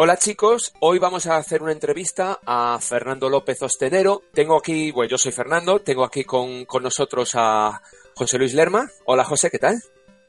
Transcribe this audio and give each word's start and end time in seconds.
Hola 0.00 0.16
chicos, 0.16 0.72
hoy 0.78 1.00
vamos 1.00 1.26
a 1.26 1.38
hacer 1.38 1.60
una 1.60 1.72
entrevista 1.72 2.38
a 2.46 2.78
Fernando 2.80 3.28
López 3.28 3.60
Ostenero. 3.62 4.22
Tengo 4.32 4.56
aquí, 4.56 4.92
bueno, 4.92 5.10
yo 5.10 5.18
soy 5.18 5.32
Fernando, 5.32 5.80
tengo 5.80 6.04
aquí 6.04 6.22
con, 6.22 6.66
con 6.66 6.84
nosotros 6.84 7.32
a 7.34 7.82
José 8.14 8.38
Luis 8.38 8.54
Lerma. 8.54 8.88
Hola 9.06 9.24
José, 9.24 9.50
¿qué 9.50 9.58
tal? 9.58 9.74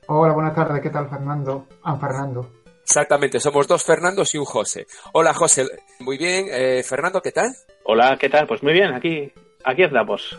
Hola, 0.07 0.33
buenas 0.33 0.55
tardes, 0.55 0.81
¿qué 0.81 0.89
tal 0.89 1.07
Fernando? 1.07 1.67
Ah, 1.83 1.95
Fernando. 1.97 2.49
Exactamente, 2.81 3.39
somos 3.39 3.67
dos 3.67 3.83
Fernandos 3.83 4.33
y 4.33 4.39
un 4.39 4.45
José. 4.45 4.87
Hola 5.13 5.35
José, 5.35 5.67
muy 5.99 6.17
bien. 6.17 6.47
Eh, 6.49 6.81
Fernando, 6.81 7.21
¿qué 7.21 7.31
tal? 7.31 7.53
Hola, 7.83 8.17
¿qué 8.19 8.27
tal? 8.27 8.47
Pues 8.47 8.63
muy 8.63 8.73
bien, 8.73 8.91
aquí, 8.91 9.31
aquí 9.65 9.83
andamos. 9.83 10.35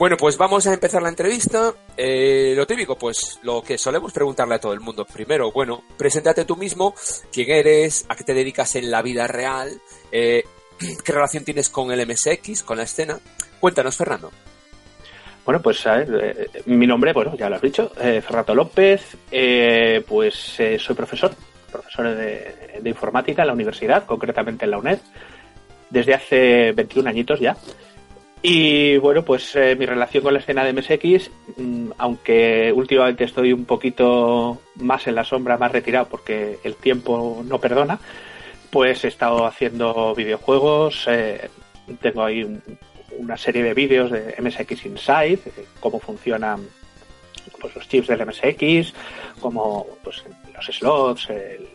Bueno, 0.00 0.16
pues 0.16 0.38
vamos 0.38 0.66
a 0.66 0.72
empezar 0.72 1.02
la 1.02 1.10
entrevista. 1.10 1.74
Eh, 1.94 2.54
lo 2.56 2.66
típico, 2.66 2.96
pues 2.96 3.38
lo 3.42 3.60
que 3.60 3.76
solemos 3.76 4.14
preguntarle 4.14 4.54
a 4.54 4.58
todo 4.58 4.72
el 4.72 4.80
mundo. 4.80 5.04
Primero, 5.04 5.52
bueno, 5.52 5.82
preséntate 5.98 6.46
tú 6.46 6.56
mismo, 6.56 6.94
quién 7.30 7.50
eres, 7.50 8.06
a 8.08 8.16
qué 8.16 8.24
te 8.24 8.32
dedicas 8.32 8.76
en 8.76 8.90
la 8.90 9.02
vida 9.02 9.26
real, 9.26 9.68
eh, 10.10 10.44
qué 11.04 11.12
relación 11.12 11.44
tienes 11.44 11.68
con 11.68 11.92
el 11.92 12.06
MSX, 12.06 12.62
con 12.62 12.78
la 12.78 12.84
escena. 12.84 13.18
Cuéntanos, 13.60 13.94
Fernando. 13.94 14.30
Bueno, 15.44 15.60
pues 15.60 15.84
ver, 15.84 16.08
eh, 16.54 16.62
mi 16.64 16.86
nombre, 16.86 17.12
bueno, 17.12 17.36
ya 17.36 17.50
lo 17.50 17.56
has 17.56 17.62
dicho, 17.62 17.90
Fernando 17.90 18.54
López, 18.54 19.18
pues 20.08 20.34
soy 20.78 20.96
profesor, 20.96 21.32
profesor 21.70 22.14
de, 22.16 22.80
de 22.80 22.88
informática 22.88 23.42
en 23.42 23.48
la 23.48 23.52
universidad, 23.52 24.06
concretamente 24.06 24.64
en 24.64 24.70
la 24.70 24.78
UNED, 24.78 24.98
desde 25.90 26.14
hace 26.14 26.72
21 26.72 27.10
añitos 27.10 27.38
ya. 27.38 27.54
Y 28.42 28.96
bueno, 28.96 29.22
pues 29.22 29.54
eh, 29.54 29.76
mi 29.76 29.84
relación 29.84 30.22
con 30.22 30.32
la 30.32 30.40
escena 30.40 30.64
de 30.64 30.72
MSX, 30.72 31.30
mm, 31.58 31.90
aunque 31.98 32.72
últimamente 32.74 33.24
estoy 33.24 33.52
un 33.52 33.66
poquito 33.66 34.58
más 34.76 35.06
en 35.06 35.14
la 35.14 35.24
sombra, 35.24 35.58
más 35.58 35.72
retirado 35.72 36.08
porque 36.08 36.58
el 36.64 36.74
tiempo 36.76 37.42
no 37.44 37.58
perdona, 37.58 37.98
pues 38.70 39.04
he 39.04 39.08
estado 39.08 39.44
haciendo 39.44 40.14
videojuegos, 40.14 41.06
eh, 41.08 41.50
tengo 42.00 42.24
ahí 42.24 42.46
una 43.18 43.36
serie 43.36 43.62
de 43.62 43.74
vídeos 43.74 44.10
de 44.10 44.34
MSX 44.38 44.86
Inside, 44.86 45.40
cómo 45.78 46.00
funcionan 46.00 46.66
pues, 47.60 47.76
los 47.76 47.88
chips 47.88 48.08
del 48.08 48.24
MSX, 48.24 48.94
como 49.38 49.86
pues, 50.02 50.24
los 50.54 50.66
slots, 50.66 51.28
el 51.28 51.68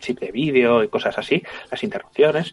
chip 0.00 0.18
de 0.18 0.32
vídeo 0.32 0.82
y 0.82 0.88
cosas 0.88 1.16
así, 1.16 1.42
las 1.70 1.82
interrupciones. 1.84 2.52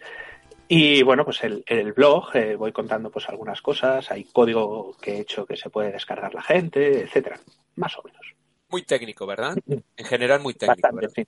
Y 0.76 1.04
bueno, 1.04 1.24
pues 1.24 1.44
el, 1.44 1.64
el 1.68 1.94
blog 1.94 2.36
eh, 2.36 2.56
voy 2.56 2.72
contando 2.72 3.12
pues 3.12 3.30
algunas 3.30 3.62
cosas, 3.62 4.10
hay 4.10 4.24
código 4.24 4.98
que 5.00 5.12
he 5.12 5.20
hecho 5.20 5.46
que 5.46 5.56
se 5.56 5.70
puede 5.70 5.92
descargar 5.92 6.34
la 6.34 6.42
gente, 6.42 7.02
etcétera, 7.02 7.40
más 7.76 7.96
o 8.00 8.02
menos. 8.02 8.34
Muy 8.70 8.82
técnico, 8.82 9.28
¿verdad? 9.28 9.56
En 9.68 10.06
general 10.06 10.42
muy 10.42 10.56
técnico. 10.56 10.90
sí. 11.14 11.28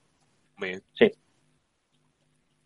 Muy 0.56 0.68
bien. 0.70 0.82
Sí. 0.98 1.12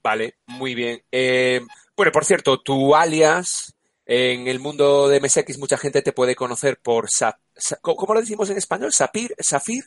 Vale, 0.03 0.37
muy 0.47 0.75
bien. 0.75 1.03
Eh, 1.13 1.61
bueno, 1.95 2.13
por 2.13 2.25
cierto, 2.25 2.63
tu 2.63 2.95
alias 2.95 3.77
en 4.07 4.49
el 4.49 4.59
mundo 4.59 5.07
de 5.07 5.21
MSX 5.21 5.59
mucha 5.59 5.77
gente 5.77 6.01
te 6.01 6.15
puede 6.15 6.35
conocer 6.35 6.79
por 6.79 7.11
Sa 7.11 7.39
¿cómo 7.83 8.15
lo 8.15 8.21
decimos 8.21 8.49
en 8.49 8.57
español? 8.57 8.91
Sapir, 8.95 9.35
Safir, 9.39 9.85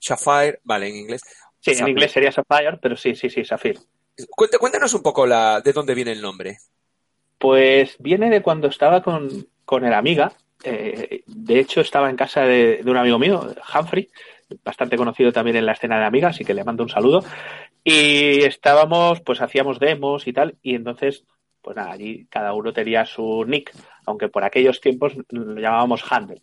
Sapphire, 0.00 0.58
vale, 0.64 0.88
en 0.88 0.96
inglés. 0.96 1.20
Sí, 1.60 1.72
en 1.72 1.88
inglés 1.88 2.12
sería 2.12 2.32
Sapphire, 2.32 2.78
pero 2.80 2.96
sí, 2.96 3.14
sí, 3.14 3.28
sí, 3.28 3.44
Safir. 3.44 3.78
Cuéntanos 4.34 4.94
un 4.94 5.02
poco 5.02 5.26
la, 5.26 5.60
de 5.60 5.72
dónde 5.72 5.94
viene 5.94 6.12
el 6.12 6.22
nombre. 6.22 6.58
Pues 7.38 7.96
viene 7.98 8.30
de 8.30 8.42
cuando 8.42 8.68
estaba 8.68 9.02
con, 9.02 9.84
el 9.84 9.92
amiga. 9.92 10.32
Eh, 10.64 11.22
de 11.26 11.58
hecho, 11.58 11.80
estaba 11.80 12.08
en 12.08 12.16
casa 12.16 12.42
de, 12.42 12.82
un 12.84 12.96
amigo 12.96 13.18
mío, 13.18 13.54
Humphrey, 13.74 14.08
bastante 14.64 14.96
conocido 14.96 15.32
también 15.32 15.56
en 15.56 15.66
la 15.66 15.72
escena 15.72 15.98
de 15.98 16.06
amiga, 16.06 16.28
así 16.28 16.44
que 16.44 16.54
le 16.54 16.64
mando 16.64 16.82
un 16.82 16.88
saludo. 16.88 17.24
Y 17.84 18.42
estábamos, 18.42 19.20
pues 19.20 19.40
hacíamos 19.40 19.78
demos 19.78 20.26
y 20.26 20.32
tal, 20.32 20.56
y 20.62 20.74
entonces, 20.74 21.24
pues 21.60 21.76
nada, 21.76 21.92
allí 21.92 22.26
cada 22.30 22.54
uno 22.54 22.72
tenía 22.72 23.04
su 23.04 23.44
nick, 23.46 23.72
aunque 24.06 24.28
por 24.28 24.44
aquellos 24.44 24.80
tiempos 24.80 25.12
lo 25.28 25.60
llamábamos 25.60 26.02
Handle. 26.10 26.42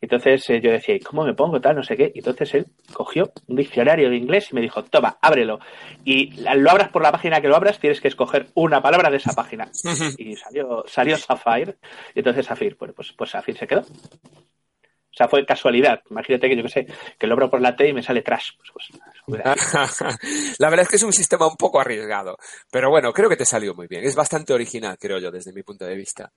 Entonces 0.00 0.48
eh, 0.50 0.60
yo 0.60 0.70
decía, 0.70 0.94
¿y 0.94 1.00
cómo 1.00 1.24
me 1.24 1.34
pongo 1.34 1.60
tal? 1.60 1.76
No 1.76 1.82
sé 1.82 1.96
qué. 1.96 2.10
Y 2.14 2.18
entonces 2.18 2.54
él 2.54 2.66
cogió 2.92 3.32
un 3.46 3.56
diccionario 3.56 4.08
de 4.08 4.16
inglés 4.16 4.48
y 4.50 4.54
me 4.54 4.62
dijo, 4.62 4.82
toma, 4.84 5.18
ábrelo. 5.20 5.60
Y 6.04 6.32
lo 6.42 6.70
abras 6.70 6.88
por 6.88 7.02
la 7.02 7.12
página 7.12 7.40
que 7.40 7.48
lo 7.48 7.56
abras, 7.56 7.78
tienes 7.78 8.00
que 8.00 8.08
escoger 8.08 8.48
una 8.54 8.80
palabra 8.80 9.10
de 9.10 9.18
esa 9.18 9.32
página. 9.32 9.70
y 10.18 10.36
salió, 10.36 10.84
salió 10.86 11.16
Sapphire. 11.16 11.76
Y 12.14 12.20
entonces 12.20 12.46
Sapphire, 12.46 12.76
bueno, 12.78 12.94
pues, 12.94 13.12
pues 13.12 13.30
Sapphire 13.30 13.58
se 13.58 13.66
quedó. 13.66 13.82
O 13.82 15.16
sea, 15.16 15.28
fue 15.28 15.44
casualidad. 15.44 16.00
Imagínate 16.08 16.48
que 16.48 16.56
yo 16.56 16.62
qué 16.62 16.68
sé, 16.68 16.86
que 17.18 17.26
lo 17.26 17.34
abro 17.34 17.50
por 17.50 17.60
la 17.60 17.74
T 17.74 17.88
y 17.88 17.92
me 17.92 18.02
sale 18.02 18.22
trash. 18.22 18.52
Pues, 18.56 18.88
pues, 19.26 19.44
la 20.58 20.70
verdad 20.70 20.84
es 20.84 20.88
que 20.88 20.96
es 20.96 21.02
un 21.02 21.12
sistema 21.12 21.48
un 21.48 21.56
poco 21.56 21.80
arriesgado. 21.80 22.38
Pero 22.70 22.90
bueno, 22.90 23.12
creo 23.12 23.28
que 23.28 23.36
te 23.36 23.44
salió 23.44 23.74
muy 23.74 23.88
bien. 23.88 24.04
Es 24.04 24.14
bastante 24.14 24.52
original, 24.52 24.96
creo 24.98 25.18
yo, 25.18 25.30
desde 25.30 25.52
mi 25.52 25.62
punto 25.62 25.84
de 25.84 25.96
vista. 25.96 26.32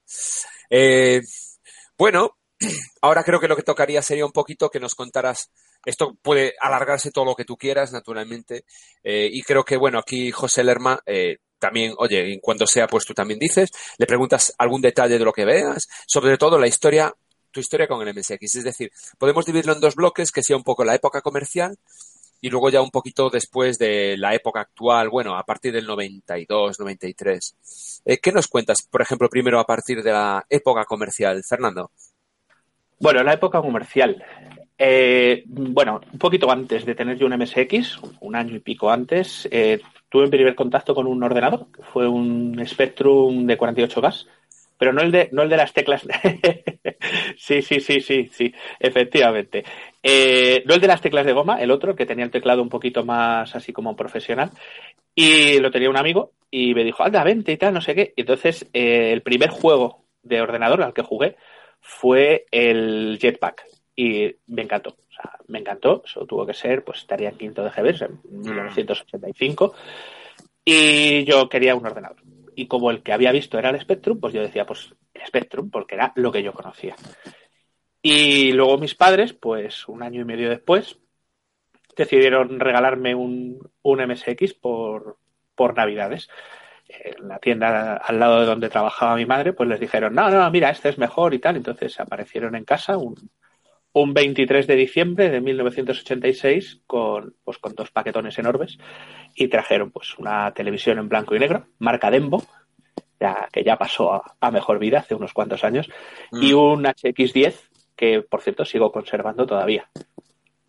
Eh, 0.70 1.22
bueno, 1.98 2.38
Ahora 3.02 3.24
creo 3.24 3.40
que 3.40 3.48
lo 3.48 3.56
que 3.56 3.64
tocaría 3.64 4.02
sería 4.02 4.26
un 4.26 4.32
poquito 4.32 4.70
que 4.70 4.80
nos 4.80 4.96
contaras, 4.96 5.52
esto 5.86 6.16
puede 6.22 6.54
alargarse 6.62 7.12
todo 7.12 7.26
lo 7.26 7.36
que 7.36 7.46
tú 7.46 7.58
quieras, 7.58 7.92
naturalmente, 7.92 8.66
eh, 9.04 9.30
y 9.32 9.42
creo 9.42 9.64
que, 9.64 9.78
bueno, 9.78 10.00
aquí 10.00 10.32
José 10.32 10.64
Lerma, 10.64 11.00
eh, 11.06 11.38
también, 11.60 11.94
oye, 11.98 12.34
en 12.34 12.40
cuanto 12.40 12.68
sea, 12.68 12.88
pues 12.88 13.06
tú 13.06 13.14
también 13.14 13.40
dices, 13.40 13.70
le 13.98 14.06
preguntas 14.06 14.54
algún 14.58 14.82
detalle 14.82 15.18
de 15.18 15.26
lo 15.26 15.32
que 15.32 15.46
veas, 15.46 15.88
sobre 16.06 16.38
todo 16.38 16.60
la 16.60 16.68
historia, 16.68 17.14
tu 17.52 17.62
historia 17.62 17.88
con 17.88 18.06
el 18.06 18.14
MSX. 18.14 18.56
Es 18.56 18.64
decir, 18.66 18.92
podemos 19.18 19.46
dividirlo 19.46 19.72
en 19.74 19.80
dos 19.80 19.96
bloques, 19.96 20.32
que 20.32 20.44
sea 20.44 20.58
un 20.58 20.64
poco 20.64 20.84
la 20.84 20.96
época 20.96 21.22
comercial 21.22 21.78
y 22.42 22.50
luego 22.50 22.70
ya 22.70 22.82
un 22.82 22.92
poquito 22.92 23.30
después 23.30 23.78
de 23.78 24.18
la 24.18 24.36
época 24.36 24.60
actual, 24.60 25.08
bueno, 25.10 25.38
a 25.38 25.44
partir 25.44 25.72
del 25.72 25.88
92, 25.88 26.78
93. 26.78 28.02
Eh, 28.04 28.18
¿Qué 28.18 28.34
nos 28.34 28.50
cuentas, 28.50 28.80
por 28.92 29.02
ejemplo, 29.02 29.30
primero 29.30 29.58
a 29.62 29.66
partir 29.66 30.04
de 30.04 30.12
la 30.12 30.46
época 30.50 30.84
comercial, 30.84 31.42
Fernando? 31.48 31.92
Bueno, 33.00 33.20
en 33.20 33.26
la 33.26 33.34
época 33.34 33.62
comercial. 33.62 34.24
Eh, 34.78 35.44
bueno, 35.46 36.02
un 36.12 36.20
poquito 36.20 36.50
antes 36.52 36.86
de 36.86 36.96
tener 36.96 37.18
yo 37.18 37.28
un 37.28 37.34
MSX, 37.34 38.00
un 38.22 38.36
año 38.36 38.56
y 38.56 38.60
pico 38.60 38.90
antes, 38.90 39.48
eh, 39.52 39.80
tuve 40.10 40.24
mi 40.24 40.32
primer 40.32 40.56
contacto 40.56 40.96
con 40.96 41.08
un 41.08 41.24
ordenador, 41.24 41.68
que 41.72 41.84
fue 41.84 42.08
un 42.08 42.62
Spectrum 42.66 43.46
de 43.46 43.56
48 43.56 44.02
gas, 44.02 44.28
pero 44.78 44.92
no 44.92 45.02
el 45.02 45.12
de, 45.12 45.30
no 45.32 45.44
el 45.44 45.50
de 45.50 45.58
las 45.58 45.74
teclas. 45.74 46.06
sí, 47.38 47.62
sí, 47.62 47.80
sí, 47.80 48.02
sí, 48.02 48.30
sí, 48.32 48.54
efectivamente. 48.80 49.64
Eh, 50.02 50.64
no 50.66 50.74
el 50.74 50.82
de 50.82 50.88
las 50.88 51.02
teclas 51.02 51.26
de 51.26 51.34
goma, 51.34 51.62
el 51.62 51.72
otro, 51.72 51.96
que 51.96 52.06
tenía 52.06 52.26
el 52.26 52.32
teclado 52.32 52.62
un 52.62 52.70
poquito 52.70 53.06
más 53.06 53.56
así 53.56 53.72
como 53.72 53.96
profesional. 53.96 54.52
Y 55.16 55.60
lo 55.60 55.70
tenía 55.70 55.90
un 55.90 55.98
amigo 55.98 56.32
y 56.50 56.74
me 56.74 56.84
dijo, 56.84 57.04
anda, 57.04 57.24
vente 57.24 57.52
y 57.52 57.58
tal, 57.58 57.74
no 57.74 57.82
sé 57.82 57.94
qué. 57.94 58.14
Y 58.16 58.22
entonces, 58.22 58.68
el 58.74 59.22
primer 59.22 59.50
juego 59.50 60.04
de 60.24 60.42
ordenador 60.42 60.82
al 60.82 60.94
que 60.94 61.04
jugué 61.04 61.36
fue 61.84 62.46
el 62.50 63.20
Jetpack 63.20 63.66
y 63.96 64.34
me 64.48 64.62
encantó. 64.62 64.92
O 64.92 65.14
sea, 65.14 65.38
me 65.48 65.60
encantó. 65.60 66.02
Eso 66.06 66.26
tuvo 66.26 66.46
que 66.46 66.54
ser, 66.54 66.84
pues 66.84 67.00
estaría 67.00 67.30
en 67.30 67.38
quinto 67.38 67.62
de 67.64 67.70
GB, 67.70 68.06
en 68.06 68.22
1985. 68.24 69.74
Y 70.64 71.26
yo 71.26 71.50
quería 71.50 71.76
un 71.76 71.86
ordenador. 71.86 72.24
Y 72.56 72.68
como 72.68 72.90
el 72.90 73.04
que 73.04 73.12
había 73.12 73.34
visto 73.34 73.60
era 73.60 73.70
el 73.70 73.82
Spectrum, 73.82 74.20
pues 74.20 74.34
yo 74.34 74.42
decía, 74.42 74.66
pues 74.66 74.96
el 75.14 75.26
Spectrum, 75.28 75.70
porque 75.70 75.96
era 75.96 76.14
lo 76.16 76.32
que 76.32 76.42
yo 76.42 76.54
conocía. 76.54 76.96
Y 78.02 78.54
luego 78.54 78.78
mis 78.78 78.96
padres, 78.96 79.34
pues 79.34 79.88
un 79.90 80.04
año 80.04 80.22
y 80.22 80.26
medio 80.26 80.50
después, 80.50 80.98
decidieron 81.98 82.62
regalarme 82.62 83.14
un, 83.14 83.60
un 83.82 84.08
MSX 84.08 84.54
por, 84.54 85.18
por 85.54 85.76
Navidades 85.76 86.30
en 87.04 87.28
la 87.28 87.40
tienda 87.40 87.96
al 87.98 88.20
lado 88.20 88.42
de 88.42 88.46
donde 88.46 88.70
trabajaba 88.70 89.16
mi 89.16 89.26
madre, 89.26 89.54
pues 89.54 89.70
les 89.70 89.80
dijeron, 89.80 90.14
no, 90.14 90.30
no, 90.30 90.50
mira, 90.52 90.70
este 90.70 90.90
es 90.90 90.98
mejor 90.98 91.34
y 91.34 91.40
tal. 91.40 91.56
Entonces 91.56 92.00
aparecieron 92.00 92.56
en 92.56 92.66
casa 92.66 92.98
un, 92.98 93.16
un 93.94 94.14
23 94.14 94.66
de 94.68 94.76
diciembre 94.76 95.30
de 95.30 95.40
1986 95.40 96.82
con, 96.88 97.36
pues, 97.44 97.60
con 97.60 97.76
dos 97.76 97.92
paquetones 97.92 98.38
enormes 98.40 98.78
y 99.36 99.48
trajeron 99.48 99.92
pues 99.92 100.18
una 100.18 100.52
televisión 100.54 100.98
en 100.98 101.10
blanco 101.10 101.36
y 101.36 101.40
negro, 101.40 101.68
marca 101.80 102.10
Dembo, 102.10 102.44
ya, 103.20 103.48
que 103.52 103.64
ya 103.64 103.78
pasó 103.78 104.22
a, 104.40 104.52
mejor 104.52 104.80
vida 104.80 105.00
hace 105.00 105.16
unos 105.16 105.34
cuantos 105.34 105.64
años, 105.64 105.90
y 106.32 106.54
mm. 106.54 106.58
un 106.58 106.84
HX10 106.84 107.54
que, 107.96 108.22
por 108.22 108.42
cierto, 108.42 108.66
sigo 108.66 108.92
conservando 108.92 109.46
todavía. 109.46 109.88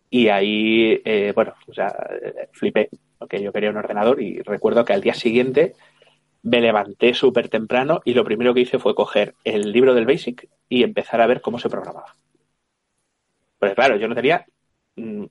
Y 0.09 0.29
ahí, 0.29 1.01
eh, 1.03 1.33
bueno, 1.35 1.55
o 1.67 1.73
sea, 1.73 1.93
flipé, 2.53 2.89
porque 3.17 3.41
yo 3.41 3.51
quería 3.51 3.71
un 3.71 3.77
ordenador 3.77 4.21
y 4.21 4.41
recuerdo 4.41 4.85
que 4.85 4.93
al 4.93 5.01
día 5.01 5.13
siguiente 5.13 5.73
me 6.45 6.61
levanté 6.61 7.13
súper 7.13 7.49
temprano 7.49 8.01
y 8.05 8.13
lo 8.13 8.23
primero 8.23 8.53
que 8.53 8.61
hice 8.61 8.79
fue 8.79 8.93
coger 8.95 9.33
el 9.43 9.71
libro 9.71 9.93
del 9.93 10.05
Basic 10.05 10.47
y 10.69 10.83
empezar 10.83 11.19
a 11.21 11.27
ver 11.27 11.41
cómo 11.41 11.59
se 11.59 11.69
programaba. 11.69 12.15
Pues 13.59 13.73
claro, 13.73 13.97
yo 13.97 14.07
no 14.07 14.15
tenía 14.15 14.45
mm, 14.95 15.25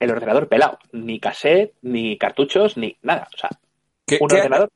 el 0.00 0.10
ordenador 0.10 0.48
pelado. 0.48 0.78
Ni 0.92 1.18
cassette, 1.18 1.74
ni 1.82 2.16
cartuchos, 2.16 2.76
ni 2.76 2.96
nada. 3.02 3.28
O 3.34 3.36
sea, 3.38 3.50
¿Qué, 4.06 4.18
un 4.20 4.28
qué- 4.28 4.36
ordenador. 4.36 4.70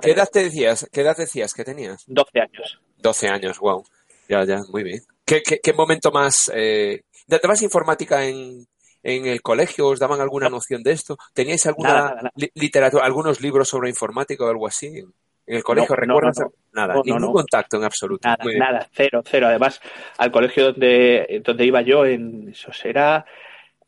qué 0.00 0.10
edad 0.12 0.28
te 0.32 0.44
decías? 0.44 0.88
¿Qué 0.92 1.00
edad 1.00 1.16
decías 1.16 1.52
que 1.52 1.64
tenías? 1.64 2.04
12 2.06 2.40
años. 2.40 2.80
12 2.98 3.28
años, 3.28 3.58
wow. 3.58 3.84
Ya, 4.28 4.44
ya, 4.44 4.60
muy 4.70 4.82
bien. 4.82 5.00
¿Qué, 5.24 5.42
qué, 5.42 5.58
qué 5.62 5.72
momento 5.72 6.10
más? 6.12 6.50
Eh... 6.54 7.02
¿Dabas 7.26 7.62
informática 7.62 8.26
en, 8.26 8.66
en 9.02 9.26
el 9.26 9.40
colegio? 9.40 9.88
¿Os 9.88 9.98
daban 9.98 10.20
alguna 10.20 10.50
noción 10.50 10.82
de 10.82 10.92
esto? 10.92 11.16
¿Teníais 11.32 11.64
alguna 11.66 11.88
Nada, 11.88 12.02
nada, 12.10 12.16
nada. 12.16 12.32
li- 12.36 12.50
literatura, 12.54 13.04
algunos 13.06 13.40
libros 13.40 13.68
sobre 13.68 13.88
informática 13.88 14.44
o 14.44 14.48
algo 14.48 14.66
así? 14.66 15.02
En 15.46 15.56
el 15.56 15.62
colegio, 15.62 15.94
No, 16.06 16.20
no. 16.20 16.30
Nada, 16.72 16.94
no, 16.94 17.02
ningún 17.04 17.32
contacto 17.32 17.76
en 17.76 17.84
absoluto. 17.84 18.26
Nada, 18.26 18.44
nada, 18.58 18.88
cero, 18.92 19.22
cero. 19.24 19.46
Además, 19.46 19.80
al 20.18 20.30
colegio 20.32 20.72
donde, 20.72 21.42
donde 21.44 21.66
iba 21.66 21.82
yo, 21.82 22.06
en 22.06 22.48
eso 22.48 22.72
será, 22.72 23.24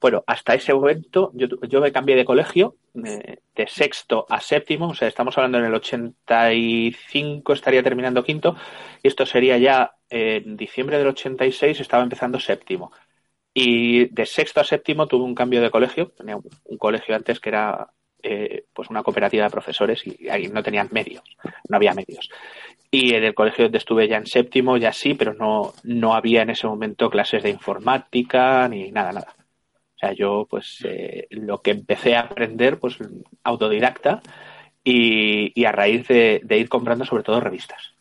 bueno, 0.00 0.22
hasta 0.26 0.54
ese 0.54 0.74
momento 0.74 1.32
yo, 1.34 1.48
yo 1.62 1.80
me 1.80 1.92
cambié 1.92 2.14
de 2.14 2.24
colegio 2.24 2.76
eh, 3.04 3.38
de 3.54 3.66
sexto 3.66 4.26
a 4.28 4.40
séptimo, 4.40 4.88
o 4.88 4.94
sea, 4.94 5.08
estamos 5.08 5.36
hablando 5.36 5.58
en 5.58 5.64
el 5.64 5.74
85, 5.74 7.52
estaría 7.52 7.82
terminando 7.82 8.22
quinto, 8.22 8.56
y 9.02 9.08
esto 9.08 9.24
sería 9.26 9.58
ya 9.58 9.96
en 10.08 10.56
diciembre 10.56 10.98
del 10.98 11.08
86, 11.08 11.80
estaba 11.80 12.02
empezando 12.02 12.38
séptimo. 12.38 12.92
Y 13.52 14.06
de 14.14 14.26
sexto 14.26 14.60
a 14.60 14.64
séptimo 14.64 15.06
tuve 15.06 15.24
un 15.24 15.34
cambio 15.34 15.62
de 15.62 15.70
colegio, 15.70 16.10
tenía 16.10 16.36
un, 16.36 16.44
un 16.64 16.78
colegio 16.78 17.16
antes 17.16 17.40
que 17.40 17.48
era 17.48 17.90
eh, 18.22 18.64
pues 18.72 18.90
una 18.90 19.02
cooperativa 19.02 19.44
de 19.44 19.50
profesores 19.50 20.06
y 20.06 20.28
ahí 20.28 20.48
no 20.48 20.62
tenían 20.62 20.88
medios, 20.90 21.22
no 21.68 21.76
había 21.76 21.94
medios. 21.94 22.30
Y 22.90 23.14
en 23.14 23.24
el 23.24 23.34
colegio 23.34 23.64
donde 23.64 23.78
estuve 23.78 24.08
ya 24.08 24.16
en 24.16 24.26
séptimo, 24.26 24.76
ya 24.76 24.92
sí, 24.92 25.14
pero 25.14 25.34
no, 25.34 25.74
no 25.82 26.14
había 26.14 26.42
en 26.42 26.50
ese 26.50 26.66
momento 26.66 27.10
clases 27.10 27.42
de 27.42 27.50
informática 27.50 28.68
ni 28.68 28.90
nada, 28.92 29.12
nada. 29.12 29.34
O 29.94 29.98
sea, 29.98 30.12
yo 30.12 30.46
pues 30.48 30.84
eh, 30.84 31.26
lo 31.30 31.62
que 31.62 31.70
empecé 31.72 32.16
a 32.16 32.20
aprender, 32.20 32.78
pues 32.78 32.98
autodidacta 33.42 34.20
y, 34.84 35.58
y 35.58 35.64
a 35.64 35.72
raíz 35.72 36.06
de, 36.08 36.40
de 36.44 36.58
ir 36.58 36.68
comprando 36.68 37.04
sobre 37.04 37.22
todo 37.22 37.40
revistas. 37.40 37.94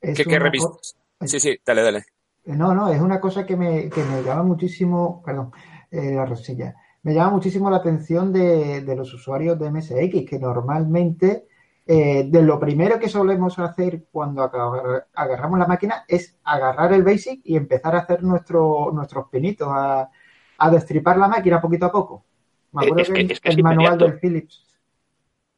Es 0.00 0.16
¿Qué, 0.16 0.24
qué 0.24 0.38
revistas? 0.38 0.96
Sí, 1.20 1.38
sí, 1.38 1.56
dale, 1.64 1.82
dale. 1.82 2.02
No, 2.44 2.74
no, 2.74 2.92
es 2.92 3.00
una 3.00 3.20
cosa 3.20 3.46
que 3.46 3.54
me, 3.54 3.88
que 3.88 4.02
me 4.02 4.22
llama 4.22 4.42
muchísimo, 4.42 5.22
perdón, 5.24 5.52
eh, 5.92 6.12
la 6.14 6.26
rosilla, 6.26 6.74
me 7.02 7.14
llama 7.14 7.30
muchísimo 7.32 7.68
la 7.70 7.78
atención 7.78 8.32
de, 8.32 8.80
de 8.82 8.96
los 8.96 9.12
usuarios 9.12 9.58
de 9.58 9.70
MSX, 9.70 10.24
que 10.28 10.38
normalmente 10.38 11.46
eh, 11.86 12.24
de 12.28 12.42
lo 12.42 12.60
primero 12.60 12.98
que 13.00 13.08
solemos 13.08 13.58
hacer 13.58 14.04
cuando 14.12 14.42
agar- 14.42 15.06
agarramos 15.14 15.58
la 15.58 15.66
máquina 15.66 16.04
es 16.06 16.36
agarrar 16.44 16.92
el 16.92 17.02
BASIC 17.02 17.40
y 17.44 17.56
empezar 17.56 17.96
a 17.96 18.00
hacer 18.00 18.22
nuestro, 18.22 18.90
nuestros 18.92 19.28
pinitos, 19.28 19.68
a, 19.70 20.08
a 20.58 20.70
destripar 20.70 21.18
la 21.18 21.26
máquina 21.28 21.60
poquito 21.60 21.86
a 21.86 21.92
poco. 21.92 22.24
Me 22.72 22.84
acuerdo 22.84 23.02
es 23.02 23.08
que- 23.10 23.26
que, 23.26 23.32
es 23.32 23.40
que 23.40 23.48
el 23.50 23.62
manual 23.62 23.94
inmediato. 23.94 24.04
del 24.06 24.20
Philips. 24.20 24.64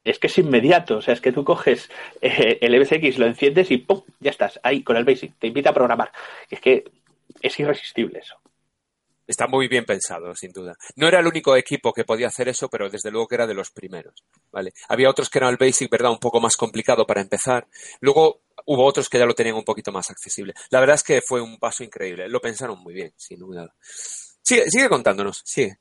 Es 0.03 0.19
que 0.19 0.27
es 0.27 0.37
inmediato, 0.37 0.97
o 0.97 1.01
sea, 1.01 1.13
es 1.15 1.21
que 1.21 1.31
tú 1.31 1.43
coges 1.43 1.89
eh, 2.21 2.59
el 2.61 2.75
MSX, 2.79 3.17
lo 3.17 3.25
enciendes 3.25 3.71
y 3.71 3.77
¡pum! 3.77 4.01
Ya 4.19 4.29
estás, 4.31 4.59
ahí 4.63 4.83
con 4.83 4.97
el 4.97 5.05
Basic, 5.05 5.33
te 5.39 5.47
invita 5.47 5.71
a 5.71 5.73
programar. 5.73 6.11
Es 6.49 6.59
que 6.59 6.83
es 7.41 7.59
irresistible 7.59 8.19
eso. 8.19 8.35
Está 9.27 9.47
muy 9.47 9.67
bien 9.67 9.85
pensado, 9.85 10.35
sin 10.35 10.51
duda. 10.51 10.75
No 10.95 11.07
era 11.07 11.19
el 11.19 11.27
único 11.27 11.55
equipo 11.55 11.91
que 11.93 12.03
podía 12.03 12.27
hacer 12.27 12.47
eso, 12.47 12.69
pero 12.69 12.89
desde 12.89 13.09
luego 13.11 13.27
que 13.27 13.35
era 13.35 13.47
de 13.47 13.53
los 13.55 13.71
primeros. 13.71 14.23
¿vale? 14.51 14.71
Había 14.87 15.09
otros 15.09 15.29
que 15.29 15.39
eran 15.39 15.49
el 15.51 15.57
Basic, 15.57 15.89
¿verdad? 15.89 16.11
Un 16.11 16.19
poco 16.19 16.39
más 16.39 16.55
complicado 16.55 17.05
para 17.07 17.21
empezar. 17.21 17.67
Luego 18.01 18.41
hubo 18.65 18.85
otros 18.85 19.09
que 19.09 19.17
ya 19.17 19.25
lo 19.25 19.33
tenían 19.33 19.55
un 19.55 19.63
poquito 19.65 19.91
más 19.91 20.09
accesible. 20.11 20.53
La 20.69 20.79
verdad 20.79 20.95
es 20.95 21.03
que 21.03 21.21
fue 21.21 21.41
un 21.41 21.57
paso 21.57 21.83
increíble. 21.83 22.27
Lo 22.29 22.39
pensaron 22.39 22.79
muy 22.79 22.93
bien, 22.93 23.13
sin 23.17 23.39
duda. 23.39 23.73
Sigue, 23.81 24.69
sigue 24.69 24.89
contándonos, 24.89 25.41
sigue. 25.43 25.77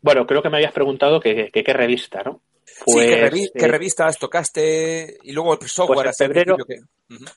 Bueno, 0.00 0.26
creo 0.26 0.42
que 0.42 0.50
me 0.50 0.58
habías 0.58 0.72
preguntado 0.72 1.18
que, 1.18 1.50
qué 1.52 1.72
revista, 1.72 2.22
¿no? 2.22 2.42
sí, 2.86 2.98
¿qué, 2.98 3.30
revi- 3.30 3.50
eh, 3.54 3.68
revistas 3.68 4.18
tocaste? 4.18 5.18
Y 5.22 5.32
luego 5.32 5.58
el 5.60 5.68
software. 5.68 6.04
Pues 6.06 6.20
en 6.20 6.26
febrero- 6.28 6.56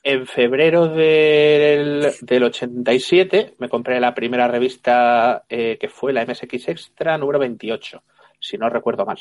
En 0.02 0.26
febrero 0.26 0.88
del, 0.88 2.12
del 2.22 2.44
87 2.44 3.56
me 3.58 3.68
compré 3.68 4.00
la 4.00 4.14
primera 4.14 4.48
revista 4.48 5.44
eh, 5.48 5.76
que 5.78 5.88
fue 5.88 6.12
la 6.12 6.24
MSX 6.24 6.68
Extra 6.68 7.18
número 7.18 7.38
28, 7.38 8.02
si 8.40 8.56
no 8.56 8.70
recuerdo 8.70 9.04
mal. 9.04 9.18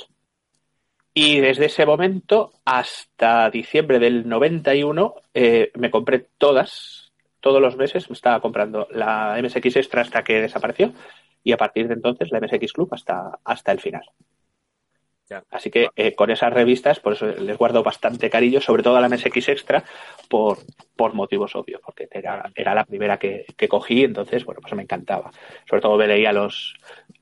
Y 1.14 1.40
desde 1.40 1.66
ese 1.66 1.86
momento 1.86 2.54
hasta 2.64 3.50
diciembre 3.50 4.00
del 4.00 4.28
91 4.28 5.16
eh, 5.34 5.72
me 5.76 5.92
compré 5.92 6.28
todas, 6.38 7.12
todos 7.40 7.62
los 7.62 7.76
meses 7.76 8.10
me 8.10 8.14
estaba 8.14 8.40
comprando 8.40 8.88
la 8.92 9.38
MSX 9.42 9.78
Extra 9.78 10.04
hasta 10.04 10.24
que 10.24 10.42
desapareció 10.42 10.94
y 11.44 11.52
a 11.52 11.58
partir 11.58 11.88
de 11.88 11.96
entonces 11.96 12.30
la 12.32 12.40
MSX 12.40 12.72
Club 12.72 12.90
hasta, 12.92 13.40
hasta 13.44 13.72
el 13.72 13.80
final. 13.80 14.04
Así 15.52 15.70
que 15.70 15.90
eh, 15.96 16.16
con 16.16 16.30
esas 16.32 16.54
revistas, 16.54 17.00
por 17.00 17.14
eso 17.14 17.28
les 17.28 17.58
guardo 17.58 17.84
bastante 17.84 18.30
cariño, 18.30 18.62
sobre 18.62 18.84
todo 18.84 18.96
a 18.96 19.02
la 19.02 19.10
MSX 19.10 19.50
Extra, 19.50 19.84
por, 20.30 20.60
por 20.96 21.14
motivos 21.14 21.56
obvios, 21.56 21.82
porque 21.84 22.08
era, 22.12 22.50
era 22.56 22.74
la 22.74 22.86
primera 22.86 23.18
que, 23.18 23.46
que 23.58 23.68
cogí, 23.68 24.04
entonces, 24.04 24.46
bueno, 24.46 24.62
pues 24.62 24.74
me 24.74 24.84
encantaba. 24.84 25.32
Sobre 25.68 25.82
todo 25.82 25.98
me 25.98 26.08
leía 26.08 26.32
los, 26.32 26.76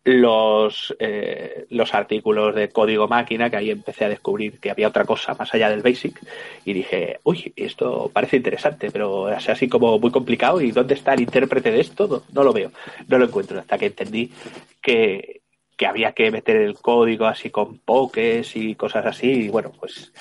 los, 0.04 0.96
eh, 1.00 1.66
los 1.70 1.94
artículos 1.96 2.54
de 2.54 2.70
código 2.70 3.08
máquina, 3.08 3.50
que 3.50 3.58
ahí 3.58 3.72
empecé 3.72 4.06
a 4.06 4.10
descubrir 4.10 4.60
que 4.60 4.70
había 4.70 4.88
otra 4.88 5.06
cosa 5.06 5.34
más 5.34 5.54
allá 5.54 5.70
del 5.70 5.82
BASIC, 5.82 6.20
y 6.64 6.74
dije, 6.74 7.20
uy, 7.24 7.54
esto 7.56 8.12
parece 8.14 8.38
interesante, 8.38 8.92
pero 8.92 9.30
es 9.30 9.50
así 9.50 9.68
como 9.68 9.98
muy 9.98 10.12
complicado, 10.12 10.62
¿y 10.62 10.72
dónde 10.72 10.94
está 10.94 11.16
el 11.16 11.22
intérprete 11.22 11.72
de 11.72 11.82
esto? 11.82 12.08
No, 12.08 12.22
no 12.32 12.44
lo 12.44 12.54
veo, 12.54 12.72
no 13.08 13.18
lo 13.18 13.26
encuentro, 13.26 13.60
hasta 13.60 13.80
que 13.80 13.88
entendí 13.88 14.32
que, 14.80 15.42
que 15.76 15.86
había 15.86 16.14
que 16.14 16.32
meter 16.32 16.58
el 16.58 16.76
código 16.76 17.26
así 17.26 17.50
con 17.50 17.80
pokés 17.80 18.56
y 18.56 18.76
cosas 18.76 19.06
así, 19.06 19.32
y 19.32 19.50
bueno, 19.50 19.72
pues 19.78 20.14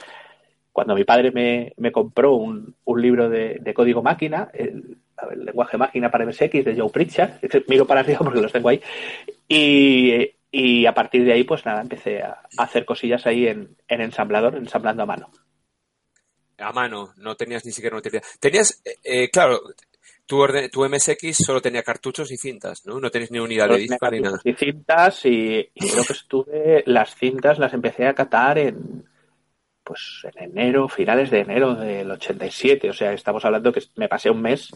cuando 0.72 0.94
mi 0.94 1.04
padre 1.04 1.30
me, 1.30 1.72
me 1.76 1.92
compró 1.92 2.34
un, 2.34 2.74
un 2.84 3.02
libro 3.02 3.28
de, 3.28 3.58
de 3.60 3.74
código 3.74 4.02
máquina, 4.02 4.50
el, 4.52 4.98
lenguaje 5.36 5.78
máquina 5.78 6.10
para 6.10 6.26
MSX 6.26 6.64
de 6.64 6.76
Joe 6.76 6.90
Pritchard, 6.90 7.38
miro 7.68 7.86
para 7.86 8.00
arriba 8.00 8.18
porque 8.18 8.40
los 8.40 8.52
tengo 8.52 8.68
ahí, 8.68 8.80
y, 9.48 10.32
y 10.50 10.86
a 10.86 10.94
partir 10.94 11.24
de 11.24 11.32
ahí, 11.32 11.44
pues 11.44 11.64
nada, 11.64 11.80
empecé 11.80 12.22
a, 12.22 12.40
a 12.56 12.62
hacer 12.62 12.84
cosillas 12.84 13.26
ahí 13.26 13.46
en, 13.46 13.76
en 13.88 14.00
ensamblador, 14.00 14.56
ensamblando 14.56 15.04
a 15.04 15.06
mano. 15.06 15.30
A 16.58 16.72
mano, 16.72 17.12
no 17.16 17.36
tenías 17.36 17.64
ni 17.64 17.72
siquiera 17.72 17.94
una 17.94 18.00
utilidad. 18.00 18.22
Tenías, 18.38 18.80
eh, 18.84 18.96
eh, 19.02 19.30
claro, 19.30 19.60
tu, 20.26 20.38
orden, 20.38 20.70
tu 20.70 20.84
MSX 20.84 21.36
solo 21.44 21.60
tenía 21.60 21.82
cartuchos 21.82 22.30
y 22.30 22.36
cintas, 22.36 22.86
¿no? 22.86 23.00
No 23.00 23.10
tenías 23.10 23.30
ni 23.30 23.38
unidad 23.38 23.66
de 23.66 23.72
Los 23.72 23.80
disco 23.80 24.10
ni 24.10 24.20
nada. 24.20 24.40
Y 24.44 24.54
cintas, 24.54 25.24
y, 25.26 25.70
y 25.74 25.90
creo 25.90 26.04
que 26.04 26.12
estuve, 26.12 26.82
las 26.86 27.14
cintas 27.14 27.58
las 27.58 27.74
empecé 27.74 28.06
a 28.06 28.14
catar 28.14 28.58
en, 28.58 29.04
pues 29.84 30.22
en 30.34 30.50
enero, 30.50 30.88
finales 30.88 31.30
de 31.30 31.40
enero 31.40 31.74
del 31.74 32.10
87. 32.10 32.90
O 32.90 32.92
sea, 32.92 33.12
estamos 33.12 33.44
hablando 33.44 33.72
que 33.72 33.82
me 33.96 34.08
pasé 34.08 34.30
un 34.30 34.40
mes 34.40 34.70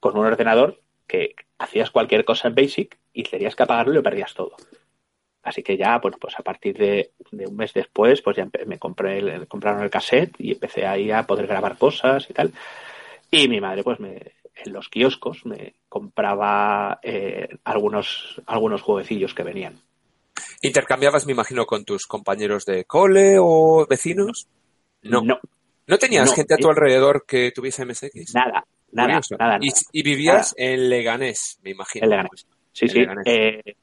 con 0.00 0.16
un 0.16 0.24
ordenador 0.24 0.80
que 1.06 1.34
hacías 1.58 1.90
cualquier 1.90 2.24
cosa 2.24 2.48
en 2.48 2.54
Basic 2.54 2.98
y 3.12 3.24
tenías 3.24 3.56
que 3.56 3.64
apagarlo 3.64 3.92
y 3.92 3.96
lo 3.96 4.02
perdías 4.02 4.34
todo. 4.34 4.54
Así 5.42 5.62
que 5.62 5.76
ya, 5.76 5.98
bueno, 5.98 6.18
pues 6.20 6.38
a 6.38 6.42
partir 6.42 6.76
de, 6.76 7.12
de 7.32 7.46
un 7.46 7.56
mes 7.56 7.72
después, 7.72 8.20
pues 8.22 8.36
ya 8.36 8.48
me 8.66 8.78
compré 8.78 9.18
el, 9.18 9.48
compraron 9.48 9.82
el 9.82 9.90
cassette 9.90 10.34
y 10.38 10.52
empecé 10.52 10.86
ahí 10.86 11.10
a 11.10 11.26
poder 11.26 11.46
grabar 11.46 11.78
cosas 11.78 12.28
y 12.28 12.34
tal. 12.34 12.52
Y 13.30 13.48
mi 13.48 13.60
madre, 13.60 13.82
pues 13.82 13.98
me, 13.98 14.18
en 14.64 14.72
los 14.72 14.88
kioscos 14.88 15.44
me 15.46 15.74
compraba 15.88 16.98
eh, 17.02 17.48
algunos, 17.64 18.40
algunos 18.46 18.82
jueguecillos 18.82 19.34
que 19.34 19.42
venían. 19.42 19.80
¿Intercambiabas, 20.62 21.26
me 21.26 21.32
imagino, 21.32 21.66
con 21.66 21.84
tus 21.84 22.06
compañeros 22.06 22.64
de 22.64 22.84
cole 22.84 23.36
o 23.38 23.86
vecinos? 23.88 24.48
No. 25.02 25.20
no 25.22 25.38
¿No 25.86 25.96
tenías 25.98 26.28
No. 26.28 26.34
gente 26.34 26.54
a 26.54 26.58
tu 26.58 26.68
alrededor 26.68 27.24
que 27.26 27.50
tuviese 27.52 27.84
MSX? 27.86 28.34
nada, 28.34 28.64
nada, 28.92 29.08
Curioso. 29.08 29.36
nada. 29.38 29.58
Y, 29.60 29.68
nada. 29.68 29.80
y 29.92 30.02
vivías 30.02 30.54
en 30.58 30.90
Leganés, 30.90 31.58
me 31.62 31.70
imagino. 31.70 32.04
En 32.04 32.10
Leganés. 32.10 32.46
Sí, 32.72 32.84
En 32.84 32.90
sí. 32.90 32.98
Leganés. 33.00 33.24
Eh, 33.26 33.76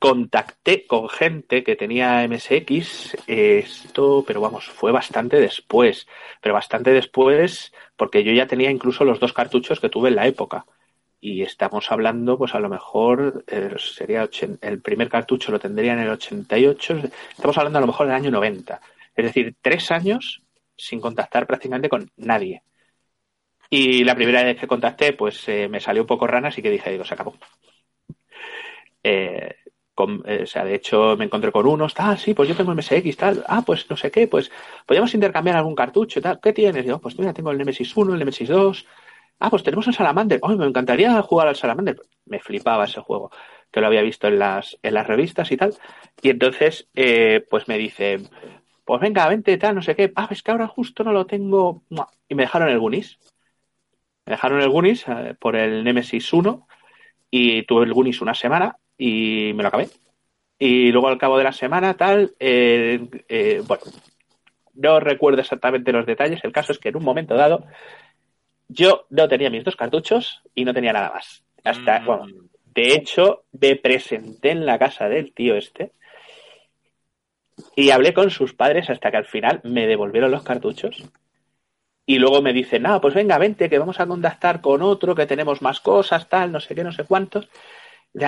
contacté 0.00 0.86
con 0.86 1.10
gente 1.10 1.62
que 1.62 1.76
tenía 1.76 2.26
MSX, 2.26 3.16
esto, 3.26 4.24
pero 4.26 4.40
vamos, 4.40 4.64
fue 4.66 4.92
bastante 4.92 5.38
después, 5.38 6.08
pero 6.40 6.54
bastante 6.54 6.90
después 6.90 7.72
porque 7.96 8.24
yo 8.24 8.32
ya 8.32 8.46
tenía 8.46 8.70
incluso 8.70 9.04
los 9.04 9.20
dos 9.20 9.34
cartuchos 9.34 9.78
que 9.78 9.90
tuve 9.90 10.08
en 10.08 10.16
la 10.16 10.26
época. 10.26 10.64
Y 11.20 11.42
estamos 11.42 11.92
hablando, 11.92 12.38
pues 12.38 12.54
a 12.54 12.60
lo 12.60 12.70
mejor 12.70 13.44
eh, 13.46 13.74
sería 13.76 14.26
el 14.62 14.80
primer 14.80 15.10
cartucho 15.10 15.52
lo 15.52 15.60
tendría 15.60 15.92
en 15.92 15.98
el 15.98 16.08
88, 16.08 17.02
estamos 17.36 17.58
hablando 17.58 17.78
a 17.78 17.82
lo 17.82 17.86
mejor 17.88 18.06
del 18.06 18.16
año 18.16 18.30
90. 18.30 18.80
Es 19.14 19.24
decir, 19.26 19.54
tres 19.60 19.90
años 19.90 20.42
sin 20.78 20.98
contactar 20.98 21.46
prácticamente 21.46 21.90
con 21.90 22.10
nadie. 22.16 22.62
Y 23.68 24.02
la 24.04 24.14
primera 24.14 24.42
vez 24.44 24.58
que 24.58 24.66
contacté, 24.66 25.12
pues 25.12 25.46
eh, 25.48 25.68
me 25.68 25.78
salió 25.78 26.02
un 26.02 26.08
poco 26.08 26.26
rana, 26.26 26.48
así 26.48 26.62
que 26.62 26.70
dije, 26.70 26.90
digo, 26.90 27.04
se 27.04 27.12
acabó. 27.12 27.36
Eh, 29.02 29.56
eh, 30.26 30.40
o 30.44 30.46
sea, 30.46 30.64
de 30.64 30.74
hecho 30.74 31.16
me 31.16 31.24
encontré 31.26 31.52
con 31.52 31.66
unos, 31.66 31.94
tal, 31.94 32.18
sí, 32.18 32.34
pues 32.34 32.48
yo 32.48 32.56
tengo 32.56 32.72
MSX, 32.74 33.16
tal, 33.16 33.44
ah, 33.48 33.62
pues 33.64 33.88
no 33.90 33.96
sé 33.96 34.10
qué, 34.10 34.26
pues 34.28 34.50
podríamos 34.86 35.14
intercambiar 35.14 35.56
algún 35.56 35.74
cartucho 35.74 36.20
tal, 36.20 36.40
¿qué 36.40 36.52
tienes? 36.52 36.84
Digo, 36.84 37.00
pues 37.00 37.18
mira, 37.18 37.32
tengo 37.32 37.50
el 37.50 37.58
Nemesis 37.58 37.96
1, 37.96 38.12
el 38.12 38.18
Nemesis 38.18 38.48
2, 38.48 38.86
ah, 39.40 39.50
pues 39.50 39.62
tenemos 39.62 39.86
el 39.88 39.94
Salamander, 39.94 40.40
ay, 40.42 40.56
me 40.56 40.66
encantaría 40.66 41.20
jugar 41.22 41.48
al 41.48 41.56
Salamander, 41.56 42.00
me 42.26 42.40
flipaba 42.40 42.84
ese 42.84 43.00
juego, 43.00 43.30
que 43.70 43.80
lo 43.80 43.86
había 43.86 44.02
visto 44.02 44.28
en 44.28 44.38
las, 44.38 44.78
en 44.82 44.94
las 44.94 45.06
revistas 45.06 45.50
y 45.52 45.56
tal. 45.56 45.74
Y 46.22 46.30
entonces, 46.30 46.88
eh, 46.94 47.44
pues 47.48 47.68
me 47.68 47.78
dice, 47.78 48.18
pues 48.84 49.00
venga, 49.00 49.28
vente, 49.28 49.56
tal, 49.56 49.76
no 49.76 49.82
sé 49.82 49.94
qué. 49.94 50.12
Ah, 50.16 50.28
es 50.30 50.42
que 50.42 50.50
ahora 50.50 50.66
justo 50.66 51.04
no 51.04 51.12
lo 51.12 51.26
tengo. 51.26 51.84
Y 52.28 52.34
me 52.34 52.42
dejaron 52.42 52.68
el 52.68 52.78
Gunis. 52.78 53.18
Me 54.26 54.32
dejaron 54.32 54.60
el 54.60 54.68
Gunis 54.68 55.04
eh, 55.08 55.34
por 55.38 55.56
el 55.56 55.84
Nemesis 55.84 56.32
1 56.32 56.66
y 57.30 57.62
tuve 57.64 57.84
el 57.84 57.92
Gunis 57.92 58.20
una 58.20 58.34
semana 58.34 58.76
y 59.00 59.54
me 59.54 59.62
lo 59.62 59.68
acabé. 59.68 59.88
Y 60.58 60.92
luego 60.92 61.08
al 61.08 61.16
cabo 61.16 61.38
de 61.38 61.44
la 61.44 61.52
semana, 61.52 61.94
tal, 61.94 62.34
eh, 62.38 63.00
eh, 63.30 63.62
bueno, 63.66 63.84
no 64.74 65.00
recuerdo 65.00 65.40
exactamente 65.40 65.90
los 65.90 66.04
detalles. 66.04 66.44
El 66.44 66.52
caso 66.52 66.72
es 66.72 66.78
que 66.78 66.90
en 66.90 66.96
un 66.96 67.04
momento 67.04 67.34
dado 67.34 67.64
yo 68.68 69.06
no 69.08 69.26
tenía 69.26 69.48
mis 69.48 69.64
dos 69.64 69.74
cartuchos 69.74 70.42
y 70.54 70.66
no 70.66 70.74
tenía 70.74 70.92
nada 70.92 71.12
más. 71.14 71.42
Hasta, 71.64 72.00
mm. 72.00 72.04
bueno, 72.04 72.26
de 72.74 72.92
hecho, 72.92 73.44
me 73.58 73.74
presenté 73.76 74.50
en 74.50 74.66
la 74.66 74.78
casa 74.78 75.08
del 75.08 75.32
tío 75.32 75.56
este 75.56 75.92
y 77.74 77.90
hablé 77.90 78.12
con 78.12 78.30
sus 78.30 78.52
padres 78.52 78.90
hasta 78.90 79.10
que 79.10 79.16
al 79.16 79.26
final 79.26 79.62
me 79.64 79.86
devolvieron 79.86 80.30
los 80.30 80.42
cartuchos. 80.42 81.02
Y 82.04 82.18
luego 82.18 82.42
me 82.42 82.52
dicen, 82.52 82.82
no, 82.82 83.00
pues 83.00 83.14
venga, 83.14 83.38
vente, 83.38 83.70
que 83.70 83.78
vamos 83.78 83.98
a 83.98 84.06
contactar 84.06 84.60
con 84.60 84.82
otro, 84.82 85.14
que 85.14 85.26
tenemos 85.26 85.62
más 85.62 85.80
cosas, 85.80 86.28
tal, 86.28 86.52
no 86.52 86.60
sé 86.60 86.74
qué, 86.74 86.84
no 86.84 86.92
sé 86.92 87.04
cuántos 87.04 87.48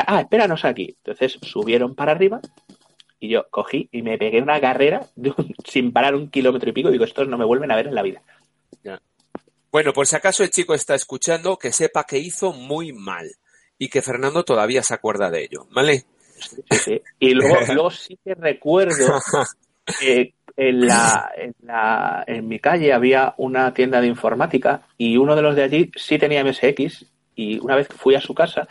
ah, 0.06 0.20
espéranos 0.20 0.64
aquí. 0.64 0.96
Entonces 0.98 1.38
subieron 1.42 1.94
para 1.94 2.12
arriba 2.12 2.40
y 3.20 3.28
yo 3.28 3.46
cogí 3.50 3.88
y 3.92 4.02
me 4.02 4.18
pegué 4.18 4.42
una 4.42 4.60
carrera 4.60 5.06
sin 5.64 5.92
parar 5.92 6.14
un 6.14 6.30
kilómetro 6.30 6.70
y 6.70 6.72
pico. 6.72 6.88
Y 6.88 6.92
digo, 6.92 7.04
estos 7.04 7.28
no 7.28 7.38
me 7.38 7.44
vuelven 7.44 7.70
a 7.70 7.76
ver 7.76 7.86
en 7.86 7.94
la 7.94 8.02
vida. 8.02 8.22
Bueno, 9.70 9.94
por 9.94 10.06
si 10.06 10.16
acaso 10.16 10.42
el 10.42 10.50
chico 10.50 10.74
está 10.74 10.94
escuchando, 10.94 11.56
que 11.56 11.72
sepa 11.72 12.04
que 12.04 12.18
hizo 12.18 12.52
muy 12.52 12.92
mal 12.92 13.26
y 13.78 13.88
que 13.88 14.02
Fernando 14.02 14.44
todavía 14.44 14.82
se 14.82 14.92
acuerda 14.92 15.30
de 15.30 15.44
ello, 15.44 15.66
¿vale? 15.70 16.04
Y 17.18 17.30
luego, 17.30 17.56
luego 17.72 17.90
sí 17.90 18.18
que 18.22 18.34
recuerdo 18.34 19.18
que 19.98 20.34
en, 20.56 20.86
la, 20.86 21.32
en, 21.36 21.54
la, 21.62 22.22
en 22.26 22.48
mi 22.48 22.58
calle 22.58 22.92
había 22.92 23.34
una 23.38 23.72
tienda 23.72 24.00
de 24.02 24.08
informática 24.08 24.82
y 24.98 25.16
uno 25.16 25.34
de 25.34 25.42
los 25.42 25.56
de 25.56 25.62
allí 25.62 25.90
sí 25.96 26.18
tenía 26.18 26.44
MSX 26.44 27.06
y 27.34 27.58
una 27.60 27.76
vez 27.76 27.88
fui 27.88 28.14
a 28.14 28.20
su 28.20 28.34
casa 28.34 28.68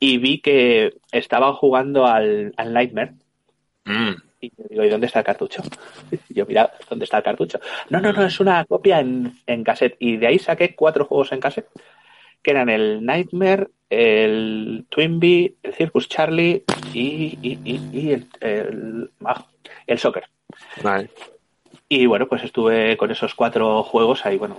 y 0.00 0.18
vi 0.18 0.40
que 0.40 0.94
estaba 1.12 1.52
jugando 1.54 2.06
al, 2.06 2.54
Nightmare. 2.56 3.14
Mm. 3.84 4.12
Y 4.40 4.50
yo 4.50 4.64
digo, 4.70 4.84
¿y 4.84 4.88
dónde 4.88 5.06
está 5.06 5.20
el 5.20 5.24
cartucho? 5.24 5.62
Y 6.10 6.34
yo, 6.34 6.46
mira, 6.46 6.70
¿dónde 6.88 7.04
está 7.04 7.18
el 7.18 7.24
cartucho? 7.24 7.58
No, 7.90 8.00
no, 8.00 8.12
no, 8.12 8.24
es 8.24 8.38
una 8.38 8.64
copia 8.64 9.00
en, 9.00 9.34
en 9.46 9.64
cassette. 9.64 9.96
Y 9.98 10.16
de 10.16 10.28
ahí 10.28 10.38
saqué 10.38 10.74
cuatro 10.76 11.04
juegos 11.04 11.32
en 11.32 11.40
cassette, 11.40 11.68
que 12.42 12.50
eran 12.52 12.68
el 12.68 13.04
Nightmare, 13.04 13.68
el 13.90 14.86
Twinbee, 14.88 15.54
el 15.62 15.74
Circus 15.74 16.08
Charlie 16.08 16.62
y, 16.92 17.38
y, 17.42 18.10
el, 18.12 18.28
el, 18.40 19.10
ah, 19.24 19.44
el, 19.86 19.98
Soccer. 19.98 20.24
Vale. 20.82 21.10
Y 21.88 22.06
bueno, 22.06 22.28
pues 22.28 22.44
estuve 22.44 22.96
con 22.96 23.10
esos 23.10 23.34
cuatro 23.34 23.82
juegos 23.82 24.24
ahí, 24.26 24.36
bueno, 24.36 24.56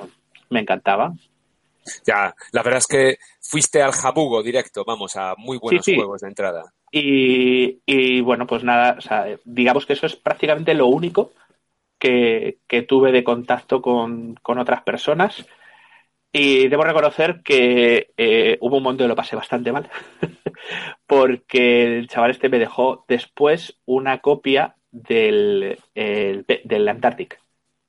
me 0.50 0.60
encantaba. 0.60 1.14
Ya, 2.06 2.36
la 2.52 2.64
verdad 2.64 2.80
es 2.80 2.88
que 2.88 3.18
fuiste 3.42 3.82
al 3.82 3.92
jabugo 3.92 4.44
directo, 4.44 4.84
vamos, 4.86 5.16
a 5.16 5.36
muy 5.38 5.58
buenos 5.58 5.86
juegos 5.86 6.22
de 6.22 6.28
entrada. 6.28 6.74
Y, 6.92 8.22
bueno, 8.22 8.48
pues 8.48 8.64
nada, 8.64 8.98
digamos 9.46 9.86
que 9.86 9.94
eso 9.94 10.06
es 10.06 10.16
prácticamente 10.16 10.74
lo 10.74 10.88
único 10.88 11.32
que, 11.98 12.58
tuve 12.88 13.12
de 13.12 13.24
contacto 13.24 13.82
con, 13.82 14.38
otras 14.44 14.82
personas. 14.84 15.46
Y 16.32 16.68
debo 16.68 16.84
reconocer 16.84 17.42
que 17.44 18.12
eh, 18.16 18.58
hubo 18.62 18.78
un 18.78 18.84
momento 18.84 19.04
que 19.04 19.08
lo 19.08 19.16
pasé 19.16 19.36
bastante 19.36 19.72
mal, 19.72 19.90
porque 21.08 21.84
el 21.86 22.08
chaval 22.08 22.32
este 22.32 22.50
me 22.50 22.60
dejó 22.60 23.04
después 23.08 23.80
una 23.86 24.20
copia 24.20 24.76
del, 24.92 25.80
del 25.96 26.88
Antarctic 26.88 27.40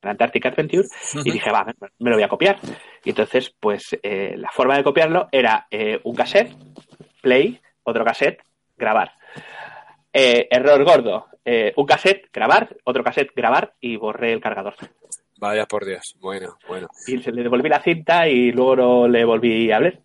Antarctic 0.02 0.46
Adventure 0.46 0.88
y 1.24 1.30
dije, 1.30 1.50
va, 1.50 1.64
me, 1.98 2.10
lo 2.10 2.16
voy 2.16 2.22
a 2.22 2.28
copiar. 2.28 2.58
Y 3.04 3.10
entonces, 3.10 3.54
pues 3.58 3.98
eh, 4.02 4.34
la 4.36 4.50
forma 4.50 4.76
de 4.76 4.84
copiarlo 4.84 5.28
era 5.30 5.66
eh, 5.70 6.00
un 6.04 6.14
cassette, 6.14 6.52
play, 7.20 7.60
otro 7.82 8.04
cassette, 8.04 8.42
grabar. 8.76 9.12
Eh, 10.12 10.48
error 10.50 10.82
gordo, 10.84 11.26
un 11.76 11.86
cassette, 11.86 12.28
grabar, 12.32 12.76
otro 12.84 13.02
cassette, 13.02 13.32
grabar 13.34 13.74
y 13.80 13.96
borré 13.96 14.32
el 14.32 14.40
cargador. 14.40 14.74
Vaya 15.40 15.64
por 15.64 15.86
Dios, 15.86 16.16
bueno, 16.20 16.58
bueno. 16.68 16.86
Y 17.06 17.16
se 17.22 17.32
le 17.32 17.42
devolví 17.42 17.70
la 17.70 17.82
cinta 17.82 18.28
y 18.28 18.52
luego 18.52 18.76
no 18.76 19.08
le 19.08 19.24
volví 19.24 19.72
a 19.72 19.76
hablar. 19.76 19.98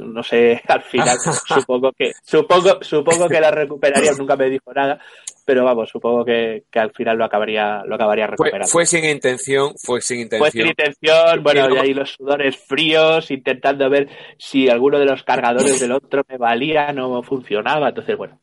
No 0.00 0.22
sé, 0.22 0.60
al 0.68 0.82
final 0.82 1.16
supongo 1.46 1.92
que 1.92 2.12
supongo 2.22 2.78
supongo 2.82 3.26
que 3.26 3.40
la 3.40 3.50
recuperaría, 3.50 4.12
nunca 4.18 4.36
me 4.36 4.50
dijo 4.50 4.70
nada, 4.74 5.00
pero 5.46 5.64
vamos, 5.64 5.88
supongo 5.88 6.26
que, 6.26 6.64
al 6.74 6.92
final 6.92 7.16
lo 7.16 7.24
acabaría 7.24 7.82
lo 7.86 7.94
acabaría 7.94 8.26
recuperando. 8.26 8.68
Fue, 8.68 8.84
sin 8.84 9.06
intención, 9.06 9.72
fue 9.82 10.02
sin 10.02 10.20
intención. 10.20 10.50
Fue 10.50 10.50
sin 10.50 10.66
intención, 10.66 11.42
bueno, 11.42 11.74
y 11.74 11.78
ahí 11.78 11.94
los 11.94 12.12
sudores 12.12 12.58
fríos, 12.58 13.30
intentando 13.30 13.88
ver 13.88 14.10
si 14.36 14.68
alguno 14.68 14.98
de 14.98 15.06
los 15.06 15.22
cargadores 15.22 15.80
del 15.80 15.92
otro 15.92 16.22
me 16.28 16.36
valía, 16.36 16.92
no 16.92 17.22
funcionaba, 17.22 17.88
entonces 17.88 18.14
bueno, 18.18 18.42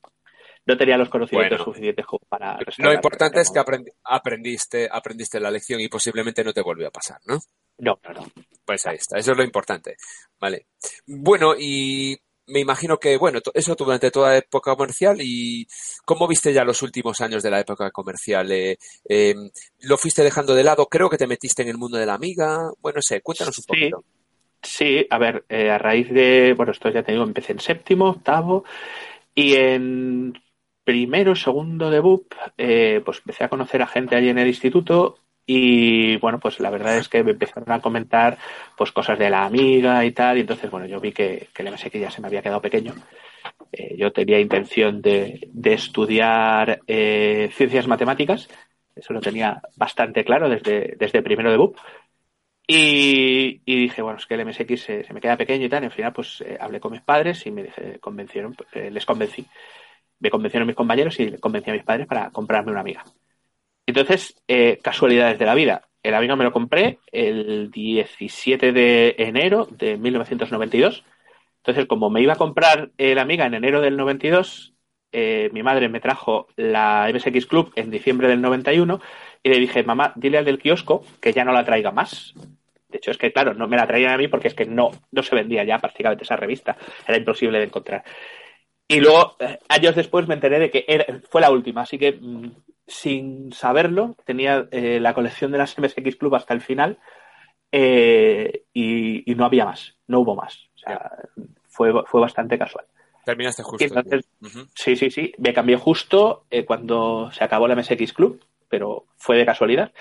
no 0.66 0.78
tenía 0.78 0.98
los 0.98 1.10
conocimientos 1.10 1.62
suficientes 1.64 2.06
para... 2.28 2.60
Lo 2.78 2.94
importante 2.94 3.42
es 3.42 3.52
que 3.52 3.60
aprendiste, 4.04 4.88
aprendiste 4.92 5.40
la 5.40 5.52
lección 5.52 5.80
y 5.82 5.88
posiblemente 5.88 6.44
no 6.44 6.54
te 6.54 6.62
volvió 6.62 6.88
a 6.88 6.92
pasar, 6.92 7.20
¿no? 7.26 7.40
No, 7.80 8.00
no, 8.04 8.14
no. 8.14 8.28
Pues 8.66 8.86
ahí 8.86 8.98
está, 8.98 9.18
eso 9.18 9.32
es 9.32 9.38
lo 9.38 9.44
importante. 9.44 9.96
Vale. 10.40 10.68
Bueno, 11.08 11.56
y 11.58 12.18
me 12.50 12.60
imagino 12.60 12.98
que, 12.98 13.18
bueno, 13.18 13.40
eso 13.54 13.76
durante 13.76 14.12
toda 14.12 14.30
la 14.30 14.38
época 14.38 14.76
comercial 14.76 15.18
y 15.22 15.68
¿cómo 16.06 16.28
viste 16.28 16.54
ya 16.54 16.64
los 16.64 16.82
últimos 16.82 17.22
años 17.22 17.42
de 17.44 17.52
la 17.52 17.60
época 17.60 17.90
comercial? 17.92 18.52
Eh, 18.52 18.78
em, 19.06 19.50
¿Lo 19.82 19.98
fuiste 19.98 20.24
dejando 20.24 20.54
de 20.54 20.64
lado? 20.64 20.88
Creo 20.88 21.10
que 21.10 21.18
te 21.18 21.28
metiste 21.28 21.62
en 21.62 21.70
el 21.70 21.78
mundo 21.78 21.98
de 21.98 22.06
la 22.06 22.16
amiga. 22.16 22.72
Bueno, 22.82 23.02
sé, 23.02 23.22
cuéntanos 23.22 23.58
un 23.58 23.64
poquito. 23.66 24.04
Sí, 24.62 25.08
a 25.10 25.18
ver, 25.18 25.46
eh, 25.48 25.70
a 25.70 25.78
raíz 25.78 26.10
de, 26.10 26.54
bueno, 26.56 26.74
esto 26.74 26.90
ya 26.90 27.04
te 27.04 27.14
digo, 27.14 27.24
empecé 27.24 27.54
en 27.54 27.60
séptimo, 27.60 28.10
octavo 28.10 28.66
y 29.34 29.56
en 29.56 30.34
primero, 30.90 31.36
segundo 31.36 31.92
debut, 31.92 32.34
eh, 32.58 33.00
pues 33.06 33.20
empecé 33.20 33.44
a 33.44 33.48
conocer 33.48 33.80
a 33.84 33.86
gente 33.86 34.16
allí 34.16 34.30
en 34.30 34.40
el 34.40 34.48
instituto 34.48 35.20
y 35.46 36.18
bueno, 36.18 36.40
pues 36.40 36.60
la 36.60 36.72
verdad 36.72 36.98
es 36.98 37.08
que 37.08 37.24
me 37.24 37.34
empezaron 37.34 37.72
a 37.72 37.80
comentar 37.80 38.40
pues 38.76 38.92
cosas 38.92 39.20
de 39.20 39.30
la 39.30 39.46
amiga 39.46 40.04
y 40.04 40.12
tal, 40.14 40.38
y 40.38 40.42
entonces 40.42 40.72
bueno, 40.72 40.88
yo 40.88 41.00
vi 41.00 41.12
que, 41.12 41.50
que 41.54 41.62
el 41.62 41.72
MSX 41.72 41.94
ya 41.94 42.10
se 42.10 42.22
me 42.22 42.28
había 42.28 42.42
quedado 42.42 42.60
pequeño. 42.60 42.96
Eh, 43.72 43.98
yo 44.00 44.12
tenía 44.12 44.40
intención 44.40 45.00
de, 45.00 45.48
estudiar 45.64 46.80
eh, 46.88 47.52
ciencias 47.54 47.86
matemáticas, 47.86 48.50
eso 48.96 49.14
lo 49.14 49.22
tenía 49.22 49.62
bastante 49.76 50.26
claro 50.26 50.50
desde, 50.50 50.96
desde 50.98 51.22
primero 51.22 51.52
debut. 51.52 51.78
Y, 52.66 53.62
dije, 53.64 54.02
bueno, 54.02 54.18
es 54.18 54.26
que 54.26 54.34
el 54.34 54.46
MSX 54.46 54.82
se, 54.82 55.14
me 55.14 55.22
queda 55.22 55.38
pequeño 55.38 55.66
y 55.66 55.70
tal. 55.70 55.84
Y 55.84 55.86
al 55.86 55.92
final, 55.92 56.14
pues 56.14 56.44
hablé 56.60 56.80
con 56.80 56.94
mis 56.94 57.02
padres 57.02 57.46
y 57.46 57.52
me 57.52 57.70
convencieron, 58.00 58.56
les 58.74 59.06
convencí 59.06 59.46
me 60.20 60.30
convencieron 60.30 60.68
mis 60.68 60.76
compañeros 60.76 61.20
y 61.20 61.38
convencí 61.38 61.70
a 61.70 61.74
mis 61.74 61.84
padres 61.84 62.08
para 62.08 62.30
comprarme 62.32 62.72
una 62.72 62.82
amiga. 62.82 63.04
Entonces, 63.86 64.36
eh, 64.48 64.80
casualidades 64.84 65.40
de 65.40 65.46
la 65.46 65.56
vida. 65.56 65.90
El 66.04 66.14
amiga 66.14 66.36
me 66.36 66.44
lo 66.44 66.52
compré 66.52 67.00
el 67.12 67.72
17 67.72 68.72
de 68.72 69.16
enero 69.18 69.68
de 69.70 69.98
1992. 69.98 71.04
Entonces, 71.58 71.88
como 71.88 72.10
me 72.10 72.22
iba 72.22 72.34
a 72.34 72.38
comprar 72.38 72.92
el 72.98 73.20
amiga 73.20 73.46
en 73.46 73.56
enero 73.56 73.82
del 73.82 73.98
92, 73.98 74.74
eh, 75.12 75.50
mi 75.54 75.64
madre 75.64 75.90
me 75.90 76.00
trajo 76.00 76.48
la 76.56 77.10
MSX 77.12 77.48
Club 77.48 77.72
en 77.76 77.90
diciembre 77.90 78.28
del 78.28 78.42
91 78.42 79.02
y 79.42 79.50
le 79.50 79.60
dije, 79.60 79.84
mamá, 79.84 80.14
dile 80.16 80.38
al 80.38 80.46
del 80.46 80.60
kiosco 80.60 81.04
que 81.20 81.34
ya 81.34 81.44
no 81.44 81.52
la 81.52 81.66
traiga 81.66 81.92
más. 81.92 82.34
De 82.90 82.98
hecho, 82.98 83.12
es 83.12 83.18
que, 83.18 83.32
claro, 83.32 83.54
no 83.54 83.68
me 83.68 83.78
la 83.78 83.88
traían 83.88 84.14
a 84.14 84.18
mí 84.18 84.28
porque 84.28 84.48
es 84.48 84.54
que 84.54 84.66
no, 84.66 84.92
no 85.12 85.24
se 85.24 85.36
vendía 85.36 85.64
ya 85.64 85.80
prácticamente 85.80 86.24
esa 86.24 86.36
revista. 86.36 86.78
Era 87.08 87.18
imposible 87.18 87.60
de 87.60 87.66
encontrar. 87.66 88.04
Y 88.92 89.00
luego, 89.02 89.36
eh, 89.38 89.60
años 89.70 89.96
después, 89.96 90.28
me 90.28 90.34
enteré 90.34 90.58
de 90.58 90.72
que 90.72 91.22
fue 91.30 91.42
la 91.42 91.52
última, 91.52 91.82
así 91.82 92.00
que 92.00 92.14
mm, 92.14 92.52
sin 92.88 93.54
saberlo, 93.54 94.16
tenía 94.26 94.68
eh, 94.72 95.00
la 95.00 95.14
colección 95.14 95.52
de 95.52 95.60
las 95.60 95.78
MSX 95.78 96.16
Club 96.16 96.34
hasta 96.34 96.56
el 96.56 96.62
final 96.62 96.98
eh, 97.72 98.64
y, 98.74 99.24
no 99.36 99.46
había 99.46 99.66
más, 99.66 99.96
no 100.08 100.22
hubo 100.22 100.36
más. 100.36 100.70
O 100.74 100.80
sea, 100.80 101.12
fue, 101.68 101.94
fue 102.08 102.20
bastante 102.20 102.58
casual. 102.58 102.86
Terminaste 103.24 103.62
justo. 103.62 104.02
Sí, 104.74 104.96
sí, 104.96 105.12
sí. 105.12 105.34
Me 105.38 105.54
cambié 105.54 105.76
justo 105.76 106.46
cuando 106.66 107.30
se 107.32 107.44
acabó 107.44 107.68
la 107.68 107.76
MSX 107.76 108.12
Club, 108.14 108.44
pero 108.68 109.06
fue 109.18 109.38
de 109.38 109.46
casualidad. 109.46 109.94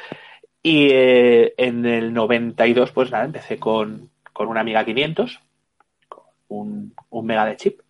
Y 0.62 0.88
en 0.92 1.85
el 1.85 2.14
92, 2.14 2.92
pues 2.92 3.11
nada, 3.11 3.26
empecé 3.26 3.59
con, 3.59 4.09
con 4.33 4.49
una 4.49 4.61
Amiga 4.61 4.83
500, 4.83 5.40
con 6.09 6.23
un, 6.49 6.95
un 7.11 7.26
mega 7.26 7.45
de 7.45 7.57
chip 7.59 7.80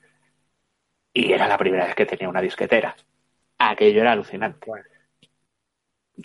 y 1.13 1.33
era 1.33 1.49
la 1.49 1.59
primera 1.59 1.87
vez 1.87 1.95
que 1.95 2.07
tenía 2.07 2.29
una 2.29 2.41
disquetera. 2.41 2.95
Aquello 3.59 4.01
era 4.01 4.13
alucinante. 4.13 4.71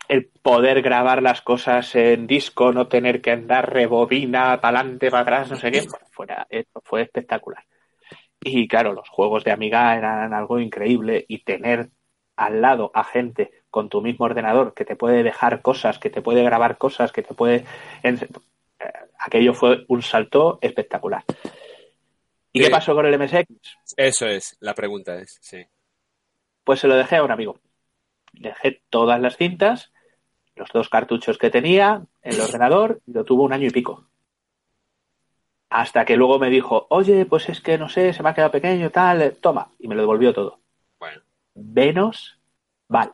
El 0.08 0.30
poder 0.42 0.82
grabar 0.82 1.22
las 1.22 1.42
cosas 1.42 1.96
en 1.96 2.26
disco, 2.26 2.72
no 2.72 2.88
tener 2.88 3.22
que 3.22 3.32
andar 3.32 3.72
rebobina 3.72 4.60
para 4.60 4.80
adelante, 4.80 5.12
para 5.12 5.22
atrás, 5.22 5.52
no 5.52 5.56
sé 5.58 5.72
qué, 5.72 5.84
fuera, 6.12 6.48
fue 6.84 7.04
espectacular. 7.04 7.64
Y 8.42 8.68
claro, 8.68 8.94
los 8.94 9.08
juegos 9.10 9.44
de 9.44 9.52
Amiga 9.52 9.96
eran 9.96 10.34
algo 10.34 10.60
increíble 10.60 11.24
y 11.28 11.44
tener 11.44 11.90
al 12.36 12.62
lado 12.62 12.92
a 12.94 13.04
gente 13.04 13.52
con 13.70 13.90
tu 13.90 14.02
mismo 14.02 14.26
ordenador 14.26 14.74
que 14.74 14.86
te 14.86 14.96
puede 14.96 15.24
dejar 15.24 15.62
cosas, 15.62 16.00
que 16.00 16.10
te 16.10 16.22
puede 16.22 16.44
grabar 16.44 16.78
cosas, 16.78 17.12
que 17.12 17.24
te 17.24 17.34
puede... 17.34 17.66
Eh, 18.04 18.18
aquello 19.20 19.54
fue 19.54 19.86
un 19.88 20.02
salto 20.02 20.60
espectacular. 20.62 21.24
¿Y 22.54 22.62
qué 22.62 22.70
pasó 22.70 22.94
con 22.94 23.06
el 23.08 23.18
MSX? 23.20 23.48
Eso 23.98 24.28
es, 24.28 24.56
la 24.60 24.76
pregunta 24.76 25.18
es, 25.18 25.40
sí. 25.42 25.66
Pues 26.64 26.80
se 26.80 26.88
lo 26.88 26.96
dejé 26.96 27.18
a 27.18 27.24
un 27.24 27.32
amigo. 27.32 27.60
Dejé 28.32 28.82
todas 28.90 29.20
las 29.20 29.38
cintas, 29.38 29.92
los 30.56 30.70
dos 30.72 30.88
cartuchos 30.88 31.40
que 31.40 31.50
tenía, 31.50 32.06
el 32.22 32.40
ordenador, 32.40 33.02
y 33.08 33.14
lo 33.14 33.26
tuvo 33.26 33.44
un 33.44 33.54
año 33.54 33.68
y 33.68 33.72
pico. 33.72 34.06
Hasta 35.70 36.06
que 36.06 36.16
luego 36.16 36.38
me 36.38 36.52
dijo, 36.52 36.86
oye, 36.90 37.26
pues 37.26 37.50
es 37.50 37.60
que 37.60 37.80
no 37.80 37.90
sé, 37.90 38.14
se 38.14 38.22
me 38.22 38.30
ha 38.30 38.34
quedado 38.36 38.52
pequeño, 38.52 38.92
tal, 38.92 39.36
toma, 39.42 39.72
y 39.80 39.88
me 39.88 39.96
lo 39.96 40.02
devolvió 40.02 40.32
todo. 40.32 40.60
Bueno. 41.00 41.22
Menos 41.56 42.40
mal. 42.88 43.14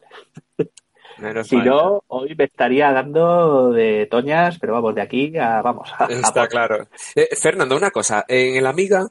si 1.44 1.56
no, 1.56 2.04
hoy 2.08 2.36
me 2.36 2.46
estaría 2.46 2.92
dando 2.92 3.72
de 3.72 4.06
toñas, 4.08 4.60
pero 4.60 4.74
vamos, 4.74 4.96
de 4.96 5.02
aquí 5.02 5.38
a, 5.38 5.62
vamos. 5.62 5.90
A, 5.98 6.06
Está 6.06 6.48
claro. 6.48 6.88
Eh, 7.16 7.30
Fernando, 7.36 7.78
una 7.78 7.92
cosa, 7.92 8.26
en 8.28 8.58
el 8.58 8.68
Amiga, 8.68 9.08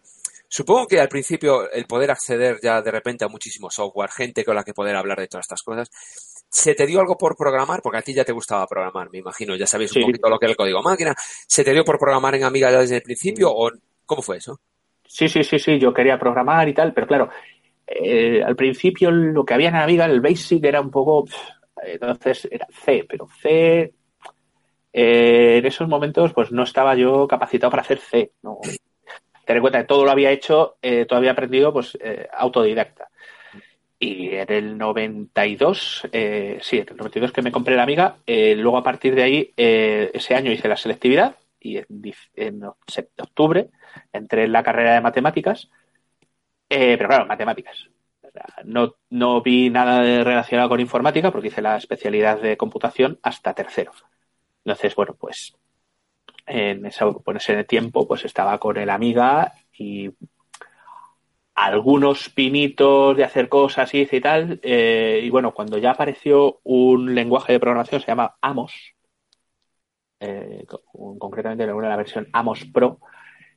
supongo 0.48 0.86
que 0.86 1.00
al 1.00 1.08
principio 1.08 1.70
el 1.70 1.86
poder 1.86 2.10
acceder 2.10 2.58
ya 2.62 2.82
de 2.82 2.90
repente 2.90 3.24
a 3.24 3.28
muchísimo 3.28 3.70
software, 3.70 4.10
gente 4.10 4.44
con 4.44 4.56
la 4.56 4.64
que 4.64 4.74
poder 4.74 4.96
hablar 4.96 5.18
de 5.18 5.28
todas 5.28 5.44
estas 5.44 5.62
cosas, 5.62 5.90
¿Se 6.50 6.74
te 6.74 6.86
dio 6.86 7.00
algo 7.00 7.16
por 7.16 7.36
programar? 7.36 7.80
Porque 7.82 7.98
a 7.98 8.02
ti 8.02 8.14
ya 8.14 8.24
te 8.24 8.32
gustaba 8.32 8.66
programar, 8.66 9.10
me 9.10 9.18
imagino. 9.18 9.54
Ya 9.54 9.66
sabéis 9.66 9.94
un 9.96 10.02
poquito 10.02 10.28
lo 10.28 10.38
que 10.38 10.46
es 10.46 10.50
el 10.50 10.56
código 10.56 10.82
máquina. 10.82 11.14
¿Se 11.18 11.62
te 11.62 11.72
dio 11.72 11.84
por 11.84 11.98
programar 11.98 12.34
en 12.34 12.44
Amiga 12.44 12.70
ya 12.70 12.80
desde 12.80 12.96
el 12.96 13.02
principio 13.02 13.50
o 13.50 13.70
cómo 14.06 14.22
fue 14.22 14.38
eso? 14.38 14.58
Sí, 15.06 15.28
sí, 15.28 15.44
sí, 15.44 15.58
sí. 15.58 15.78
Yo 15.78 15.92
quería 15.92 16.18
programar 16.18 16.68
y 16.68 16.74
tal, 16.74 16.94
pero 16.94 17.06
claro, 17.06 17.28
eh, 17.86 18.42
al 18.42 18.56
principio 18.56 19.10
lo 19.10 19.44
que 19.44 19.54
había 19.54 19.68
en 19.68 19.76
Amiga, 19.76 20.06
el 20.06 20.20
Basic, 20.20 20.64
era 20.64 20.80
un 20.80 20.90
poco. 20.90 21.26
Entonces 21.82 22.48
era 22.50 22.66
C, 22.70 23.04
pero 23.08 23.28
C. 23.42 23.92
Eh, 24.90 25.58
en 25.58 25.66
esos 25.66 25.86
momentos, 25.86 26.32
pues 26.32 26.50
no 26.50 26.62
estaba 26.62 26.96
yo 26.96 27.28
capacitado 27.28 27.70
para 27.70 27.82
hacer 27.82 27.98
C. 27.98 28.32
No. 28.42 28.58
Ten 29.48 29.56
en 29.56 29.62
cuenta 29.62 29.78
que 29.78 29.86
todo 29.86 30.04
lo 30.04 30.10
había 30.10 30.30
hecho, 30.30 30.76
eh, 30.82 31.06
todo 31.06 31.18
había 31.18 31.30
aprendido, 31.30 31.72
pues 31.72 31.96
autodidacta. 32.36 33.08
Y 34.00 34.28
en 34.36 34.52
el 34.52 34.78
92, 34.78 36.08
eh, 36.12 36.58
sí, 36.62 36.78
en 36.78 36.88
el 36.90 36.96
92 36.96 37.32
que 37.32 37.42
me 37.42 37.50
compré 37.50 37.74
la 37.74 37.82
amiga, 37.82 38.16
eh, 38.26 38.54
luego 38.54 38.78
a 38.78 38.84
partir 38.84 39.14
de 39.14 39.22
ahí, 39.24 39.52
eh, 39.56 40.10
ese 40.14 40.36
año 40.36 40.52
hice 40.52 40.68
la 40.68 40.76
selectividad 40.76 41.34
y 41.60 41.78
en, 42.36 42.62
octubre 42.64 43.70
entré 44.12 44.44
en 44.44 44.52
la 44.52 44.62
carrera 44.62 44.94
de 44.94 45.00
matemáticas, 45.00 45.68
pero 46.68 47.08
claro, 47.08 47.26
matemáticas. 47.26 47.88
No, 48.64 48.94
no 49.10 49.42
vi 49.42 49.68
nada 49.68 50.02
relacionado 50.22 50.68
con 50.68 50.78
informática 50.78 51.32
porque 51.32 51.48
hice 51.48 51.62
la 51.62 51.76
especialidad 51.76 52.40
de 52.40 52.56
computación 52.56 53.18
hasta 53.22 53.54
tercero. 53.54 53.90
Entonces, 54.64 54.94
bueno, 54.94 55.16
pues 55.18 55.56
en, 56.48 56.84
en 56.86 57.36
ese 57.36 57.64
tiempo 57.64 58.06
pues 58.06 58.24
estaba 58.24 58.58
con 58.58 58.76
el 58.76 58.90
amiga 58.90 59.52
y 59.72 60.10
algunos 61.58 62.28
pinitos 62.30 63.16
de 63.16 63.24
hacer 63.24 63.48
cosas 63.48 63.92
y 63.92 64.06
tal. 64.20 64.60
Eh, 64.62 65.20
y 65.24 65.30
bueno, 65.30 65.52
cuando 65.52 65.76
ya 65.78 65.90
apareció 65.90 66.60
un 66.62 67.14
lenguaje 67.14 67.52
de 67.52 67.60
programación, 67.60 68.00
se 68.00 68.06
llama 68.06 68.36
Amos, 68.40 68.94
eh, 70.20 70.64
concretamente 71.18 71.64
en 71.64 71.82
la 71.82 71.96
versión 71.96 72.28
Amos 72.32 72.64
Pro, 72.72 73.00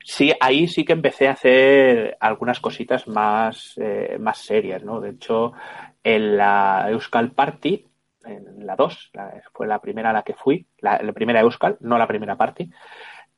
sí, 0.03 0.33
ahí 0.39 0.67
sí 0.67 0.83
que 0.83 0.93
empecé 0.93 1.27
a 1.27 1.33
hacer 1.33 2.17
algunas 2.19 2.59
cositas 2.59 3.07
más, 3.07 3.75
eh, 3.77 4.17
más 4.19 4.39
serias, 4.39 4.83
¿no? 4.83 4.99
De 4.99 5.11
hecho, 5.11 5.53
en 6.03 6.37
la 6.37 6.87
Euskal 6.89 7.31
Party, 7.31 7.85
en 8.25 8.65
la 8.65 8.75
2, 8.75 9.11
fue 9.53 9.67
la 9.67 9.79
primera 9.79 10.11
a 10.11 10.13
la 10.13 10.23
que 10.23 10.33
fui, 10.33 10.65
la, 10.79 11.01
la 11.01 11.13
primera 11.13 11.41
Euskal, 11.41 11.77
no 11.79 11.97
la 11.97 12.07
primera 12.07 12.35
Party, 12.35 12.69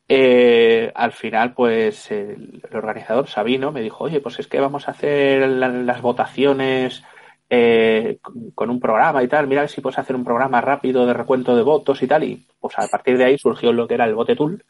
eh, 0.07 0.91
al 0.95 1.11
final, 1.13 1.53
pues 1.53 2.11
el, 2.11 2.61
organizador 2.73 3.27
Sabino 3.27 3.71
me 3.71 3.81
dijo, 3.81 4.03
oye, 4.03 4.19
pues 4.19 4.39
es 4.39 4.47
que 4.47 4.59
vamos 4.59 4.87
a 4.87 4.91
hacer 4.91 5.47
las 5.47 6.01
votaciones 6.01 7.03
eh, 7.49 8.19
con 8.53 8.69
un 8.69 8.79
programa 8.79 9.23
y 9.23 9.27
tal, 9.27 9.47
mira 9.47 9.67
si 9.67 9.81
puedes 9.81 9.99
hacer 9.99 10.15
un 10.15 10.25
programa 10.25 10.59
rápido 10.61 11.05
de 11.05 11.13
recuento 11.13 11.55
de 11.55 11.63
votos 11.63 12.01
y 12.03 12.07
tal, 12.07 12.23
y 12.23 12.45
pues 12.59 12.77
a 12.77 12.87
partir 12.87 13.17
de 13.17 13.25
ahí 13.25 13.37
surgió 13.37 13.71
lo 13.71 13.87
que 13.87 13.93
era 13.93 14.05
el 14.05 14.15
Vote 14.15 14.35
Tool, 14.35 14.65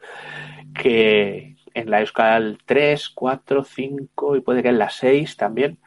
que 0.74 1.56
en 1.74 1.90
la 1.90 2.02
Euskal 2.02 2.60
3, 2.66 3.10
4, 3.10 3.64
5 3.64 4.36
y 4.36 4.42
puede 4.42 4.62
que 4.62 4.70
en 4.70 4.80
la 4.80 4.90
6 4.90 5.36
también, 5.38 5.80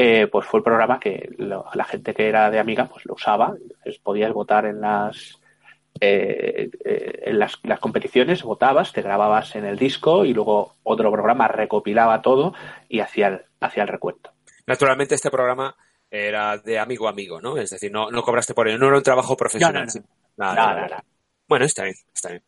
eh, 0.00 0.28
pues 0.28 0.46
fue 0.46 0.58
el 0.58 0.64
programa 0.64 1.00
que 1.00 1.28
la 1.38 1.84
gente 1.84 2.14
que 2.14 2.28
era 2.28 2.52
de 2.52 2.60
Amiga 2.60 2.86
pues 2.86 3.04
lo 3.04 3.14
usaba, 3.14 3.54
entonces 3.60 3.98
podías 3.98 4.32
votar 4.32 4.64
en 4.64 4.80
las 4.80 5.40
eh, 6.00 6.70
eh, 6.84 7.22
en 7.24 7.36
las, 7.40 7.56
competiciones 7.80 8.44
votabas, 8.44 8.92
te 8.92 9.02
grababas 9.02 9.56
en 9.56 9.64
el 9.64 9.76
disco 9.76 10.24
y 10.24 10.32
luego 10.32 10.76
otro 10.84 11.10
programa 11.10 11.48
recopilaba 11.48 12.22
todo 12.22 12.54
y 12.88 13.00
hacía 13.00 13.26
el, 13.26 13.40
hacía 13.58 13.82
el 13.82 13.88
recuento. 13.88 14.30
Naturalmente 14.68 15.16
este 15.16 15.32
programa 15.32 15.74
era 16.08 16.58
de 16.58 16.78
amigo 16.78 17.08
a 17.08 17.10
amigo, 17.10 17.40
¿no? 17.40 17.56
Es 17.58 17.70
decir, 17.70 17.90
no, 17.90 18.08
no 18.08 18.22
cobraste 18.22 18.54
por 18.54 18.68
ello, 18.68 18.78
no 18.78 18.86
era 18.86 18.98
un 18.98 19.02
trabajo 19.02 19.36
profesional. 19.36 19.88
No, 20.36 20.54
no, 20.54 20.86
bueno, 21.48 21.64
está 21.64 21.82
bien, 21.82 21.96
está 22.14 22.28
bien. 22.28 22.44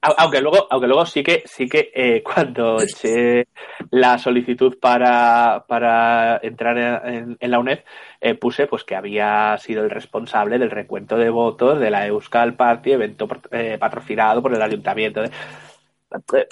Aunque 0.00 0.40
luego, 0.40 0.66
aunque 0.70 0.86
luego 0.86 1.06
sí 1.06 1.22
que, 1.22 1.42
sí 1.46 1.68
que 1.68 1.90
eh, 1.94 2.22
cuando 2.24 2.80
eché 2.80 3.48
la 3.90 4.18
solicitud 4.18 4.78
para, 4.78 5.64
para 5.66 6.40
entrar 6.42 6.78
en, 6.78 7.36
la 7.40 7.58
UNED, 7.58 7.80
eh, 8.20 8.34
puse 8.34 8.66
pues 8.66 8.84
que 8.84 8.96
había 8.96 9.56
sido 9.58 9.84
el 9.84 9.90
responsable 9.90 10.58
del 10.58 10.70
recuento 10.70 11.16
de 11.16 11.30
votos 11.30 11.78
de 11.78 11.90
la 11.90 12.06
Euskal 12.06 12.54
Party, 12.54 12.92
evento 12.92 13.28
eh, 13.50 13.76
patrocinado 13.78 14.42
por 14.42 14.54
el 14.54 14.62
ayuntamiento. 14.62 15.22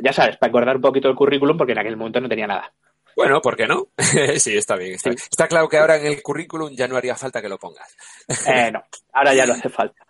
ya 0.03 0.13
sabes, 0.13 0.37
para 0.37 0.51
acordar 0.51 0.77
un 0.77 0.83
poquito 0.83 1.09
el 1.09 1.17
currículum, 1.17 1.57
porque 1.57 1.73
en 1.73 1.79
aquel 1.79 1.97
momento 1.97 2.21
no 2.21 2.29
tenía 2.29 2.47
nada. 2.47 2.73
Bueno, 3.17 3.41
¿por 3.41 3.57
qué 3.57 3.67
no? 3.67 3.89
sí, 4.39 4.57
está 4.57 4.77
bien, 4.77 4.95
está 4.95 5.11
bien. 5.11 5.19
Está 5.19 5.49
claro 5.49 5.69
que 5.69 5.79
ahora 5.79 5.97
en 5.97 6.07
el 6.07 6.23
currículum 6.23 6.71
ya 6.73 6.87
no 6.87 6.97
haría 6.97 7.17
falta 7.17 7.43
que 7.43 7.49
lo 7.49 7.59
pongas. 7.59 7.97
no, 8.73 8.85
ahora 9.13 9.35
ya 9.35 9.45
no 9.45 9.53
hace 9.55 9.69
falta. 9.69 10.05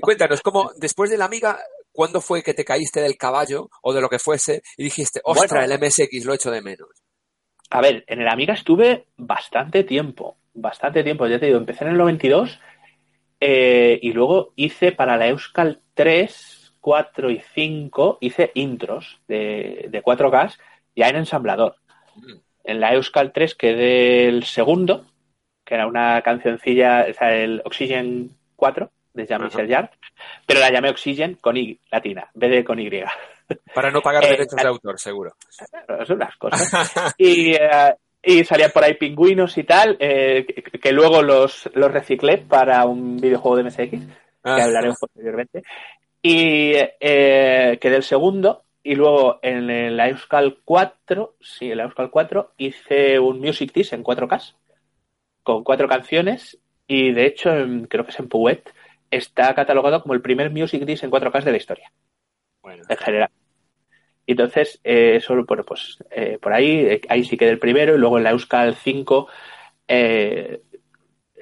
Cuéntanos, 0.00 0.40
¿cómo 0.40 0.70
después 0.76 1.10
de 1.10 1.18
la 1.18 1.26
amiga 1.26 1.58
¿cuándo 1.98 2.20
fue 2.20 2.44
que 2.44 2.54
te 2.54 2.64
caíste 2.64 3.00
del 3.00 3.16
caballo 3.16 3.70
o 3.82 3.92
de 3.92 4.00
lo 4.00 4.08
que 4.08 4.20
fuese 4.20 4.62
y 4.76 4.84
dijiste, 4.84 5.20
ostra, 5.24 5.64
el 5.64 5.76
MSX 5.80 6.24
lo 6.24 6.32
echo 6.32 6.52
de 6.52 6.62
menos? 6.62 6.90
A 7.70 7.80
ver, 7.80 8.04
en 8.06 8.20
el 8.20 8.28
Amiga 8.28 8.54
estuve 8.54 9.08
bastante 9.16 9.82
tiempo, 9.82 10.36
bastante 10.54 11.02
tiempo, 11.02 11.26
ya 11.26 11.40
te 11.40 11.46
digo, 11.46 11.58
empecé 11.58 11.82
en 11.82 11.90
el 11.90 11.98
92 11.98 12.60
eh, 13.40 13.98
y 14.00 14.12
luego 14.12 14.52
hice 14.54 14.92
para 14.92 15.16
la 15.16 15.26
Euskal 15.26 15.80
3, 15.94 16.74
4 16.80 17.30
y 17.32 17.42
5, 17.52 18.18
hice 18.20 18.52
intros 18.54 19.20
de, 19.26 19.90
4K 19.90 20.56
ya 20.94 21.08
en 21.08 21.16
ensamblador. 21.16 21.78
Mm. 22.14 22.36
En 22.62 22.80
la 22.80 22.94
Euskal 22.94 23.32
3 23.32 23.56
quedé 23.56 24.28
el 24.28 24.44
segundo, 24.44 25.04
que 25.64 25.74
era 25.74 25.88
una 25.88 26.22
cancioncilla, 26.22 27.06
o 27.10 27.14
sea, 27.14 27.34
el 27.34 27.60
Oxygen 27.64 28.36
4, 28.54 28.88
de 29.18 29.26
Jean-Michel 29.26 29.68
Jarre, 29.68 29.90
pero 30.46 30.60
la 30.60 30.70
llamé 30.70 30.90
Oxygen 30.90 31.34
con 31.40 31.56
Y 31.56 31.78
latina, 31.90 32.30
en 32.34 32.40
vez 32.40 32.50
de 32.50 32.64
con 32.64 32.78
Y. 32.78 32.90
Para 33.74 33.90
no 33.90 34.00
pagar 34.00 34.24
eh, 34.24 34.30
derechos 34.30 34.56
de 34.56 34.68
autor, 34.68 34.98
seguro. 34.98 35.34
Son 36.06 36.16
unas 36.16 36.36
cosas. 36.36 37.14
y, 37.18 37.54
eh, 37.54 37.94
y 38.22 38.44
salían 38.44 38.70
por 38.70 38.84
ahí 38.84 38.94
pingüinos 38.94 39.56
y 39.58 39.64
tal, 39.64 39.96
eh, 40.00 40.46
que, 40.80 40.92
luego 40.92 41.22
los, 41.22 41.68
los 41.74 41.90
reciclé 41.90 42.38
para 42.38 42.84
un 42.84 43.16
videojuego 43.16 43.56
de 43.56 43.64
MSX, 43.64 43.90
que 43.90 43.98
ah. 44.44 44.64
hablaremos 44.64 44.98
posteriormente. 45.00 45.62
Y 46.22 46.72
quedé 46.72 47.96
el 47.96 48.02
segundo, 48.02 48.64
y 48.82 48.94
luego 48.94 49.38
en 49.42 49.96
la 49.96 50.08
Euskal 50.08 50.58
4, 50.64 51.36
sí, 51.40 51.70
en 51.70 51.78
la 51.78 51.84
Euskal 51.84 52.10
4, 52.10 52.52
hice 52.58 53.18
un 53.18 53.40
Music 53.40 53.72
Disc 53.72 53.92
en 53.92 54.02
4K, 54.02 54.54
con 55.42 55.64
cuatro 55.64 55.88
canciones, 55.88 56.58
y 56.86 57.12
de 57.12 57.26
hecho 57.26 57.50
creo 57.88 58.04
que 58.04 58.10
es 58.10 58.18
en 58.18 58.28
Puet, 58.28 58.72
está 59.10 59.54
catalogado 59.54 60.02
como 60.02 60.14
el 60.14 60.20
primer 60.20 60.50
Music 60.50 60.84
Disc 60.84 61.04
en 61.04 61.10
4K 61.10 61.44
de 61.44 61.50
la 61.50 61.56
historia. 61.56 61.92
Bueno. 62.62 62.84
En 62.88 62.96
general. 62.96 63.30
Entonces, 64.28 64.78
eh, 64.84 65.20
solo 65.22 65.46
bueno, 65.46 65.64
pues 65.64 65.98
eh, 66.10 66.38
por 66.40 66.52
ahí, 66.52 66.80
eh, 66.80 67.00
ahí 67.08 67.24
sí 67.24 67.38
quedé 67.38 67.50
el 67.50 67.58
primero, 67.58 67.94
y 67.94 67.98
luego 67.98 68.18
en 68.18 68.24
la 68.24 68.30
Euskal 68.30 68.74
5 68.74 69.26
eh, 69.88 70.60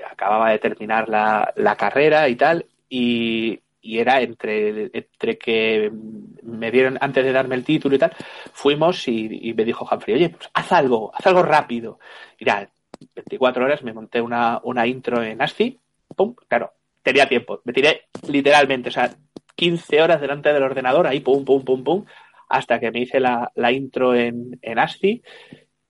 acababa 0.08 0.50
de 0.52 0.60
terminar 0.60 1.08
la, 1.08 1.52
la 1.56 1.76
carrera 1.76 2.28
y 2.28 2.36
tal, 2.36 2.64
y, 2.88 3.60
y, 3.80 3.98
era 3.98 4.20
entre, 4.20 4.90
entre 4.92 5.36
que 5.36 5.90
me 6.44 6.70
dieron, 6.70 6.96
antes 7.00 7.24
de 7.24 7.32
darme 7.32 7.56
el 7.56 7.64
título 7.64 7.96
y 7.96 7.98
tal, 7.98 8.12
fuimos 8.52 9.08
y, 9.08 9.52
me 9.54 9.64
dijo 9.64 9.88
Humphrey, 9.90 10.14
oye, 10.14 10.28
pues 10.30 10.48
haz 10.54 10.70
algo, 10.70 11.12
haz 11.12 11.26
algo 11.26 11.42
rápido. 11.42 11.98
Mira, 12.38 12.70
24 13.16 13.64
horas 13.64 13.82
me 13.82 13.92
monté 13.92 14.20
una, 14.20 14.60
una 14.62 14.86
intro 14.86 15.24
en 15.24 15.42
ASCII, 15.42 15.80
pum, 16.14 16.36
claro, 16.46 16.72
tenía 17.06 17.28
tiempo. 17.28 17.60
Me 17.64 17.72
tiré 17.72 18.08
literalmente, 18.28 18.88
o 18.88 18.92
sea, 18.92 19.14
15 19.54 20.02
horas 20.02 20.20
delante 20.20 20.52
del 20.52 20.64
ordenador, 20.64 21.06
ahí 21.06 21.20
pum, 21.20 21.44
pum, 21.44 21.64
pum, 21.64 21.84
pum, 21.84 22.04
hasta 22.48 22.80
que 22.80 22.90
me 22.90 23.00
hice 23.00 23.20
la, 23.20 23.52
intro 23.72 24.12
en, 24.14 24.58
en 24.60 24.78
ASCII 24.78 25.22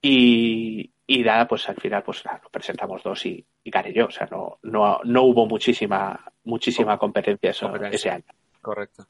Y, 0.03 0.91
y 1.07 1.23
nada, 1.23 1.49
pues 1.49 1.67
al 1.71 1.77
final 1.77 2.03
pues 2.03 2.23
nos 2.25 2.51
presentamos 2.51 3.03
dos 3.03 3.25
y, 3.25 3.43
y 3.65 3.71
gané 3.71 3.95
yo. 3.95 4.07
O 4.07 4.11
sea, 4.11 4.29
no, 4.31 4.59
no, 4.63 5.01
no 5.05 5.23
hubo 5.23 5.47
muchísima, 5.47 6.23
muchísima 6.45 6.99
competencia, 6.99 7.51
eso, 7.51 7.75
ese 7.77 8.11
año. 8.11 8.25
Correcto. 8.61 9.07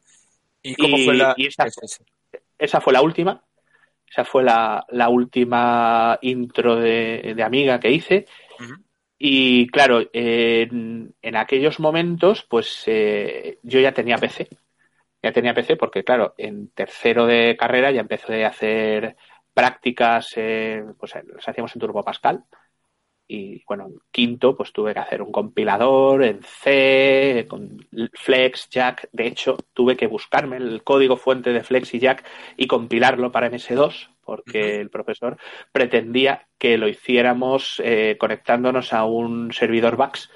¿Y 0.63 0.77
cómo 0.77 0.97
fue 0.99 1.15
la...? 1.15 1.35
esa, 1.37 1.67
esa, 2.57 2.81
fue 2.81 2.93
la 2.93 3.03
última. 3.03 3.43
Esa 4.09 4.25
fue 4.25 4.45
la, 4.45 4.87
la 4.91 5.09
última 5.09 6.19
intro 6.23 6.77
de, 6.77 7.35
de, 7.35 7.43
Amiga 7.43 7.81
que 7.81 7.91
hice. 7.91 8.27
Y 9.19 9.67
claro, 9.69 10.09
en, 10.13 11.15
aquellos 11.37 11.81
momentos, 11.81 12.45
pues 12.49 12.83
eh, 12.87 13.59
yo 13.63 13.81
ya 13.81 13.93
tenía 13.93 14.19
PC. 14.19 14.49
Ya 15.23 15.33
tenía 15.33 15.55
PC 15.55 15.77
porque, 15.77 16.05
claro, 16.05 16.35
en 16.39 16.69
tercero 16.71 17.27
de 17.27 17.57
carrera 17.59 17.91
ya 17.91 18.01
empecé 18.03 18.45
a 18.45 18.49
hacer 18.49 19.17
prácticas, 19.55 20.33
eh, 20.37 20.85
pues 20.99 21.15
las 21.15 21.49
hacíamos 21.49 21.75
en 21.75 21.81
Turbo 21.81 22.05
Pascal. 22.05 22.45
Y 23.29 23.65
bueno, 23.67 23.87
en 23.87 23.99
quinto, 24.13 24.57
pues 24.57 24.73
tuve 24.73 24.95
que 24.95 25.01
hacer 25.01 25.21
un 25.23 25.33
compilador 25.33 26.23
en 26.23 26.43
C, 26.43 27.47
con 27.49 27.79
Flex, 28.13 28.69
Jack. 28.71 29.09
De 29.13 29.27
hecho, 29.27 29.57
tuve 29.73 29.97
que 29.97 30.07
buscarme 30.07 30.59
el 30.59 30.85
código 30.85 31.17
fuente 31.17 31.53
de 31.53 31.65
Flex 31.65 31.95
y 31.95 31.99
Jack 32.01 32.25
y 32.57 32.67
compilarlo 32.69 33.33
para 33.33 33.51
MS2, 33.51 34.11
porque 34.27 34.81
el 34.81 34.91
profesor 34.91 35.39
pretendía 35.73 36.49
que 36.59 36.77
lo 36.77 36.89
hiciéramos 36.89 37.81
eh, 37.83 38.17
conectándonos 38.19 38.93
a 38.93 39.05
un 39.05 39.53
servidor 39.53 39.97
VAX. 39.97 40.31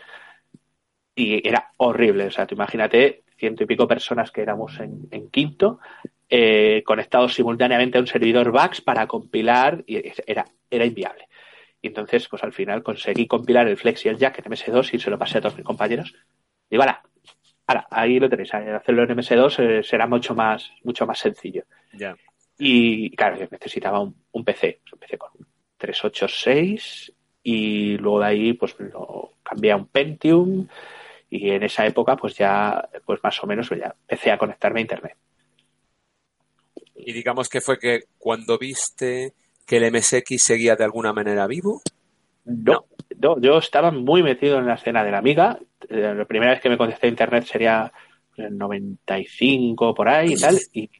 Y 1.14 1.46
era 1.46 1.72
horrible. 1.76 2.26
O 2.26 2.30
sea, 2.30 2.46
tú 2.46 2.54
imagínate, 2.54 3.24
ciento 3.36 3.64
y 3.64 3.66
pico 3.66 3.88
personas 3.88 4.30
que 4.30 4.40
éramos 4.40 4.78
en, 4.80 5.08
en 5.10 5.28
quinto, 5.28 5.80
eh, 6.28 6.84
conectados 6.86 7.34
simultáneamente 7.34 7.98
a 7.98 8.00
un 8.00 8.06
servidor 8.06 8.52
VAX 8.52 8.80
para 8.80 9.08
compilar 9.08 9.82
y 9.86 10.00
era, 10.26 10.46
era 10.70 10.86
inviable. 10.86 11.28
Y 11.82 11.88
entonces, 11.88 12.28
pues 12.28 12.44
al 12.44 12.52
final 12.52 12.82
conseguí 12.82 13.26
compilar 13.26 13.66
el 13.66 13.76
Flex 13.76 14.06
y 14.06 14.08
el 14.08 14.18
Jack 14.18 14.38
en 14.38 14.52
MS2 14.52 14.94
y 14.94 14.98
se 15.00 15.10
lo 15.10 15.18
pasé 15.18 15.38
a 15.38 15.40
todos 15.40 15.56
mis 15.56 15.64
compañeros. 15.64 16.14
Y 16.68 16.76
voilà, 16.76 17.02
ahora, 17.66 17.86
ahí 17.90 18.20
lo 18.20 18.28
tenéis. 18.28 18.54
Hacerlo 18.54 19.02
en 19.02 19.16
MS2 19.16 19.58
eh, 19.58 19.82
será 19.82 20.06
mucho 20.06 20.34
más, 20.34 20.70
mucho 20.84 21.06
más 21.06 21.18
sencillo. 21.18 21.64
Yeah. 21.92 22.16
Y 22.62 23.16
claro, 23.16 23.38
yo 23.38 23.46
necesitaba 23.50 24.00
un, 24.00 24.14
un 24.32 24.44
PC, 24.44 24.80
un 24.92 24.98
PC 24.98 25.16
con 25.16 25.30
un 25.38 25.46
386 25.78 27.10
y 27.42 27.96
luego 27.96 28.20
de 28.20 28.26
ahí 28.26 28.52
pues 28.52 28.78
lo 28.78 29.32
cambié 29.42 29.72
a 29.72 29.76
un 29.76 29.86
Pentium 29.86 30.68
y 31.30 31.50
en 31.50 31.62
esa 31.62 31.86
época 31.86 32.16
pues 32.16 32.36
ya 32.36 32.86
pues 33.06 33.18
más 33.22 33.42
o 33.42 33.46
menos 33.46 33.70
ya 33.70 33.94
empecé 34.02 34.30
a 34.30 34.36
conectarme 34.36 34.80
a 34.80 34.82
internet. 34.82 35.16
Y 36.94 37.14
digamos 37.14 37.48
que 37.48 37.62
fue 37.62 37.78
que 37.78 38.00
cuando 38.18 38.58
viste 38.58 39.32
que 39.66 39.78
el 39.78 39.90
MSX 39.90 40.42
seguía 40.42 40.76
de 40.76 40.84
alguna 40.84 41.14
manera 41.14 41.46
vivo. 41.46 41.80
No, 42.44 42.84
no, 43.18 43.40
yo 43.40 43.56
estaba 43.56 43.90
muy 43.90 44.22
metido 44.22 44.58
en 44.58 44.66
la 44.66 44.74
escena 44.74 45.02
de 45.02 45.12
la 45.12 45.18
amiga. 45.18 45.58
Eh, 45.88 46.14
la 46.14 46.26
primera 46.26 46.52
vez 46.52 46.60
que 46.60 46.68
me 46.68 46.76
contesté 46.76 47.06
a 47.06 47.10
internet 47.10 47.44
sería 47.46 47.90
en 48.36 48.58
95 48.58 49.94
por 49.94 50.08
ahí 50.08 50.34
y 50.34 50.36
tal. 50.36 50.58
Y, 50.74 50.90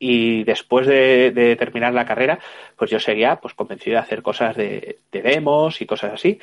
y 0.00 0.44
después 0.44 0.86
de, 0.86 1.56
terminar 1.58 1.94
la 1.94 2.06
carrera, 2.06 2.40
pues 2.76 2.90
yo 2.90 2.98
seguía 2.98 3.36
pues 3.36 3.54
convencido 3.54 3.96
de 3.96 4.02
hacer 4.02 4.22
cosas 4.22 4.56
de, 4.56 5.00
de 5.12 5.22
demos 5.22 5.80
y 5.82 5.86
cosas 5.86 6.14
así. 6.14 6.40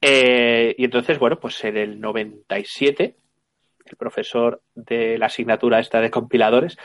Eh, 0.00 0.74
y 0.76 0.84
entonces, 0.84 1.18
bueno, 1.18 1.38
pues 1.38 1.62
en 1.64 1.76
el 1.76 2.00
97, 2.00 3.16
el 3.86 3.96
profesor 3.96 4.62
de 4.74 5.18
la 5.18 5.26
asignatura 5.26 5.78
esta 5.78 6.00
de 6.00 6.10
compiladores 6.10 6.76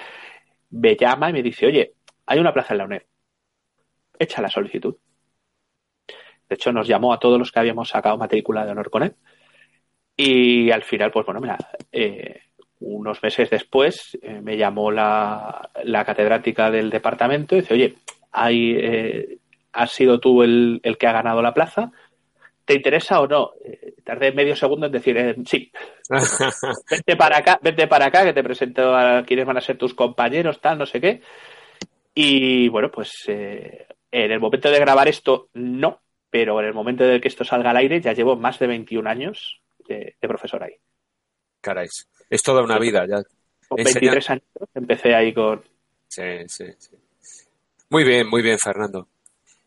me 0.69 0.95
llama 0.95 1.29
y 1.29 1.33
me 1.33 1.43
dice, 1.43 1.65
oye, 1.65 1.93
hay 2.27 2.39
una 2.39 2.53
plaza 2.53 2.73
en 2.73 2.77
la 2.79 2.85
UNED, 2.85 3.03
echa 4.19 4.41
la 4.41 4.49
solicitud. 4.49 4.95
De 6.47 6.55
hecho, 6.55 6.71
nos 6.71 6.87
llamó 6.87 7.11
a 7.13 7.19
todos 7.19 7.39
los 7.39 7.51
que 7.51 7.59
habíamos 7.59 7.89
sacado 7.89 8.17
matrícula 8.17 8.65
de 8.65 8.71
honor 8.71 8.89
con 8.91 9.03
él. 9.03 9.15
Y 10.17 10.71
al 10.71 10.83
final, 10.83 11.11
pues 11.11 11.25
bueno, 11.25 11.41
mira, 11.41 11.57
eh, 11.91 12.41
unos 12.85 13.21
meses 13.23 13.49
después 13.49 14.17
eh, 14.21 14.41
me 14.41 14.57
llamó 14.57 14.91
la, 14.91 15.69
la, 15.83 16.05
catedrática 16.05 16.69
del 16.69 16.91
departamento 16.91 17.55
y 17.55 17.61
dice, 17.61 17.73
oye, 17.73 17.95
hay, 18.31 18.75
eh, 18.77 19.37
has 19.73 19.91
sido 19.91 20.19
tú 20.19 20.43
el, 20.43 20.79
el, 20.83 20.97
que 20.97 21.07
ha 21.07 21.11
ganado 21.11 21.41
la 21.41 21.53
plaza, 21.53 21.91
¿te 22.63 22.75
interesa 22.75 23.19
o 23.21 23.27
no? 23.27 23.53
Eh, 23.63 23.95
tardé 24.03 24.31
medio 24.33 24.55
segundo 24.55 24.85
en 24.85 24.91
decir, 24.91 25.17
eh, 25.17 25.35
sí, 25.45 25.71
vente 26.91 27.15
para 27.15 27.37
acá, 27.39 27.59
vente 27.61 27.87
para 27.87 28.05
acá, 28.05 28.23
que 28.23 28.33
te 28.33 28.43
presento 28.43 28.95
a 28.95 29.23
quienes 29.23 29.47
van 29.47 29.57
a 29.57 29.61
ser 29.61 29.77
tus 29.77 29.95
compañeros, 29.95 30.61
tal, 30.61 30.77
no 30.77 30.85
sé 30.85 31.01
qué. 31.01 31.21
Y 32.13 32.69
bueno, 32.69 32.91
pues 32.91 33.11
en 33.27 33.87
el 34.11 34.39
momento 34.39 34.69
de 34.69 34.79
grabar 34.79 35.07
esto, 35.07 35.49
no, 35.53 36.01
pero 36.29 36.59
en 36.61 36.67
el 36.67 36.73
momento 36.73 37.03
de 37.03 37.19
que 37.19 37.27
esto 37.27 37.43
salga 37.43 37.71
al 37.71 37.77
aire, 37.77 37.99
ya 37.99 38.13
llevo 38.13 38.37
más 38.37 38.59
de 38.59 38.67
21 38.67 39.09
años 39.09 39.61
de, 39.87 40.15
de 40.21 40.27
profesor 40.27 40.63
ahí. 40.63 40.75
Caray, 41.61 41.87
es 42.29 42.43
toda 42.43 42.63
una 42.63 42.79
vida 42.79 43.05
ya. 43.07 43.23
Con 43.67 43.83
23 43.83 44.29
años 44.29 44.43
empecé 44.73 45.15
ahí 45.15 45.33
con... 45.33 45.63
Sí, 46.07 46.47
sí, 46.47 46.65
sí. 46.77 46.95
Muy 47.89 48.03
bien, 48.03 48.29
muy 48.29 48.41
bien, 48.41 48.59
Fernando. 48.59 49.07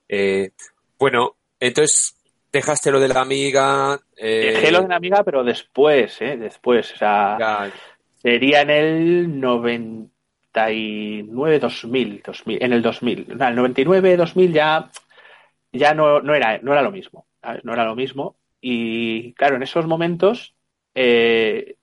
Eh, 0.08 0.50
bueno, 0.98 1.36
entonces 1.60 2.16
dejaste 2.52 2.90
lo 2.90 3.00
de 3.00 3.08
la 3.08 3.20
amiga. 3.20 3.98
Eh... 4.16 4.52
Dejé 4.54 4.72
lo 4.72 4.82
de 4.82 4.88
la 4.88 4.96
amiga, 4.96 5.22
pero 5.24 5.44
después, 5.44 6.20
¿eh? 6.20 6.36
Después, 6.36 6.92
o 6.92 6.96
sea, 6.96 7.36
ya. 7.38 7.72
sería 8.16 8.62
en 8.62 8.70
el 8.70 9.40
99, 9.40 11.58
2000, 11.58 12.22
2000 12.24 12.62
en 12.62 12.72
el 12.72 12.82
2000. 12.82 13.36
No, 13.36 13.48
el 13.48 13.54
99, 13.54 14.16
2000 14.16 14.52
ya, 14.52 14.90
ya 15.72 15.94
no, 15.94 16.20
no, 16.20 16.34
era, 16.34 16.58
no 16.58 16.72
era 16.72 16.82
lo 16.82 16.90
mismo. 16.90 17.26
No 17.62 17.72
era 17.72 17.84
lo 17.84 17.94
mismo. 17.94 18.36
Y 18.60 19.32
claro, 19.34 19.54
en 19.56 19.62
esos 19.62 19.86
momentos, 19.86 20.54
eh, 20.94 21.76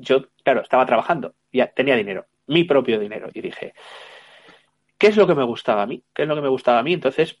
yo, 0.00 0.26
claro, 0.42 0.62
estaba 0.62 0.86
trabajando, 0.86 1.34
ya 1.52 1.68
tenía 1.68 1.96
dinero, 1.96 2.26
mi 2.46 2.64
propio 2.64 2.98
dinero, 2.98 3.28
y 3.32 3.40
dije, 3.40 3.74
¿qué 4.98 5.08
es 5.08 5.16
lo 5.16 5.26
que 5.26 5.34
me 5.34 5.44
gustaba 5.44 5.82
a 5.82 5.86
mí? 5.86 6.04
¿Qué 6.14 6.22
es 6.22 6.28
lo 6.28 6.34
que 6.34 6.42
me 6.42 6.48
gustaba 6.48 6.80
a 6.80 6.82
mí? 6.82 6.92
Entonces, 6.92 7.38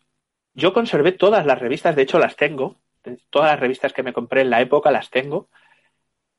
yo 0.54 0.72
conservé 0.72 1.12
todas 1.12 1.46
las 1.46 1.58
revistas, 1.58 1.96
de 1.96 2.02
hecho 2.02 2.18
las 2.18 2.36
tengo, 2.36 2.80
todas 3.30 3.50
las 3.50 3.60
revistas 3.60 3.92
que 3.92 4.02
me 4.02 4.12
compré 4.12 4.42
en 4.42 4.50
la 4.50 4.60
época 4.60 4.90
las 4.90 5.10
tengo, 5.10 5.48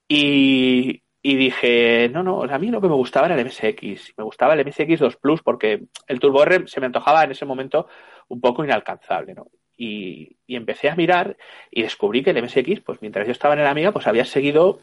y, 0.07 1.03
dije, 1.23 2.09
no, 2.09 2.21
no, 2.23 2.43
a 2.43 2.59
mí 2.59 2.67
lo 2.69 2.81
que 2.81 2.89
me 2.89 2.95
gustaba 2.95 3.27
era 3.27 3.35
el 3.35 3.45
MSX, 3.45 4.13
me 4.17 4.23
gustaba 4.25 4.55
el 4.55 4.65
MSX 4.65 4.99
2 4.99 5.15
Plus 5.17 5.41
porque 5.41 5.83
el 6.07 6.19
Turbo 6.19 6.43
R 6.43 6.67
se 6.67 6.79
me 6.81 6.87
antojaba 6.87 7.23
en 7.23 7.31
ese 7.31 7.45
momento 7.45 7.87
un 8.27 8.41
poco 8.41 8.65
inalcanzable, 8.65 9.33
¿no? 9.33 9.47
Y, 9.77 10.37
y, 10.45 10.55
empecé 10.57 10.89
a 10.89 10.95
mirar 10.95 11.37
y 11.71 11.83
descubrí 11.83 12.23
que 12.23 12.31
el 12.31 12.43
MSX, 12.43 12.81
pues 12.81 13.01
mientras 13.01 13.25
yo 13.25 13.31
estaba 13.31 13.53
en 13.53 13.61
el 13.61 13.67
Amiga, 13.67 13.91
pues 13.91 14.05
había 14.05 14.25
seguido 14.25 14.81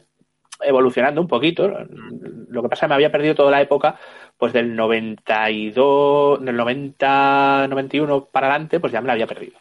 evolucionando 0.61 1.21
un 1.21 1.29
poquito. 1.29 1.69
Lo 1.69 2.63
que 2.63 2.69
pasa 2.69 2.87
es 2.87 2.89
que 2.89 2.89
me 2.89 2.95
había 2.95 3.13
perdido 3.13 3.35
toda 3.35 3.51
la 3.51 3.61
época, 3.61 3.99
pues 4.37 4.53
del 4.53 4.75
92, 4.75 6.45
del 6.45 6.57
90, 6.57 7.67
91 7.69 8.25
para 8.27 8.49
adelante, 8.49 8.81
pues 8.81 8.93
ya 8.93 9.01
me 9.01 9.07
la 9.09 9.15
había 9.15 9.27
perdido. 9.27 9.59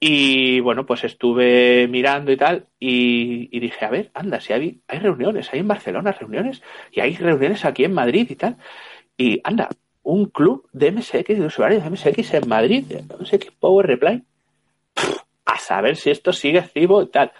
Y 0.00 0.60
bueno, 0.60 0.84
pues 0.84 1.04
estuve 1.04 1.88
mirando 1.88 2.30
y 2.30 2.36
tal, 2.36 2.66
y, 2.78 3.58
dije, 3.58 3.84
a 3.86 3.90
ver, 3.90 4.10
anda, 4.12 4.40
si 4.40 4.52
hay, 4.52 4.82
hay, 4.86 4.98
reuniones, 4.98 5.50
hay 5.52 5.60
en 5.60 5.68
Barcelona 5.68 6.12
reuniones, 6.12 6.62
y 6.92 7.00
hay 7.00 7.16
reuniones 7.16 7.64
aquí 7.64 7.84
en 7.84 7.94
Madrid 7.94 8.26
y 8.28 8.36
tal. 8.36 8.58
Y 9.16 9.40
anda, 9.44 9.70
un 10.02 10.26
club 10.26 10.68
de 10.72 10.92
MSX, 10.92 11.38
de 11.38 11.46
usuarios 11.46 11.82
de 11.82 11.90
MSX 11.90 12.34
en 12.34 12.48
Madrid, 12.48 12.84
de 12.84 13.02
MSX 13.02 13.50
Power 13.58 13.86
Reply. 13.86 14.22
A 15.46 15.58
saber 15.58 15.96
si 15.96 16.10
esto 16.10 16.32
sigue 16.32 16.58
activo 16.58 17.02
y 17.02 17.06
tal. 17.08 17.32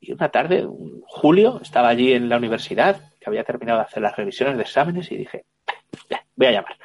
Y 0.00 0.12
una 0.12 0.30
tarde, 0.30 0.64
un 0.64 1.02
julio, 1.06 1.60
estaba 1.62 1.88
allí 1.88 2.12
en 2.12 2.28
la 2.28 2.38
universidad, 2.38 3.12
que 3.20 3.28
había 3.28 3.44
terminado 3.44 3.78
de 3.78 3.84
hacer 3.84 4.02
las 4.02 4.16
revisiones 4.16 4.56
de 4.56 4.62
exámenes, 4.62 5.10
y 5.12 5.16
dije, 5.16 5.44
voy 6.36 6.46
a 6.48 6.52
llamar. 6.52 6.76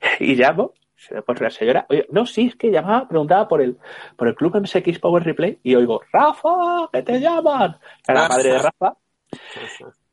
Y 0.18 0.34
llamo, 0.34 0.72
se 0.96 1.14
me 1.14 1.22
pone 1.22 1.40
la 1.40 1.50
señora, 1.50 1.86
oye, 1.90 2.06
no, 2.10 2.24
sí, 2.24 2.46
es 2.46 2.56
que 2.56 2.70
llamaba, 2.70 3.06
preguntaba 3.06 3.48
por 3.48 3.60
el, 3.60 3.76
por 4.16 4.28
el 4.28 4.34
club 4.34 4.56
MSX 4.60 4.98
Power 4.98 5.22
Replay, 5.22 5.58
y 5.62 5.74
oigo, 5.74 6.00
Rafa, 6.10 6.88
que 6.92 7.02
te 7.02 7.20
llaman. 7.20 7.78
Era 8.06 8.22
la 8.22 8.28
madre 8.28 8.52
de 8.52 8.58
Rafa. 8.58 8.96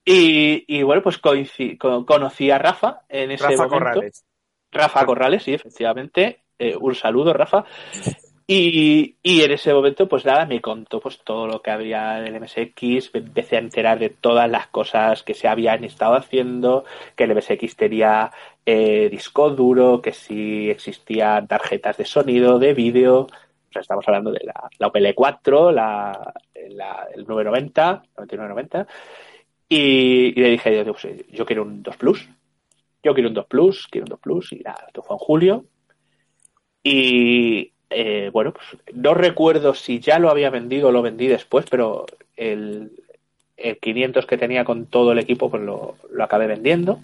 Y, 0.04 0.64
y 0.68 0.84
bueno, 0.84 1.02
pues 1.02 1.18
conocí 1.18 2.52
a 2.52 2.58
Rafa 2.58 3.02
en 3.10 3.32
ese 3.32 3.44
Rafa 3.44 3.56
momento. 3.56 3.78
Corrales. 3.78 4.26
Rafa 4.72 5.06
Corrales, 5.06 5.44
sí, 5.44 5.54
efectivamente. 5.54 6.44
Eh, 6.58 6.76
un 6.80 6.96
saludo, 6.96 7.34
Rafa. 7.34 7.66
Y, 8.50 9.18
y, 9.24 9.42
en 9.42 9.52
ese 9.52 9.74
momento, 9.74 10.08
pues 10.08 10.24
nada, 10.24 10.46
me 10.46 10.62
contó 10.62 11.02
pues 11.02 11.20
todo 11.22 11.48
lo 11.48 11.62
que 11.62 11.70
había 11.70 12.20
en 12.20 12.28
el 12.34 12.42
MSX, 12.42 13.14
me 13.14 13.20
empecé 13.20 13.58
a 13.58 13.60
enterar 13.60 14.00
de 14.00 14.10
todas 14.10 14.50
las 14.50 14.68
cosas 14.68 15.22
que 15.24 15.34
se 15.34 15.50
habían 15.50 15.84
estado 15.84 16.16
haciendo, 16.16 16.86
que 17.18 17.26
el 17.26 17.36
MSX 17.36 17.76
tenía 17.76 18.32
eh, 18.66 19.10
disco 19.10 19.50
duro, 19.50 20.02
que 20.02 20.14
sí 20.14 20.70
existían 20.70 21.46
tarjetas 21.48 21.98
de 21.98 22.06
sonido, 22.06 22.58
de 22.58 22.74
vídeo, 22.74 23.24
o 23.24 23.72
sea, 23.72 23.82
estamos 23.82 24.08
hablando 24.08 24.32
de 24.32 24.40
la, 24.46 24.70
la 24.80 24.88
OPL4, 24.94 25.74
la, 25.74 26.34
la, 26.70 27.08
el 27.14 27.28
990, 27.28 28.04
9990, 28.18 28.88
y, 29.68 30.40
y 30.40 30.42
le 30.42 30.50
dije, 30.52 30.86
yo, 30.86 30.94
pues, 30.94 31.08
yo 31.32 31.46
quiero 31.46 31.64
un 31.64 31.84
2 31.84 31.98
Plus, 31.98 32.30
yo 33.04 33.14
quiero 33.14 33.28
un 33.28 33.36
2 33.36 33.46
Plus, 33.48 33.88
quiero 33.92 34.06
un 34.06 34.10
2 34.12 34.20
Plus, 34.22 34.54
y 34.54 34.60
nada, 34.60 34.86
esto 34.88 35.04
fue 35.04 35.16
en 35.16 35.20
julio, 35.20 35.66
Y 36.84 37.74
eh, 37.90 38.30
bueno, 38.34 38.54
pues 38.54 38.68
no 38.94 39.14
recuerdo 39.14 39.74
si 39.74 40.00
ya 40.00 40.20
lo 40.20 40.30
había 40.30 40.50
vendido 40.50 40.90
o 40.90 40.92
lo 40.92 41.02
vendí 41.02 41.28
después, 41.28 41.66
pero 41.70 42.06
el, 42.36 42.92
el 43.56 43.78
500 43.78 44.26
que 44.26 44.38
tenía 44.38 44.66
con 44.66 44.88
todo 44.88 45.12
el 45.12 45.20
equipo, 45.20 45.50
pues 45.50 45.64
lo, 45.64 45.98
lo 46.12 46.24
acabé 46.24 46.48
vendiendo. 46.48 47.00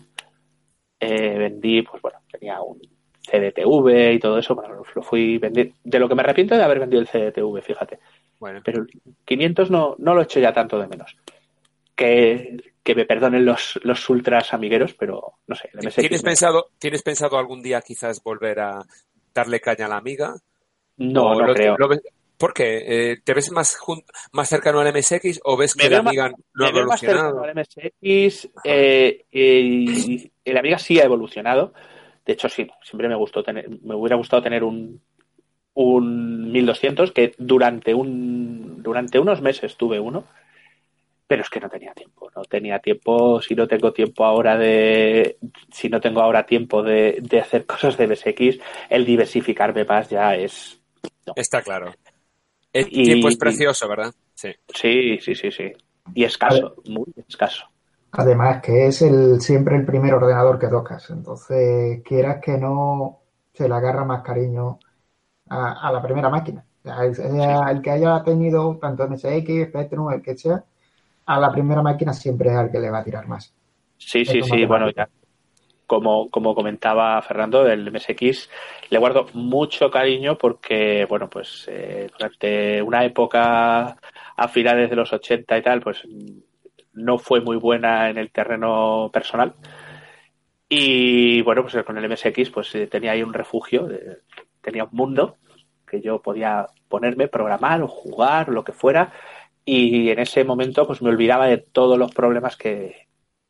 Eh, 1.00 1.38
vendí, 1.38 1.82
pues 1.82 2.02
bueno, 2.02 2.20
tenía 2.32 2.62
un 2.62 2.80
CDTV 3.26 4.14
y 4.14 4.20
todo 4.20 4.38
eso, 4.38 4.56
bueno, 4.56 4.84
lo 4.94 5.02
fui 5.02 5.38
vendiendo. 5.38 5.74
De 5.84 6.00
lo 6.00 6.10
que 6.10 6.16
me 6.16 6.22
arrepiento 6.22 6.56
de 6.56 6.64
haber 6.64 6.80
vendido 6.80 7.02
el 7.02 7.08
CDTV, 7.08 7.62
fíjate. 7.62 8.00
Bueno. 8.40 8.62
Pero 8.64 8.82
el 8.82 8.90
500 9.26 9.72
no, 9.72 9.96
no 9.98 10.14
lo 10.14 10.22
he 10.22 10.24
hecho 10.26 10.40
ya 10.40 10.54
tanto 10.54 10.80
de 10.80 10.88
menos. 10.88 11.16
Que, 11.96 12.58
que 12.84 12.96
me 12.96 13.06
perdonen 13.06 13.46
los, 13.46 13.80
los 13.84 14.10
ultras 14.10 14.54
amigueros, 14.54 14.94
pero 14.94 15.36
no 15.48 15.56
sé. 15.56 15.70
El 15.74 15.94
¿Tienes, 15.94 16.24
pensado, 16.24 16.70
¿Tienes 16.78 17.04
pensado 17.04 17.38
algún 17.38 17.62
día 17.62 17.82
quizás 17.82 18.22
volver 18.22 18.60
a 18.60 18.84
darle 19.34 19.62
caña 19.62 19.86
a 19.86 19.90
la 19.90 19.98
amiga? 19.98 20.36
No, 21.12 21.36
no 21.36 21.54
creo. 21.54 21.78
¿Por 22.44 22.54
qué? 22.54 23.12
Eh, 23.12 23.18
¿Te 23.24 23.34
ves 23.34 23.52
más, 23.52 23.80
más 24.34 24.50
cercano 24.50 24.82
al 24.82 24.94
MSX 24.94 25.40
o 25.46 25.56
ves 25.56 25.76
que 25.76 25.90
la 25.90 26.00
Amiga 26.00 26.30
no 26.56 26.66
ha 26.66 26.70
evolucionado? 26.70 27.40
Más 27.40 27.48
al 27.48 27.56
MSX, 27.56 28.50
eh, 28.66 29.26
y, 29.32 30.32
la 30.52 30.60
Amiga 30.60 30.78
sí 30.78 31.00
ha 31.00 31.06
evolucionado. 31.06 31.74
De 32.26 32.34
hecho, 32.34 32.50
sí, 32.50 32.68
siempre 32.82 33.08
me 33.08 33.16
gustó 33.16 33.44
tener, 33.44 33.70
me 33.70 33.96
hubiera 33.96 34.18
gustado 34.18 34.42
tener 34.42 34.64
un, 34.64 35.00
un 35.76 36.52
1200 36.52 37.14
que 37.14 37.34
durante 37.38 37.94
un 37.94 38.84
durante 38.84 39.20
unos 39.20 39.42
meses 39.42 39.78
tuve 39.78 40.00
uno, 40.00 40.26
pero 41.26 41.44
es 41.44 41.50
que 41.50 41.62
no 41.62 41.70
tenía 41.70 41.94
tiempo, 41.94 42.30
no 42.36 42.44
tenía 42.44 42.80
tiempo, 42.80 43.42
si 43.42 43.56
no 43.56 43.68
tengo 43.70 43.94
tiempo 43.94 44.26
ahora 44.26 44.58
de 44.58 45.38
si 45.72 45.88
no 45.88 46.02
tengo 46.02 46.22
ahora 46.22 46.46
tiempo 46.46 46.84
de, 46.84 47.20
de 47.22 47.40
hacer 47.40 47.66
cosas 47.68 47.96
de 47.96 48.08
MSX, 48.08 48.60
el 48.90 49.06
diversificarme 49.06 49.86
más 49.86 50.10
ya 50.10 50.36
es 50.36 50.83
Está 51.36 51.62
claro. 51.62 51.94
El 52.72 52.90
tiempo 52.90 53.28
es 53.28 53.38
precioso, 53.38 53.88
¿verdad? 53.88 54.14
Sí. 54.34 54.50
Sí, 54.74 55.20
sí, 55.20 55.36
sí, 55.36 55.52
sí. 55.52 55.72
Y 56.14 56.24
escaso, 56.24 56.76
muy 56.86 57.14
escaso. 57.28 57.66
Además 58.12 58.62
que 58.62 58.88
es 58.88 59.02
el 59.02 59.42
siempre 59.42 59.76
el 59.76 59.86
primer 59.86 60.14
ordenador 60.14 60.60
que 60.60 60.68
tocas, 60.68 61.10
entonces 61.10 62.02
quieras 62.04 62.40
que 62.42 62.58
no 62.58 63.22
se 63.54 63.68
le 63.68 63.74
agarra 63.74 64.06
más 64.06 64.22
cariño 64.22 64.80
a, 65.50 65.92
la 65.92 66.02
primera 66.02 66.30
máquina. 66.30 66.66
El, 66.84 67.82
que 67.82 67.92
haya 67.92 68.24
tenido 68.24 68.78
tanto 68.78 69.08
MSX, 69.08 69.70
Spectrum, 69.70 70.12
el 70.12 70.22
que 70.22 70.36
sea, 70.36 70.64
a 71.26 71.40
la 71.40 71.52
primera 71.52 71.82
máquina 71.82 72.14
siempre 72.14 72.50
es 72.50 72.56
al 72.56 72.72
que 72.72 72.80
le 72.80 72.90
va 72.90 73.00
a 73.00 73.04
tirar 73.04 73.28
más. 73.28 73.54
Sí, 73.98 74.26
sí, 74.26 74.42
sí, 74.42 74.66
bueno, 74.66 74.90
ya, 74.92 75.08
como, 75.88 76.30
como 76.30 76.56
comentaba 76.56 77.22
Fernando, 77.22 77.64
del 77.64 77.92
MSX 77.92 78.50
le 78.90 78.98
guardo 79.00 79.28
mucho 79.34 79.90
cariño 79.92 80.38
porque, 80.38 81.06
bueno, 81.10 81.30
pues 81.30 81.66
eh, 81.70 82.10
durante 82.12 82.82
una 82.82 83.04
época 83.06 83.98
a 84.36 84.48
finales 84.48 84.90
de 84.90 84.96
los 84.96 85.12
80 85.14 85.58
y 85.58 85.62
tal, 85.62 85.82
pues 85.82 86.04
no 86.94 87.18
fue 87.18 87.42
muy 87.42 87.58
buena 87.58 88.10
en 88.10 88.18
el 88.18 88.32
terreno 88.32 89.10
personal. 89.12 89.56
Y 90.70 91.42
bueno, 91.44 91.64
pues 91.64 91.84
con 91.86 91.98
el 91.98 92.10
MSX 92.10 92.50
pues 92.50 92.74
eh, 92.76 92.88
tenía 92.88 93.12
ahí 93.12 93.24
un 93.24 93.34
refugio, 93.34 93.88
tenía 94.62 94.86
un 94.86 94.90
mundo 94.94 95.38
que 95.88 96.02
yo 96.02 96.22
podía 96.22 96.68
ponerme, 96.88 97.28
programar 97.28 97.82
o 97.84 97.88
jugar, 97.88 98.50
lo 98.50 98.64
que 98.64 98.72
fuera. 98.72 99.14
Y 99.66 100.10
en 100.10 100.20
ese 100.20 100.44
momento 100.44 100.88
pues 100.88 101.02
me 101.02 101.10
olvidaba 101.10 101.48
de 101.48 101.58
todos 101.58 101.98
los 101.98 102.12
problemas 102.14 102.58
que, 102.58 103.08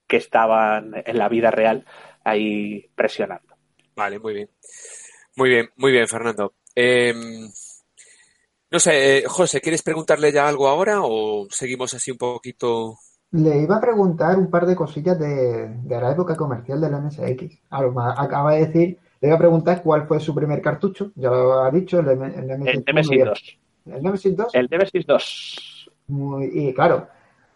que 0.07 0.17
estaban 0.17 0.93
en 1.05 1.17
la 1.17 1.29
vida 1.29 1.51
real 1.51 1.85
ahí 2.23 2.89
presionando. 2.95 3.55
Vale, 3.95 4.19
muy 4.19 4.33
bien. 4.33 4.49
Muy 5.35 5.49
bien, 5.49 5.69
muy 5.77 5.91
bien, 5.91 6.07
Fernando. 6.07 6.53
Em, 6.75 7.49
no 8.71 8.79
sé, 8.79 9.19
eh, 9.19 9.23
José, 9.27 9.61
¿quieres 9.61 9.83
preguntarle 9.83 10.31
ya 10.31 10.47
algo 10.47 10.67
ahora 10.67 11.01
o 11.03 11.47
seguimos 11.49 11.93
así 11.93 12.11
un 12.11 12.17
poquito? 12.17 12.95
Le 13.31 13.59
iba 13.59 13.77
a 13.77 13.81
preguntar 13.81 14.37
un 14.37 14.49
par 14.49 14.65
de 14.65 14.75
cosillas 14.75 15.17
de, 15.17 15.75
la 15.87 16.11
época 16.11 16.35
comercial 16.35 16.81
del 16.81 16.93
MSX. 16.93 17.61
Acaba 17.69 18.53
de 18.53 18.65
decir, 18.67 18.99
le 19.21 19.27
iba 19.27 19.35
a 19.35 19.39
preguntar 19.39 19.81
cuál 19.81 20.07
fue 20.07 20.19
su 20.19 20.35
primer 20.35 20.61
cartucho. 20.61 21.11
Ya 21.15 21.29
lo 21.29 21.61
ha 21.61 21.71
dicho, 21.71 21.99
el, 21.99 22.09
el, 22.09 22.47
Nemesis 22.85 23.25
2. 23.25 23.57
¿El 23.87 24.03
Nemesis 24.03 24.37
2? 24.37 24.55
El 24.55 24.67
Nemesis 24.69 25.05
2. 25.05 25.89
y 26.53 26.73
claro, 26.73 27.07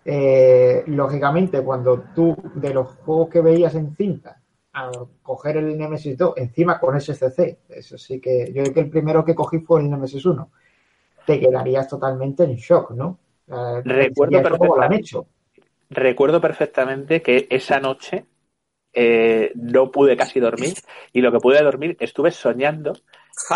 eh, 0.04 0.84
lógicamente 0.88 1.62
cuando 1.62 2.06
tú 2.16 2.36
de 2.56 2.74
los 2.74 2.88
juegos 3.06 3.30
que 3.30 3.42
veías 3.42 3.76
en 3.76 3.96
cinta 3.96 4.42
a 4.78 4.92
coger 5.24 5.58
el 5.58 5.76
Nemesis 5.78 6.16
2 6.18 6.34
encima 6.38 6.80
con 6.80 7.00
SCC. 7.00 7.58
Eso 7.70 7.98
sí 7.98 8.20
que 8.20 8.52
yo 8.54 8.62
creo 8.62 8.74
que 8.74 8.80
el 8.82 8.90
primero 8.90 9.26
que 9.26 9.34
cogí 9.34 9.60
fue 9.60 9.82
el 9.82 9.90
Nemesis 9.90 10.26
1. 10.26 10.52
Te 11.26 11.40
quedarías 11.40 11.88
totalmente 11.88 12.44
en 12.44 12.56
shock, 12.56 12.92
¿no? 12.92 13.18
recuerdo, 13.48 14.44
perfectamente, 14.44 15.10
recuerdo 15.90 16.42
perfectamente 16.42 17.22
que 17.22 17.48
esa 17.50 17.80
noche 17.80 18.26
eh, 18.94 19.52
no 19.56 19.90
pude 19.90 20.18
casi 20.18 20.40
dormir 20.42 20.74
y 21.14 21.22
lo 21.22 21.32
que 21.32 21.40
pude 21.40 21.64
dormir 21.64 21.96
estuve 22.00 22.32
soñando 22.32 22.94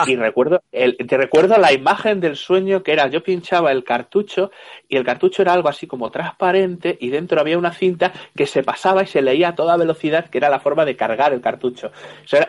y 0.07 0.15
recuerdo, 0.15 0.63
el, 0.71 0.97
te 0.97 1.17
recuerdo 1.17 1.57
la 1.57 1.73
imagen 1.73 2.19
del 2.19 2.35
sueño 2.35 2.83
que 2.83 2.93
era, 2.93 3.07
yo 3.07 3.23
pinchaba 3.23 3.71
el 3.71 3.83
cartucho 3.83 4.51
y 4.87 4.95
el 4.95 5.03
cartucho 5.03 5.41
era 5.41 5.53
algo 5.53 5.69
así 5.69 5.87
como 5.87 6.11
transparente 6.11 6.97
y 6.99 7.09
dentro 7.09 7.39
había 7.39 7.57
una 7.57 7.73
cinta 7.73 8.13
que 8.35 8.45
se 8.45 8.63
pasaba 8.63 9.03
y 9.03 9.07
se 9.07 9.21
leía 9.21 9.49
a 9.49 9.55
toda 9.55 9.77
velocidad, 9.77 10.29
que 10.29 10.37
era 10.37 10.49
la 10.49 10.59
forma 10.59 10.85
de 10.85 10.95
cargar 10.95 11.33
el 11.33 11.41
cartucho. 11.41 11.91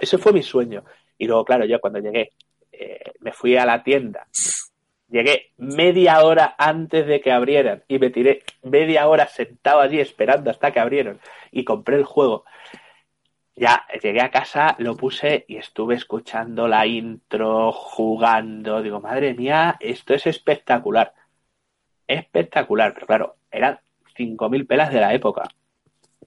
Ese 0.01 0.19
fue 0.19 0.33
mi 0.33 0.43
sueño. 0.43 0.85
Y 1.19 1.27
luego, 1.27 1.45
claro, 1.45 1.65
yo 1.65 1.81
cuando 1.81 2.01
llegué, 2.01 2.33
eh, 2.73 3.13
me 3.21 3.33
fui 3.33 3.57
a 3.57 3.65
la 3.65 3.83
tienda, 3.83 4.27
llegué 5.09 5.53
media 5.59 6.25
hora 6.25 6.55
antes 6.59 7.07
de 7.07 7.21
que 7.21 7.33
abrieran 7.33 7.85
y 7.89 7.99
me 7.99 8.11
tiré 8.11 8.43
media 8.63 9.09
hora 9.09 9.27
sentado 9.27 9.81
allí 9.81 10.01
esperando 10.01 10.51
hasta 10.51 10.73
que 10.73 10.81
abrieron 10.81 11.21
y 11.51 11.65
compré 11.65 11.97
el 11.97 12.05
juego 12.05 12.45
ya 13.55 13.87
llegué 14.03 14.21
a 14.21 14.31
casa, 14.31 14.77
lo 14.79 14.97
puse 14.97 15.45
y 15.49 15.57
estuve 15.57 15.95
escuchando 15.95 16.69
la 16.69 16.87
intro, 16.87 17.73
jugando. 17.73 18.83
Digo, 18.83 19.01
madre 19.01 19.35
mía, 19.35 19.77
esto 19.81 20.15
es 20.15 20.27
espectacular. 20.27 21.15
Espectacular, 22.07 22.95
pero 22.95 23.07
claro, 23.07 23.37
eran 23.51 23.81
5.000 24.17 24.67
pelas 24.67 24.93
de 24.93 25.01
la 25.01 25.15
época. 25.15 25.49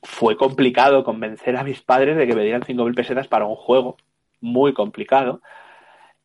Fue 0.04 0.38
complicado 0.38 1.04
convencer 1.04 1.58
a 1.58 1.64
mis 1.64 1.82
padres 1.82 2.18
de 2.18 2.28
que 2.28 2.36
me 2.36 2.44
dieran 2.44 2.64
5.000 2.64 2.96
pesetas 2.96 3.28
para 3.28 3.46
un 3.46 3.56
juego. 3.56 3.98
Muy 4.42 4.74
complicado. 4.74 5.42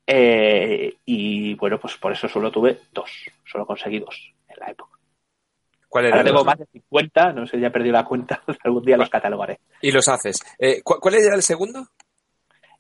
Eh, 0.06 0.96
y 1.04 1.54
bueno, 1.54 1.78
pues 1.80 1.96
por 1.96 2.12
eso 2.12 2.28
solo 2.28 2.50
tuve 2.50 2.80
dos. 2.92 3.10
Solo 3.44 3.66
conseguí 3.66 4.00
dos 4.00 4.34
en 4.48 4.58
la 4.60 4.70
época. 4.70 4.99
¿Cuál 5.90 6.06
era 6.06 6.22
tengo 6.22 6.44
más 6.44 6.56
de 6.56 6.66
50, 6.66 7.32
no 7.32 7.46
sé, 7.48 7.58
ya 7.58 7.66
he 7.66 7.70
perdido 7.72 7.94
la 7.94 8.04
cuenta, 8.04 8.40
algún 8.64 8.84
día 8.84 8.96
los 8.96 9.10
catalogaré. 9.10 9.58
Y 9.82 9.90
los 9.90 10.06
haces. 10.08 10.38
Eh, 10.56 10.82
¿Cuál 10.84 11.14
era 11.16 11.34
el 11.34 11.42
segundo? 11.42 11.88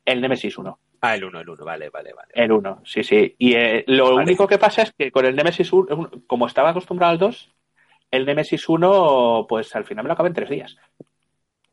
El 0.04 0.20
Nemesis 0.20 0.56
1. 0.56 0.78
Ah, 1.00 1.16
el 1.16 1.24
1, 1.24 1.40
el 1.40 1.48
1, 1.48 1.64
vale, 1.64 1.90
vale, 1.90 2.12
vale. 2.12 2.28
El 2.32 2.52
1, 2.52 2.82
sí, 2.84 3.02
sí. 3.02 3.34
Y 3.36 3.54
eh, 3.54 3.82
lo 3.88 4.14
único 4.14 4.46
que 4.46 4.58
pasa 4.58 4.82
es 4.82 4.92
que 4.96 5.10
con 5.10 5.26
el 5.26 5.34
Nemesis 5.34 5.72
1, 5.72 6.22
como 6.28 6.46
estaba 6.46 6.70
acostumbrado 6.70 7.10
al 7.10 7.18
2, 7.18 7.50
el 8.12 8.26
Nemesis 8.26 8.68
1, 8.68 9.46
pues 9.48 9.74
al 9.74 9.84
final 9.84 10.04
me 10.04 10.08
lo 10.08 10.14
acabé 10.14 10.28
en 10.28 10.34
tres 10.34 10.50
días. 10.50 10.76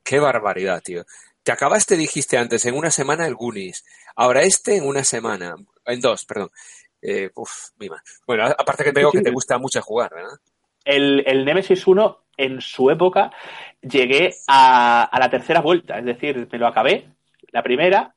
Qué 0.04 0.19
barbaridad, 0.19 0.82
tío. 0.84 1.06
Te 1.43 1.52
acabaste, 1.52 1.95
dijiste 1.95 2.38
antes, 2.38 2.65
en 2.65 2.76
una 2.76 2.89
semana 2.89 3.28
el 3.28 3.36
Goonies. 3.36 3.86
Ahora 4.15 4.41
este 4.41 4.78
en 4.78 4.88
una 4.88 5.04
semana. 5.04 5.56
En 5.86 6.02
dos, 6.02 6.26
perdón. 6.26 6.50
Eh, 7.00 7.30
uf, 7.36 7.69
mima. 7.78 8.02
Bueno, 8.26 8.45
aparte 8.45 8.84
que 8.84 8.91
veo 8.91 9.12
que 9.12 9.21
te 9.21 9.30
gusta 9.30 9.60
mucho 9.60 9.82
jugar, 9.84 10.12
¿verdad? 10.15 10.39
El, 10.88 11.23
el 11.28 11.45
Nemesis 11.45 11.86
1, 11.86 12.23
en 12.38 12.62
su 12.62 12.89
época, 12.89 13.32
llegué 13.82 14.34
a, 14.47 15.10
la 15.19 15.30
tercera 15.30 15.62
vuelta. 15.62 16.00
Es 16.00 16.06
decir, 16.06 16.47
me 16.52 16.58
lo 16.58 16.67
acabé, 16.67 17.10
la 17.52 17.63
primera, 17.63 18.15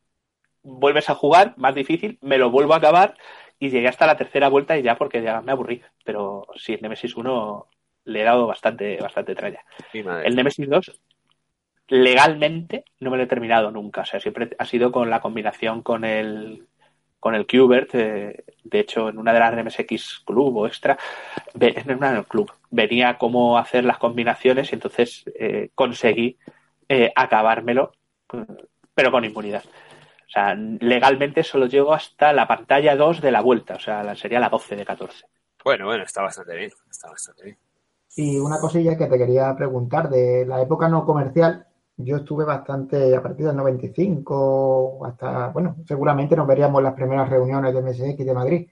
vuelves 0.62 1.10
a 1.10 1.14
jugar, 1.14 1.54
más 1.56 1.74
difícil, 1.74 2.18
me 2.20 2.38
lo 2.38 2.50
vuelvo 2.50 2.74
a 2.74 2.78
acabar 2.78 3.16
y 3.58 3.70
llegué 3.70 3.88
hasta 3.88 4.06
la 4.06 4.16
tercera 4.16 4.48
vuelta 4.48 4.78
y 4.78 4.82
ya 4.82 4.96
porque 4.96 5.22
ya 5.22 5.40
me 5.40 5.52
aburrí. 5.52 5.82
Pero 6.04 6.46
sí, 6.54 6.74
el 6.74 6.82
Nemesis 6.82 7.16
1 7.16 7.66
le 8.04 8.20
he 8.20 8.24
dado 8.24 8.46
bastante, 8.46 8.98
bastante 8.98 9.34
tralla. 9.34 9.64
El 9.92 10.36
Nemesis 10.36 10.68
2 10.68 11.00
legalmente 11.88 12.84
no 13.00 13.10
me 13.10 13.16
lo 13.16 13.24
he 13.24 13.26
terminado 13.26 13.70
nunca. 13.70 14.02
O 14.02 14.04
sea, 14.04 14.20
siempre 14.20 14.50
ha 14.58 14.64
sido 14.64 14.92
con 14.92 15.10
la 15.10 15.20
combinación 15.20 15.82
con 15.82 16.04
el 16.04 16.68
con 17.20 17.34
el 17.34 17.46
Qbert. 17.46 17.94
Eh, 17.94 18.44
de 18.64 18.80
hecho, 18.80 19.08
en 19.08 19.18
una 19.18 19.32
de 19.32 19.38
las 19.38 19.64
MSX 19.64 20.22
Club 20.26 20.56
o 20.56 20.66
Extra, 20.66 20.98
en 21.58 21.96
una 21.96 22.24
club, 22.24 22.50
venía 22.70 23.18
cómo 23.18 23.58
hacer 23.58 23.84
las 23.84 23.98
combinaciones 23.98 24.72
y 24.72 24.74
entonces 24.74 25.24
eh, 25.38 25.70
conseguí 25.74 26.38
eh, 26.88 27.12
acabármelo, 27.14 27.92
pero 28.94 29.12
con 29.12 29.24
impunidad. 29.24 29.62
O 29.64 30.32
sea, 30.32 30.54
legalmente 30.54 31.42
solo 31.42 31.66
llego 31.66 31.92
hasta 31.92 32.32
la 32.32 32.46
pantalla 32.46 32.96
2 32.96 33.20
de 33.20 33.32
la 33.32 33.40
vuelta, 33.40 33.74
o 33.74 33.80
sea, 33.80 34.14
sería 34.14 34.40
la 34.40 34.48
12 34.48 34.76
de 34.76 34.84
14. 34.84 35.26
Bueno, 35.64 35.86
bueno, 35.86 36.04
está 36.04 36.22
bastante 36.22 36.56
bien, 36.56 36.70
está 36.90 37.10
bastante 37.10 37.44
bien. 37.44 37.58
Y 38.16 38.38
una 38.38 38.58
cosilla 38.58 38.96
que 38.96 39.06
te 39.06 39.18
quería 39.18 39.54
preguntar, 39.56 40.08
de 40.08 40.44
la 40.46 40.62
época 40.62 40.88
no 40.88 41.04
comercial, 41.04 41.66
yo 42.04 42.16
estuve 42.16 42.44
bastante 42.44 43.14
a 43.14 43.22
partir 43.22 43.46
del 43.46 43.56
95 43.56 45.06
hasta, 45.06 45.48
bueno, 45.48 45.76
seguramente 45.86 46.36
nos 46.36 46.46
veríamos 46.46 46.82
las 46.82 46.94
primeras 46.94 47.28
reuniones 47.28 47.74
de 47.74 47.82
MSX 47.82 48.24
de 48.24 48.34
Madrid. 48.34 48.66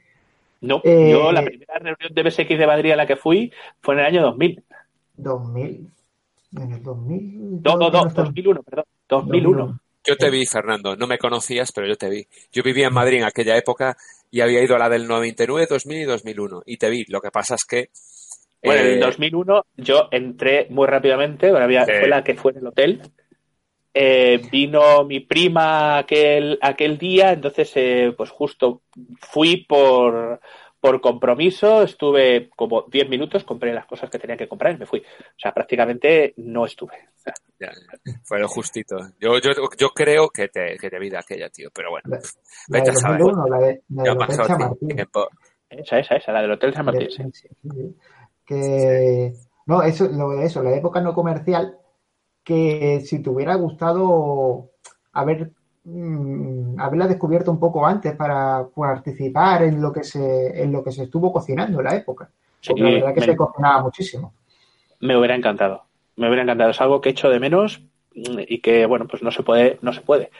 No, 0.60 0.80
eh, 0.84 1.10
yo 1.12 1.30
la 1.30 1.42
primera 1.42 1.78
reunión 1.78 2.12
de 2.12 2.24
MSX 2.24 2.48
de 2.48 2.66
Madrid 2.66 2.92
a 2.92 2.96
la 2.96 3.06
que 3.06 3.16
fui 3.16 3.52
fue 3.80 3.94
en 3.94 4.00
el 4.00 4.06
año 4.06 4.22
2000. 4.22 4.64
2000. 5.16 5.90
En 6.56 6.72
el 6.72 6.82
2000. 6.82 7.62
No, 7.62 7.76
no, 7.76 7.90
no, 7.90 8.04
2001, 8.06 8.62
perdón. 8.62 8.84
2001. 9.08 9.80
Yo 10.04 10.16
te 10.16 10.30
vi, 10.30 10.46
Fernando. 10.46 10.96
No 10.96 11.06
me 11.06 11.18
conocías, 11.18 11.70
pero 11.72 11.86
yo 11.86 11.96
te 11.96 12.08
vi. 12.08 12.26
Yo 12.50 12.62
vivía 12.62 12.86
en 12.86 12.94
Madrid 12.94 13.18
en 13.18 13.24
aquella 13.24 13.56
época 13.56 13.96
y 14.30 14.40
había 14.40 14.62
ido 14.62 14.74
a 14.74 14.78
la 14.78 14.88
del 14.88 15.06
99, 15.06 15.66
2000 15.68 15.98
y 15.98 16.04
2001. 16.04 16.62
Y 16.66 16.76
te 16.78 16.88
vi. 16.88 17.04
Lo 17.08 17.20
que 17.20 17.30
pasa 17.30 17.54
es 17.54 17.64
que. 17.64 17.90
Bueno, 18.62 18.80
en 18.82 18.86
el 18.94 19.00
2001 19.00 19.58
eh, 19.58 19.62
yo 19.76 20.08
entré 20.10 20.66
muy 20.70 20.86
rápidamente, 20.86 21.50
fue 21.50 22.08
la 22.08 22.24
que 22.24 22.34
fue 22.34 22.52
en 22.52 22.58
el 22.58 22.66
hotel. 22.66 23.02
Eh, 23.94 24.40
vino 24.52 25.04
mi 25.04 25.20
prima 25.20 25.98
aquel, 25.98 26.58
aquel 26.60 26.98
día, 26.98 27.32
entonces 27.32 27.72
eh, 27.74 28.14
pues 28.16 28.30
justo 28.30 28.82
fui 29.20 29.64
por, 29.64 30.40
por 30.80 31.00
compromiso, 31.00 31.82
estuve 31.82 32.50
como 32.54 32.82
10 32.82 33.08
minutos, 33.08 33.44
compré 33.44 33.72
las 33.72 33.86
cosas 33.86 34.10
que 34.10 34.18
tenía 34.18 34.36
que 34.36 34.46
comprar 34.46 34.74
y 34.74 34.78
me 34.78 34.86
fui. 34.86 35.00
O 35.00 35.38
sea, 35.38 35.52
prácticamente 35.52 36.34
no 36.36 36.64
estuve. 36.66 37.08
fue 38.24 38.38
lo 38.38 38.48
justito. 38.48 38.96
Yo, 39.18 39.38
yo, 39.38 39.50
yo 39.76 39.88
creo 39.90 40.28
que 40.28 40.48
te, 40.48 40.76
que 40.76 40.90
te 40.90 40.98
vi 40.98 41.10
de 41.10 41.18
aquella, 41.18 41.48
tío, 41.48 41.70
pero 41.74 41.90
bueno. 41.90 42.08
La, 42.08 42.20
vete 42.68 42.90
a 42.90 42.94
saber. 42.94 43.20
la 43.20 43.58
de, 43.58 43.82
la 43.88 44.76
Esa, 45.70 45.98
esa, 45.98 46.16
esa, 46.16 46.32
la 46.32 46.42
del 46.42 46.52
Hotel 46.52 46.74
San 46.74 46.84
Martín. 46.84 47.08
Sí. 47.10 47.48
Que, 48.48 49.34
no, 49.66 49.82
eso, 49.82 50.08
lo 50.08 50.30
de 50.30 50.46
eso, 50.46 50.62
la 50.62 50.74
época 50.74 51.00
no 51.00 51.12
comercial, 51.12 51.76
que 52.42 53.02
si 53.04 53.20
te 53.20 53.28
hubiera 53.28 53.54
gustado 53.56 54.70
haber 55.12 55.52
Mm, 55.90 56.78
haberla 56.78 57.06
descubierto 57.06 57.50
un 57.50 57.58
poco 57.58 57.86
antes 57.86 58.14
para 58.14 58.66
participar 58.74 59.62
en 59.62 59.80
lo 59.80 59.90
que 59.90 60.04
se 60.04 60.62
en 60.62 60.70
lo 60.70 60.84
que 60.84 60.92
se 60.92 61.04
estuvo 61.04 61.32
cocinando 61.32 61.78
en 61.78 61.84
la 61.84 61.96
época. 61.96 62.28
Porque 62.66 62.82
la 62.82 62.90
verdad 62.90 63.14
que 63.14 63.20
se 63.22 63.36
cocinaba 63.36 63.82
muchísimo. 63.82 64.34
Me 65.00 65.16
hubiera 65.16 65.34
encantado. 65.34 65.84
Me 66.16 66.26
hubiera 66.26 66.42
encantado. 66.42 66.70
Es 66.70 66.80
algo 66.82 67.00
que 67.00 67.08
echo 67.08 67.30
de 67.30 67.40
menos 67.40 67.80
y 68.12 68.58
que, 68.58 68.84
bueno, 68.84 69.06
pues 69.06 69.22
no 69.22 69.30
se 69.30 69.42
puede, 69.42 69.78
no 69.80 69.92
se 69.92 70.02
puede. 70.02 70.30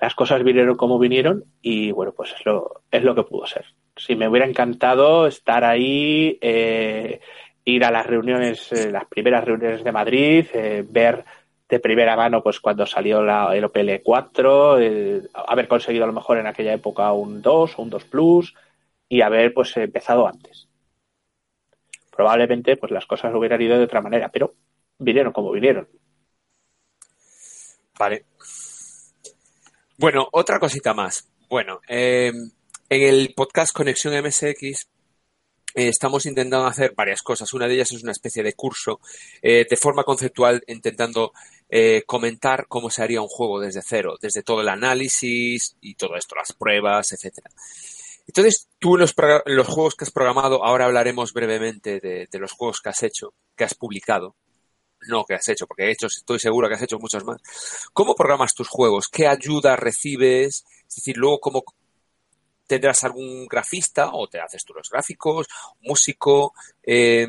Las 0.00 0.14
cosas 0.14 0.44
vinieron 0.44 0.76
como 0.76 0.98
vinieron 0.98 1.44
y, 1.62 1.90
bueno, 1.90 2.12
pues 2.12 2.34
es 2.38 2.44
lo, 2.44 2.82
es 2.90 3.02
lo 3.02 3.14
que 3.14 3.22
pudo 3.22 3.46
ser. 3.46 3.64
Si 3.96 4.16
me 4.16 4.28
hubiera 4.28 4.46
encantado 4.46 5.26
estar 5.26 5.64
ahí, 5.64 6.38
eh, 6.40 7.20
ir 7.64 7.84
a 7.84 7.90
las 7.90 8.06
reuniones, 8.06 8.72
eh, 8.72 8.90
las 8.90 9.04
primeras 9.06 9.44
reuniones 9.44 9.84
de 9.84 9.92
Madrid, 9.92 10.46
eh, 10.52 10.84
ver 10.88 11.24
de 11.68 11.80
primera 11.80 12.16
mano, 12.16 12.42
pues 12.42 12.60
cuando 12.60 12.84
salió 12.84 13.22
la, 13.22 13.56
el 13.56 13.64
Opel 13.64 14.02
4, 14.04 14.78
eh, 14.78 15.22
haber 15.32 15.68
conseguido 15.68 16.04
a 16.04 16.06
lo 16.06 16.12
mejor 16.12 16.38
en 16.38 16.46
aquella 16.46 16.74
época 16.74 17.12
un 17.12 17.40
2 17.40 17.78
o 17.78 17.82
un 17.82 17.88
2 17.88 18.04
Plus 18.04 18.54
y 19.08 19.22
haber 19.22 19.54
pues 19.54 19.74
empezado 19.78 20.26
antes. 20.26 20.68
Probablemente 22.14 22.76
pues 22.76 22.92
las 22.92 23.06
cosas 23.06 23.34
hubieran 23.34 23.62
ido 23.62 23.78
de 23.78 23.84
otra 23.84 24.02
manera, 24.02 24.28
pero 24.28 24.54
vinieron 24.98 25.32
como 25.32 25.50
vinieron. 25.50 25.88
Vale. 27.98 28.26
Bueno, 29.96 30.28
otra 30.32 30.58
cosita 30.58 30.92
más. 30.92 31.26
Bueno, 31.48 31.80
eh, 31.88 32.32
en 32.94 33.02
el 33.02 33.32
podcast 33.34 33.72
Conexión 33.72 34.14
MSX 34.22 34.88
eh, 35.74 35.88
estamos 35.88 36.26
intentando 36.26 36.66
hacer 36.66 36.92
varias 36.94 37.22
cosas. 37.22 37.52
Una 37.54 37.66
de 37.66 37.74
ellas 37.74 37.92
es 37.92 38.02
una 38.02 38.12
especie 38.12 38.42
de 38.42 38.52
curso 38.52 39.00
de 39.40 39.76
forma 39.80 40.04
conceptual, 40.04 40.62
intentando 40.66 41.32
eh, 41.74 42.02
comentar 42.04 42.66
cómo 42.68 42.90
se 42.90 43.02
haría 43.02 43.22
un 43.22 43.28
juego 43.28 43.58
desde 43.58 43.80
cero, 43.82 44.16
desde 44.20 44.42
todo 44.42 44.60
el 44.60 44.68
análisis 44.68 45.74
y 45.80 45.94
todo 45.94 46.16
esto, 46.16 46.34
las 46.34 46.52
pruebas, 46.52 47.12
etcétera. 47.12 47.48
Entonces, 48.26 48.68
tú 48.78 48.98
los, 48.98 49.14
los, 49.46 49.66
juegos 49.68 49.94
que 49.94 50.04
has 50.04 50.10
programado, 50.10 50.62
ahora 50.62 50.84
hablaremos 50.84 51.32
brevemente 51.32 51.98
de, 51.98 52.38
los 52.38 52.52
juegos 52.52 52.82
que 52.82 52.90
has 52.90 53.02
hecho, 53.02 53.32
que 53.56 53.64
has 53.64 53.74
publicado. 53.74 54.36
No 55.08 55.24
que 55.24 55.32
has 55.32 55.48
hecho, 55.48 55.66
porque 55.66 55.84
he 55.84 55.92
hecho, 55.92 56.08
estoy 56.08 56.38
seguro 56.38 56.68
que 56.68 56.74
has 56.74 56.82
hecho 56.82 56.98
muchos 56.98 57.24
más. 57.24 57.40
¿Cómo 57.94 58.14
programas 58.14 58.52
tus 58.52 58.68
juegos? 58.68 59.08
¿Qué 59.10 59.26
ayuda 59.26 59.74
recibes? 59.74 60.66
Es 60.86 60.96
decir, 60.96 61.16
luego, 61.16 61.40
¿cómo 61.40 61.64
tendrás 62.72 63.04
algún 63.04 63.46
grafista 63.46 64.12
o 64.14 64.28
te 64.28 64.40
haces 64.40 64.64
tú 64.64 64.72
los 64.72 64.88
gráficos, 64.88 65.46
músico? 65.82 66.54
Eh, 66.82 67.28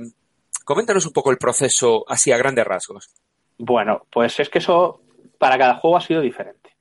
coméntanos 0.63 1.05
un 1.05 1.11
poco 1.11 1.31
el 1.31 1.37
proceso 1.37 2.05
así 2.07 2.31
a 2.31 2.37
grandes 2.37 2.65
rasgos. 2.65 3.09
Bueno, 3.57 4.07
pues 4.09 4.39
es 4.39 4.49
que 4.49 4.59
eso 4.59 5.01
para 5.37 5.57
cada 5.57 5.75
juego 5.75 5.97
ha 5.97 6.01
sido 6.01 6.21
diferente. 6.21 6.77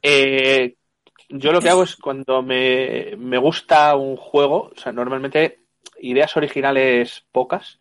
Eh, 0.00 0.76
yo 1.28 1.52
lo 1.52 1.60
que 1.60 1.70
hago 1.70 1.82
es 1.82 1.96
cuando 1.96 2.40
me, 2.40 3.16
gusta 3.38 3.96
un 3.96 4.16
juego, 4.16 4.70
o 4.74 4.80
sea, 4.80 4.92
normalmente 4.92 5.64
ideas 6.00 6.36
originales 6.36 7.26
pocas. 7.32 7.80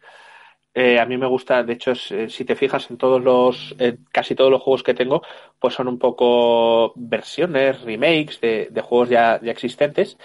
Eh, 0.80 1.00
a 1.00 1.06
mí 1.08 1.18
me 1.18 1.26
gusta, 1.26 1.64
de 1.64 1.74
hecho, 1.74 1.94
eh, 2.12 2.30
si 2.30 2.46
te 2.46 2.56
fijas 2.56 2.92
en 2.92 2.98
todos 2.98 3.22
los, 3.22 3.76
casi 4.12 4.36
todos 4.36 4.52
los 4.52 4.62
juegos 4.62 4.84
que 4.84 4.94
tengo, 4.94 5.24
pues 5.60 5.74
son 5.74 5.88
un 5.88 5.98
poco 5.98 6.94
versiones, 6.96 7.82
remakes 7.82 8.40
de, 8.42 8.82
juegos 8.84 9.10
ya, 9.10 9.36
existentes. 9.38 10.18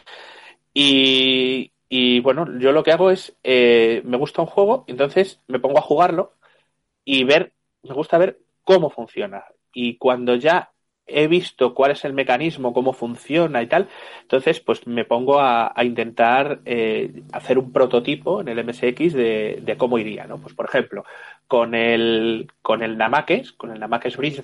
Y, 0.74 1.72
y, 1.88 2.20
bueno, 2.20 2.46
yo 2.58 2.72
lo 2.72 2.82
que 2.82 2.92
hago 2.92 3.10
es, 3.10 3.36
me 3.42 4.16
gusta 4.18 4.42
un 4.42 4.48
juego, 4.48 4.84
entonces 4.88 5.40
me 5.48 5.58
pongo 5.58 5.78
a 5.78 5.82
jugarlo 5.82 6.34
y 7.04 7.24
ver 7.24 7.52
me 7.82 7.94
gusta 7.94 8.18
ver 8.18 8.38
cómo 8.64 8.90
funciona. 8.90 9.44
Y 9.72 9.96
cuando 9.96 10.36
ya 10.36 10.71
he 11.06 11.26
visto 11.26 11.74
cuál 11.74 11.92
es 11.92 12.04
el 12.04 12.12
mecanismo, 12.12 12.72
cómo 12.72 12.92
funciona 12.92 13.62
y 13.62 13.66
tal, 13.66 13.88
entonces 14.22 14.60
pues 14.60 14.86
me 14.86 15.04
pongo 15.04 15.40
a, 15.40 15.72
intentar 15.82 16.60
eh, 16.64 17.22
hacer 17.32 17.58
un 17.58 17.72
prototipo 17.72 18.40
en 18.40 18.48
el 18.48 18.64
MSX 18.64 19.12
de, 19.12 19.74
cómo 19.78 19.98
iría, 19.98 20.26
¿no? 20.26 20.38
Pues 20.38 20.54
por 20.54 20.66
ejemplo, 20.66 21.04
con 21.46 21.74
el, 21.74 22.50
con 22.62 22.82
el 22.82 22.96
Namakes, 22.96 23.52
con 23.52 23.72
el 23.72 23.80
Namakes 23.80 24.16
Bridge 24.16 24.40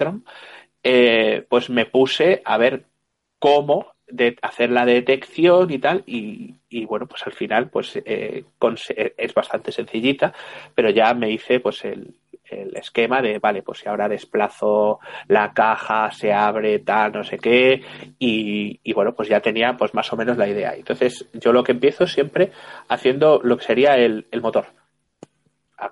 eh, 0.83 1.45
pues 1.49 1.71
me 1.71 1.87
puse 1.87 2.43
a 2.45 2.59
ver 2.59 2.85
cómo 3.39 3.93
hacer 4.43 4.71
la 4.71 4.87
detección 4.87 5.71
y 5.71 5.79
tal 5.79 6.03
y, 6.07 6.55
bueno 6.87 7.07
pues 7.07 7.27
al 7.27 7.33
final 7.33 7.69
pues 7.69 8.01
eh, 8.05 8.45
es 9.17 9.35
bastante 9.35 9.71
sencillita 9.71 10.33
pero 10.75 10.89
ya 10.91 11.13
me 11.13 11.31
hice 11.31 11.61
pues 11.61 11.85
el, 11.85 12.15
el 12.51 12.77
esquema 12.77 13.23
de, 13.23 13.39
vale, 13.39 13.63
pues 13.63 13.79
si 13.79 13.89
ahora 13.89 14.09
desplazo 14.09 15.01
la 15.27 15.53
caja, 15.53 16.11
se 16.11 16.33
abre, 16.33 16.81
tal, 16.81 17.13
no 17.13 17.25
sé 17.25 17.39
qué, 17.39 17.83
y, 18.19 18.93
bueno, 18.93 19.15
pues 19.15 19.29
ya 19.29 19.41
tenía 19.41 19.77
pues 19.77 19.95
más 19.95 20.13
o 20.13 20.17
menos 20.17 20.37
la 20.37 20.49
idea. 20.49 20.75
Entonces, 20.75 21.27
yo 21.33 21.53
lo 21.53 21.63
que 21.63 21.73
empiezo 21.73 22.07
siempre 22.07 22.53
haciendo 22.89 23.41
lo 23.43 23.57
que 23.57 23.65
sería 23.65 23.97
el, 23.97 24.27
el 24.31 24.41
motor. 24.41 24.67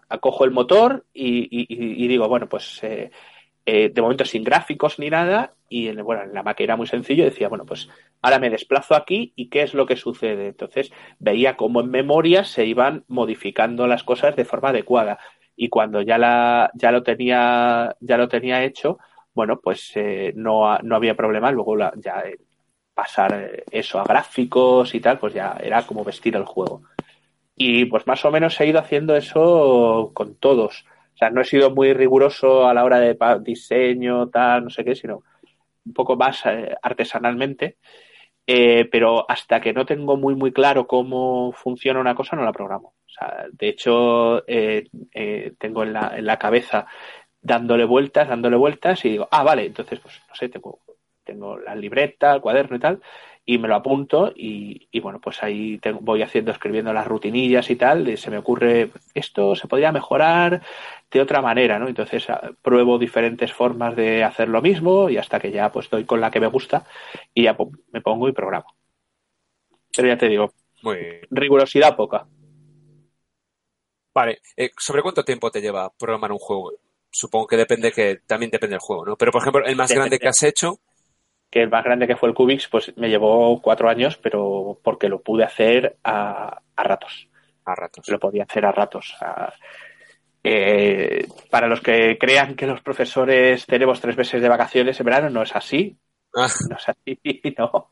Acojo 0.09 0.45
el 0.45 0.51
motor 0.51 1.05
y, 1.13 1.49
y, 1.51 2.09
digo, 2.09 2.29
bueno, 2.29 2.49
pues 2.49 2.83
eh, 2.83 3.11
eh, 3.65 3.91
de 3.93 4.03
momento 4.03 4.25
sin 4.25 4.45
gráficos 4.45 4.99
ni 4.99 5.11
nada, 5.11 5.55
y 5.69 5.89
en, 5.89 6.03
bueno, 6.05 6.23
en 6.23 6.33
la 6.33 6.43
máquina 6.43 6.65
era 6.65 6.77
muy 6.77 6.87
sencillo, 6.87 7.25
decía, 7.25 7.49
bueno, 7.49 7.65
pues 7.67 7.89
ahora 8.23 8.39
me 8.39 8.51
desplazo 8.51 8.95
aquí 8.95 9.33
y 9.35 9.49
qué 9.49 9.63
es 9.63 9.75
lo 9.75 9.87
que 9.87 9.97
sucede. 9.97 10.49
Entonces 10.49 10.93
veía 11.19 11.57
cómo 11.57 11.81
en 11.81 11.91
memoria 11.91 12.45
se 12.45 12.65
iban 12.65 13.05
modificando 13.09 13.87
las 13.87 14.05
cosas 14.05 14.37
de 14.37 14.45
forma 14.45 14.69
adecuada 14.69 15.19
y 15.57 15.69
cuando 15.69 16.03
ya 16.03 16.19
la 16.19 16.71
ya 16.75 16.93
lo 16.93 17.03
tenía 17.03 17.97
ya 18.01 18.17
lo 18.19 18.29
tenía 18.29 18.63
hecho 18.65 18.99
bueno 19.37 19.61
pues 19.61 19.93
eh, 19.97 20.33
no, 20.37 20.79
no 20.81 20.97
había 20.97 21.17
problema. 21.17 21.51
Luego 21.53 21.77
ya 21.97 22.21
eh, 22.27 22.39
pasar 22.95 23.65
eso 23.71 24.01
a 24.01 24.05
gráficos 24.05 24.95
y 24.95 25.01
tal 25.01 25.19
pues 25.19 25.35
ya 25.35 25.59
era 25.63 25.87
como 25.87 26.05
vestir 26.05 26.37
el 26.37 26.45
juego. 26.47 26.83
Y 27.57 27.87
pues 27.87 28.07
más 28.07 28.25
o 28.25 28.31
menos 28.31 28.61
he 28.61 28.67
ido 28.69 28.81
haciendo 28.81 29.17
eso 29.17 30.13
con 30.15 30.37
todos. 30.37 30.85
O 31.15 31.19
sea 31.19 31.31
no 31.31 31.41
he 31.43 31.45
sido 31.45 31.71
muy 31.75 31.93
riguroso 31.95 32.67
a 32.67 32.75
la 32.75 32.85
hora 32.85 33.01
de 33.01 33.17
diseño 33.43 34.29
tal 34.31 34.65
no 34.65 34.71
sé 34.71 34.85
qué 34.85 34.95
sino 34.95 35.23
un 35.87 35.93
poco 35.95 36.17
más 36.17 36.47
eh, 36.47 36.75
artesanalmente. 36.83 37.79
Pero 38.47 39.29
hasta 39.29 39.61
que 39.61 39.73
no 39.73 39.85
tengo 39.87 40.17
muy 40.17 40.35
muy 40.37 40.53
claro 40.53 40.87
cómo 40.87 41.53
funciona 41.53 42.01
una 42.01 42.15
cosa 42.15 42.37
no 42.37 42.45
la 42.45 42.53
programo 42.53 42.96
de 43.53 43.69
hecho, 43.69 44.47
eh, 44.49 44.89
eh, 45.13 45.55
tengo 45.59 45.83
en 45.83 45.93
la, 45.93 46.15
en 46.17 46.27
la 46.27 46.39
cabeza 46.39 46.87
dándole 47.41 47.85
vueltas, 47.85 48.29
dándole 48.29 48.57
vueltas 48.57 49.05
y 49.05 49.11
digo, 49.11 49.29
ah, 49.31 49.45
vale, 49.45 49.67
entonces, 49.67 50.01
pues 50.01 50.21
no 50.29 50.35
sé, 50.35 50.49
tengo, 50.49 50.81
tengo 51.25 51.59
la 51.59 51.75
libreta, 51.75 52.35
el 52.35 52.41
cuaderno 52.41 52.77
y 52.77 52.81
tal, 52.81 53.01
y 53.49 53.59
me 53.59 53.69
lo 53.69 53.77
apunto 53.77 54.33
y, 54.35 54.89
bueno, 55.01 55.21
pues 55.21 55.41
ahí 55.43 55.81
voy 56.01 56.23
haciendo, 56.23 56.51
escribiendo 56.51 56.93
las 56.93 57.07
rutinillas 57.07 57.71
y 57.71 57.77
tal, 57.77 58.09
y 58.09 58.17
se 58.17 58.31
me 58.31 58.39
ocurre, 58.39 58.91
esto 59.15 59.55
se 59.55 59.69
podría 59.69 59.93
mejorar 59.93 60.63
de 61.11 61.21
otra 61.21 61.41
manera, 61.41 61.79
¿no? 61.79 61.87
Entonces 61.87 62.29
ah, 62.29 62.51
pruebo 62.61 62.99
diferentes 62.99 63.53
formas 63.53 63.95
de 63.95 64.25
hacer 64.25 64.49
lo 64.49 64.61
mismo 64.61 65.09
y 65.09 65.17
hasta 65.17 65.39
que 65.39 65.53
ya 65.53 65.71
pues 65.71 65.89
doy 65.89 66.05
con 66.05 66.21
la 66.21 66.33
que 66.33 66.41
me 66.41 66.49
gusta 66.49 66.85
y 67.33 67.45
ya 67.45 67.57
me 67.93 68.01
pongo 68.01 68.29
y 68.29 68.33
programo. 68.33 68.75
Pero 69.95 70.09
ya 70.09 70.19
te 70.19 70.29
digo, 70.29 70.53
rigurosidad 71.31 71.95
poca. 71.95 72.27
Vale, 74.17 74.41
eh, 74.57 74.71
¿sobre 74.79 75.03
cuánto 75.03 75.23
tiempo 75.23 75.51
te 75.51 75.61
lleva 75.61 75.93
programar 75.93 76.33
un 76.33 76.39
juego? 76.39 76.73
supongo 77.11 77.47
que 77.47 77.59
depende 77.59 77.93
que 77.93 78.21
también 78.27 78.51
depende 78.51 78.75
del 78.75 78.81
juego, 78.81 79.05
¿no? 79.05 79.17
Pero 79.17 79.31
por 79.31 79.43
ejemplo, 79.43 79.63
el 79.67 79.77
más 79.77 79.93
grande 79.93 80.19
que 80.19 80.29
has 80.29 80.43
hecho. 80.43 80.79
Que 81.51 81.61
el 81.61 81.69
más 81.69 81.85
grande 81.85 82.07
que 82.07 82.17
fue 82.17 82.31
el 82.31 82.35
Cubix, 82.35 82.67
pues 82.69 82.97
me 82.97 83.11
llevó 83.11 83.61
cuatro 83.61 83.91
años, 83.91 84.17
pero 84.17 84.79
porque 84.83 85.11
lo 85.11 85.21
pude 85.21 85.45
hacer 85.45 85.99
a, 86.03 86.63
ratos. 86.77 87.29
A 87.67 87.75
ratos. 87.75 88.09
Lo 88.09 88.19
podía 88.19 88.45
hacer 88.45 88.65
a 88.65 88.73
ratos. 88.73 89.15
Eh, 90.43 91.27
para 91.51 91.69
los 91.69 91.83
que 91.83 92.17
crean 92.19 92.55
que 92.55 92.67
los 92.67 92.81
profesores 92.81 93.67
tenemos 93.67 94.01
tres 94.01 94.17
meses 94.17 94.41
de 94.41 94.49
vacaciones 94.49 94.99
en 94.99 95.05
verano, 95.05 95.29
no 95.29 95.43
es 95.43 95.55
así. 95.55 95.95
Ah. 96.35 96.49
No 96.71 96.77
es 96.77 96.89
así, 96.89 97.19
no. 97.59 97.89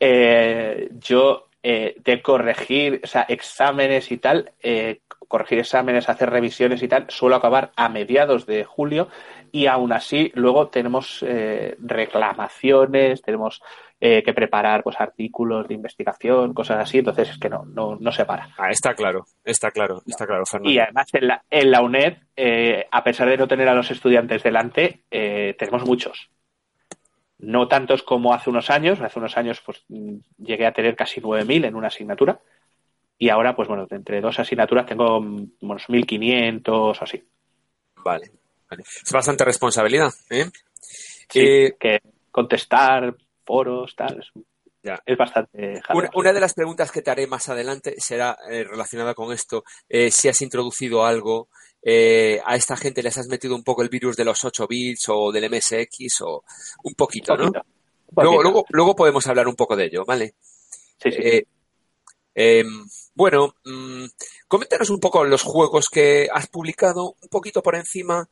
Eh, 0.00 0.88
yo 0.92 1.48
eh, 1.66 1.96
de 2.04 2.20
corregir, 2.20 3.00
o 3.02 3.06
sea, 3.06 3.22
exámenes 3.22 4.12
y 4.12 4.18
tal, 4.18 4.52
eh, 4.62 5.00
corregir 5.28 5.60
exámenes, 5.60 6.10
hacer 6.10 6.28
revisiones 6.28 6.82
y 6.82 6.88
tal, 6.88 7.06
suelo 7.08 7.36
acabar 7.36 7.72
a 7.74 7.88
mediados 7.88 8.44
de 8.44 8.64
julio 8.64 9.08
y 9.50 9.64
aún 9.64 9.90
así 9.94 10.30
luego 10.34 10.68
tenemos 10.68 11.24
eh, 11.26 11.74
reclamaciones, 11.78 13.22
tenemos 13.22 13.62
que 13.98 14.34
preparar 14.34 14.82
pues 14.82 15.00
artículos 15.00 15.66
de 15.66 15.72
investigación, 15.72 16.52
cosas 16.52 16.76
así, 16.76 16.98
entonces 16.98 17.30
es 17.30 17.38
que 17.38 17.48
no, 17.48 17.64
no, 17.64 17.96
no 17.98 18.12
se 18.12 18.26
para. 18.26 18.50
Ah, 18.58 18.68
está 18.68 18.92
claro, 18.92 19.24
está 19.42 19.70
claro, 19.70 20.02
está 20.06 20.26
claro, 20.26 20.44
Fernando. 20.44 20.70
Y 20.70 20.78
además 20.78 21.06
en 21.14 21.26
la, 21.26 21.42
en 21.48 21.70
la 21.70 21.80
UNED, 21.80 22.18
a 22.92 23.02
pesar 23.02 23.30
de 23.30 23.38
no 23.38 23.48
tener 23.48 23.66
a 23.66 23.74
los 23.74 23.90
estudiantes 23.90 24.42
delante, 24.42 25.04
tenemos 25.08 25.86
muchos 25.86 26.28
no 27.38 27.68
tantos 27.68 28.02
como 28.02 28.32
hace 28.32 28.50
unos 28.50 28.70
años. 28.70 29.00
Hace 29.00 29.18
unos 29.18 29.36
años 29.36 29.62
pues 29.64 29.84
llegué 30.38 30.66
a 30.66 30.72
tener 30.72 30.96
casi 30.96 31.20
9.000 31.20 31.66
en 31.66 31.74
una 31.74 31.88
asignatura 31.88 32.40
y 33.18 33.28
ahora 33.28 33.54
pues 33.54 33.68
bueno, 33.68 33.86
entre 33.90 34.20
dos 34.20 34.38
asignaturas 34.38 34.86
tengo 34.86 35.18
unos 35.18 35.88
1.500 35.88 36.68
o 36.68 36.90
así. 37.02 37.22
Vale, 38.04 38.30
Es 38.70 39.12
bastante 39.12 39.44
responsabilidad, 39.44 40.12
¿eh? 40.30 40.50
eh 41.34 41.76
que 41.78 42.00
contestar 42.30 43.14
foros, 43.44 43.94
tal, 43.94 44.22
es, 45.06 45.16
bastante... 45.16 45.80
Una, 46.14 46.32
de 46.32 46.40
las 46.40 46.54
preguntas 46.54 46.90
que 46.90 47.00
te 47.00 47.10
haré 47.10 47.26
más 47.26 47.48
adelante 47.48 47.94
será 47.98 48.36
eh, 48.50 48.64
relacionada 48.64 49.14
con 49.14 49.32
esto, 49.32 49.64
eh, 49.88 50.10
si 50.10 50.28
has 50.28 50.40
introducido 50.42 51.04
algo 51.04 51.48
eh, 51.86 52.40
a 52.42 52.56
esta 52.56 52.78
gente 52.78 53.02
les 53.02 53.18
has 53.18 53.28
metido 53.28 53.54
un 53.54 53.62
poco 53.62 53.82
el 53.82 53.90
virus 53.90 54.16
de 54.16 54.24
los 54.24 54.42
8 54.42 54.66
bits 54.66 55.10
o 55.10 55.30
del 55.30 55.50
MSX 55.50 56.22
o 56.22 56.42
un 56.82 56.94
poquito, 56.94 57.36
¿no? 57.36 57.52
Luego, 58.16 58.42
luego, 58.42 58.64
luego, 58.70 58.96
podemos 58.96 59.26
hablar 59.26 59.48
un 59.48 59.54
poco 59.54 59.76
de 59.76 59.86
ello, 59.86 60.04
¿vale? 60.06 60.34
Sí, 61.02 61.12
sí. 61.12 61.18
Eh, 61.20 61.46
em, 62.34 62.86
bueno, 63.14 63.56
mm, 63.64 64.04
coméntanos 64.48 64.88
un 64.88 64.98
poco 64.98 65.24
los 65.24 65.42
juegos 65.42 65.88
que 65.90 66.26
has 66.32 66.46
publicado, 66.46 67.16
un 67.20 67.28
poquito 67.28 67.62
por 67.62 67.74
encima. 67.74 68.26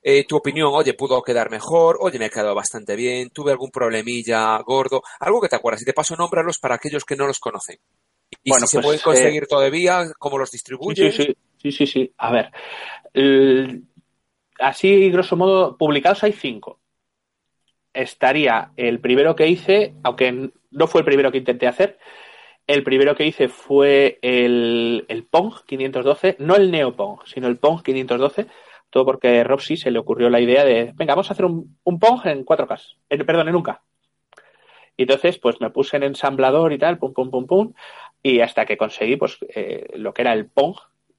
Eh, 0.00 0.24
tu 0.24 0.36
opinión, 0.36 0.70
oye, 0.72 0.94
pudo 0.94 1.20
quedar 1.22 1.50
mejor, 1.50 1.98
oye, 2.00 2.20
me 2.20 2.26
ha 2.26 2.30
quedado 2.30 2.54
bastante 2.54 2.94
bien, 2.94 3.30
tuve 3.30 3.50
algún 3.50 3.72
problemilla 3.72 4.56
gordo, 4.58 5.02
algo 5.18 5.40
que 5.40 5.48
te 5.48 5.56
acuerdas. 5.56 5.82
Y 5.82 5.86
te 5.86 5.92
paso 5.92 6.14
nómbralos 6.14 6.60
para 6.60 6.76
aquellos 6.76 7.04
que 7.04 7.16
no 7.16 7.26
los 7.26 7.40
conocen. 7.40 7.78
Y 8.44 8.52
si 8.52 8.66
se 8.66 8.76
pues, 8.76 8.84
pueden 8.84 9.00
conseguir 9.00 9.46
todavía, 9.48 10.12
cómo 10.18 10.38
los 10.38 10.52
distribuyes. 10.52 11.16
Sí, 11.16 11.24
sí, 11.24 11.36
Sí, 11.55 11.55
sí, 11.72 11.86
sí. 11.86 12.12
A 12.18 12.30
ver. 12.30 12.50
así, 14.58 15.10
grosso 15.10 15.36
modo, 15.36 15.76
publicados 15.76 16.22
hay 16.24 16.32
cinco. 16.32 16.80
Estaría 17.92 18.72
el 18.76 19.00
primero 19.00 19.34
que 19.34 19.48
hice, 19.48 19.94
aunque 20.02 20.50
no 20.70 20.86
fue 20.86 21.00
el 21.00 21.06
primero 21.06 21.32
que 21.32 21.38
intenté 21.38 21.66
hacer. 21.66 21.98
El 22.66 22.82
primero 22.82 23.14
que 23.14 23.26
hice 23.26 23.48
fue 23.48 24.18
el, 24.22 25.04
el 25.08 25.24
Pong 25.24 25.54
512, 25.66 26.36
no 26.40 26.56
el 26.56 26.70
Neopong, 26.70 27.20
sino 27.24 27.46
el 27.46 27.58
Pong 27.58 27.82
512, 27.82 28.46
todo 28.90 29.04
porque 29.04 29.40
a 29.40 29.44
Robsy 29.44 29.76
se 29.76 29.90
le 29.90 29.98
ocurrió 30.00 30.28
la 30.30 30.40
idea 30.40 30.64
de, 30.64 30.92
venga, 30.94 31.14
vamos 31.14 31.30
a 31.30 31.34
hacer 31.34 31.44
un, 31.44 31.78
un 31.84 31.98
Pong 31.98 32.26
en 32.26 32.44
4K, 32.44 33.24
perdón, 33.24 33.48
en 33.48 33.56
un 33.56 33.62
K. 33.62 33.82
Y 34.96 35.02
entonces, 35.02 35.38
pues 35.38 35.60
me 35.60 35.70
puse 35.70 35.96
en 35.96 36.04
ensamblador 36.04 36.72
y 36.72 36.78
tal, 36.78 36.98
pum, 36.98 37.12
pum, 37.12 37.30
pum, 37.30 37.46
pum, 37.46 37.72
y 38.22 38.40
hasta 38.40 38.64
que 38.64 38.76
conseguí, 38.76 39.16
pues, 39.16 39.38
eh, 39.54 39.86
lo 39.94 40.14
que 40.14 40.22
era 40.22 40.32
el 40.32 40.46
Pong 40.46 40.76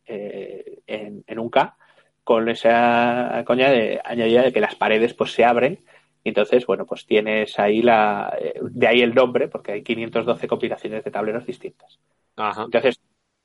eh, 0.08 0.80
en, 0.88 1.40
un 1.40 1.50
K 1.50 1.76
con 2.24 2.50
esa 2.50 3.44
coña 3.46 3.70
de 3.70 4.02
añadida 4.04 4.44
de 4.44 4.54
que 4.54 4.62
las 4.62 4.76
paredes 4.76 5.14
pues 5.14 5.32
se 5.32 5.46
abren. 5.46 5.80
Y 6.24 6.30
entonces 6.30 6.66
bueno 6.66 6.86
pues 6.86 7.06
tienes 7.06 7.58
ahí 7.60 7.82
la 7.82 8.38
de 8.62 8.88
ahí 8.88 9.02
el 9.02 9.14
nombre 9.14 9.48
porque 9.48 9.74
hay 9.74 9.84
512 9.84 10.48
compilaciones 10.48 11.04
de 11.04 11.12
tableros 11.12 11.46
distintas. 11.46 12.00
Entonces 12.36 13.00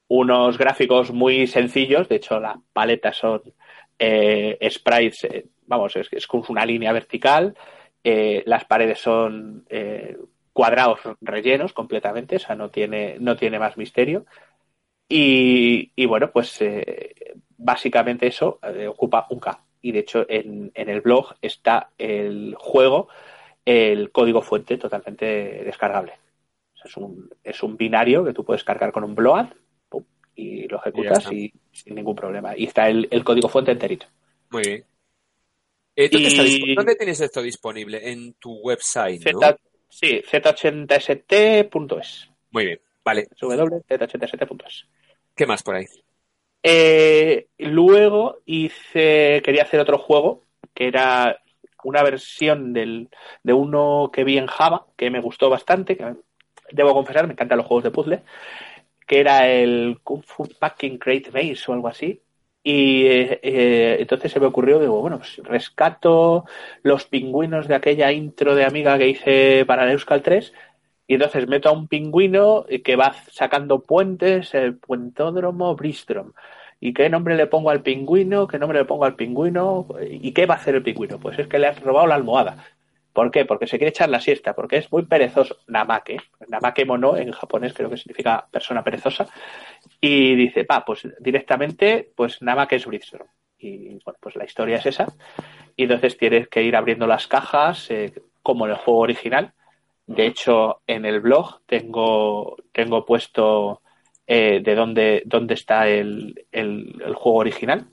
unos 0.08 0.58
gráficos 0.58 1.12
muy 1.12 1.46
sencillos 1.46 2.08
de 2.08 2.16
hecho 2.16 2.40
las 2.40 2.56
paletas 2.72 3.16
son 3.16 3.42
eh, 3.98 4.58
sprites 4.70 5.24
eh, 5.24 5.46
vamos 5.66 5.96
es, 5.96 6.08
es 6.12 6.26
como 6.26 6.44
una 6.48 6.66
línea 6.66 6.92
vertical 6.92 7.56
las 8.04 8.64
paredes 8.64 8.98
son 8.98 9.64
cuadrados 10.52 10.98
rellenos 11.20 11.72
completamente 11.72 12.36
o 12.36 12.38
sea 12.40 12.56
no 12.56 12.68
tiene 12.68 13.16
no 13.20 13.36
tiene 13.36 13.60
más 13.60 13.76
misterio 13.76 14.26
y, 15.09 16.07
bueno, 16.07 16.30
pues 16.30 16.61
eh, 16.61 17.34
básicamente 17.57 18.26
eso 18.26 18.59
eh, 18.62 18.86
ocupa 18.86 19.26
un 19.30 19.40
K. 19.40 19.64
Y 19.82 19.92
de 19.92 19.98
hecho 19.98 20.24
en, 20.28 20.70
el 20.74 21.00
blog 21.00 21.34
está 21.42 21.90
el 21.98 22.55
juego, 22.59 23.09
el 23.64 24.12
código 24.12 24.42
fuente 24.42 24.78
totalmente 24.78 25.24
descargable. 25.64 26.14
Es 26.84 26.96
un, 26.96 27.30
es 27.44 27.62
un 27.62 27.76
binario 27.76 28.24
que 28.24 28.32
tú 28.32 28.44
puedes 28.44 28.64
cargar 28.64 28.92
con 28.92 29.05
un 29.05 29.14
bloat 29.14 29.53
y 30.34 30.66
lo 30.66 30.78
ejecutas 30.78 31.30
y, 31.30 31.53
sin 31.72 31.94
ningún 31.94 32.16
problema. 32.16 32.57
Y 32.57 32.64
está 32.64 32.88
el, 32.88 33.24
código 33.24 33.48
fuente 33.48 33.72
enterito. 33.72 34.07
Muy 34.50 34.62
bien. 34.62 34.84
Eh, 35.94 36.74
¿Dónde, 36.74 36.96
tienes 36.96 37.20
esto 37.20 37.42
disponible? 37.42 38.11
En 38.11 38.32
tu 38.34 38.55
website, 38.61 39.22
Sí, 39.88 40.22
z87.es. 40.22 42.30
Muy 42.50 42.64
bien, 42.64 42.80
vale. 43.05 43.28
www.z87.es. 43.40 44.86
¿Qué 45.34 45.46
más 45.46 45.62
por 45.62 45.76
ahí? 45.76 45.86
Eh, 46.62 47.48
luego 47.59 48.38
hice, 48.44 49.42
quería 49.44 49.62
hacer 49.62 49.80
otro 49.80 49.98
juego 49.98 50.44
que 50.74 50.86
era 50.86 51.42
una 51.84 52.03
versión 52.03 52.72
del, 52.72 53.09
de 53.42 53.53
uno 53.53 54.11
que 54.12 54.24
vi 54.24 54.38
en 54.38 54.46
Java 54.46 54.86
que 54.96 55.11
me 55.11 55.20
gustó 55.20 55.50
bastante, 55.50 55.96
que 55.96 56.14
debo 56.70 56.94
confesar, 56.94 57.26
me 57.26 57.32
encantan 57.32 57.59
los 57.59 57.66
juegos 57.66 57.84
de 57.84 57.90
puzzle, 57.90 58.22
que 59.07 59.20
era 59.20 59.48
el 59.48 59.98
Kung 60.03 60.22
Fu 60.24 60.48
Packing 60.59 60.98
Crate 60.98 61.30
Base 61.30 61.64
o 61.68 61.72
algo 61.72 61.88
así. 61.88 62.22
Y 62.64 63.07
eh, 63.07 63.40
eh, 63.42 63.96
entonces 63.98 64.30
se 64.30 64.38
me 64.38 64.46
ocurrió, 64.46 64.78
digo, 64.78 65.00
bueno, 65.00 65.18
pues 65.18 65.38
rescato 65.38 66.44
los 66.82 67.07
pingüinos 67.07 67.66
de 67.66 67.74
aquella 67.74 68.12
intro 68.12 68.55
de 68.55 68.64
amiga 68.64 68.96
que 68.98 69.09
hice 69.09 69.64
para 69.66 69.90
Euskal 69.90 70.22
3 70.22 70.53
y 71.07 71.14
entonces 71.14 71.48
meto 71.48 71.68
a 71.68 71.72
un 71.72 71.88
pingüino 71.88 72.64
que 72.84 72.96
va 72.96 73.14
sacando 73.30 73.80
puentes, 73.80 74.55
el 74.55 74.76
puentódromo 74.76 75.74
Bristrom. 75.74 76.32
¿Y 76.80 76.94
qué 76.94 77.09
nombre 77.09 77.36
le 77.36 77.46
pongo 77.46 77.70
al 77.70 77.82
pingüino? 77.82 78.46
¿Qué 78.48 78.59
nombre 78.59 78.78
le 78.78 78.84
pongo 78.84 79.05
al 79.05 79.14
pingüino? 79.14 79.86
¿Y 80.00 80.32
qué 80.32 80.46
va 80.46 80.55
a 80.55 80.57
hacer 80.57 80.74
el 80.74 80.82
pingüino? 80.82 81.18
Pues 81.18 81.38
es 81.38 81.46
que 81.46 81.59
le 81.59 81.68
has 81.68 81.80
robado 81.80 82.07
la 82.07 82.16
almohada. 82.16 82.64
¿Por 83.12 83.30
qué? 83.30 83.44
Porque 83.44 83.66
se 83.66 83.78
quiere 83.78 83.90
echar 83.90 84.09
la 84.09 84.20
siesta, 84.20 84.55
porque 84.55 84.78
es 84.78 84.90
muy 84.90 85.05
perezoso. 85.05 85.59
Namake. 85.66 86.18
Namake 86.48 86.84
mono 86.84 87.16
en 87.16 87.30
japonés 87.30 87.74
creo 87.74 87.90
que 87.90 87.98
significa 87.98 88.48
persona 88.50 88.82
perezosa. 88.82 89.28
Y 90.00 90.34
dice, 90.34 90.64
pa, 90.64 90.84
pues 90.84 91.07
directamente, 91.20 92.11
pues 92.16 92.42
Namake 92.42 92.76
es 92.76 92.86
Bristrom. 92.86 93.28
Y 93.59 94.00
bueno, 94.05 94.18
pues 94.18 94.34
la 94.34 94.44
historia 94.44 94.78
es 94.78 94.86
esa. 94.86 95.07
Y 95.76 95.84
entonces 95.84 96.16
tienes 96.16 96.48
que 96.48 96.62
ir 96.62 96.74
abriendo 96.74 97.07
las 97.07 97.28
cajas, 97.28 97.90
eh, 97.90 98.12
como 98.42 98.66
en 98.66 98.72
el 98.72 98.78
juego 98.78 99.00
original 99.00 99.53
de 100.07 100.26
hecho, 100.26 100.82
en 100.86 101.05
el 101.05 101.20
blog 101.20 101.61
tengo, 101.66 102.57
tengo 102.72 103.05
puesto 103.05 103.82
eh, 104.26 104.61
de 104.62 104.74
dónde, 104.74 105.22
dónde 105.26 105.55
está 105.55 105.88
el, 105.88 106.46
el, 106.53 107.14
juego 107.14 107.38
original, 107.38 107.88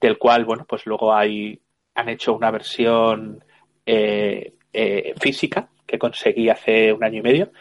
del 0.00 0.18
cual, 0.18 0.44
bueno, 0.44 0.64
pues 0.68 0.86
luego 0.86 1.14
hay, 1.14 1.60
han 1.94 2.08
hecho 2.08 2.34
una 2.34 2.50
versión 2.50 3.44
eh, 3.86 4.54
eh, 4.72 5.14
física 5.20 5.68
que 5.86 5.98
conseguí 5.98 6.48
hace 6.48 6.92
un 6.92 7.04
año 7.04 7.20
y 7.20 7.22
medio. 7.22 7.52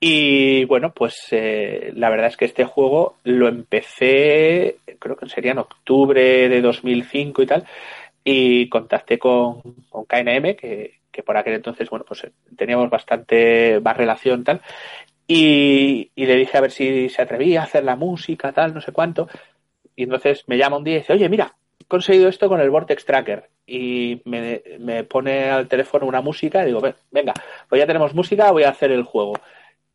Y 0.00 0.64
bueno, 0.66 0.94
pues 0.94 1.28
la 1.32 2.08
verdad 2.10 2.28
es 2.28 2.36
que 2.36 2.44
este 2.44 2.64
juego 2.64 3.16
lo 3.24 3.48
empecé, 3.48 4.78
creo 5.00 5.16
que 5.16 5.28
sería 5.28 5.52
en 5.52 5.58
octubre 5.58 6.48
de 6.48 6.60
2005 6.62 7.42
y 7.42 7.46
tal, 7.46 7.66
y 8.22 8.68
contacté 8.68 9.18
con, 9.18 9.60
con 9.90 10.04
KNM, 10.04 10.54
que, 10.56 10.97
que 11.18 11.24
por 11.24 11.36
aquel 11.36 11.54
entonces, 11.54 11.90
bueno, 11.90 12.04
pues 12.06 12.24
teníamos 12.56 12.88
bastante 12.90 13.80
más 13.80 13.96
relación 13.96 14.44
tal. 14.44 14.62
Y, 15.26 16.12
le 16.14 16.36
dije 16.36 16.56
a 16.56 16.60
ver 16.60 16.70
si 16.70 17.08
se 17.08 17.22
atrevía 17.22 17.60
a 17.60 17.64
hacer 17.64 17.82
la 17.82 17.96
música, 17.96 18.52
tal, 18.52 18.72
no 18.72 18.80
sé 18.80 18.92
cuánto. 18.92 19.28
Y 19.96 20.04
entonces 20.04 20.44
me 20.46 20.56
llama 20.56 20.76
un 20.76 20.84
día 20.84 20.94
y 20.94 20.98
dice, 20.98 21.14
oye, 21.14 21.28
mira, 21.28 21.56
he 21.80 21.84
conseguido 21.86 22.28
esto 22.28 22.48
con 22.48 22.60
el 22.60 22.70
Vortex 22.70 23.04
Tracker. 23.04 23.50
Y 23.66 24.22
me, 24.26 25.02
pone 25.04 25.50
al 25.50 25.66
teléfono 25.66 26.06
una 26.06 26.20
música 26.20 26.62
y 26.62 26.66
digo, 26.66 26.80
venga, 27.10 27.34
pues 27.68 27.80
ya 27.80 27.86
tenemos 27.86 28.14
música, 28.14 28.52
voy 28.52 28.62
a 28.62 28.70
hacer 28.70 28.92
el 28.92 29.02
juego. 29.02 29.34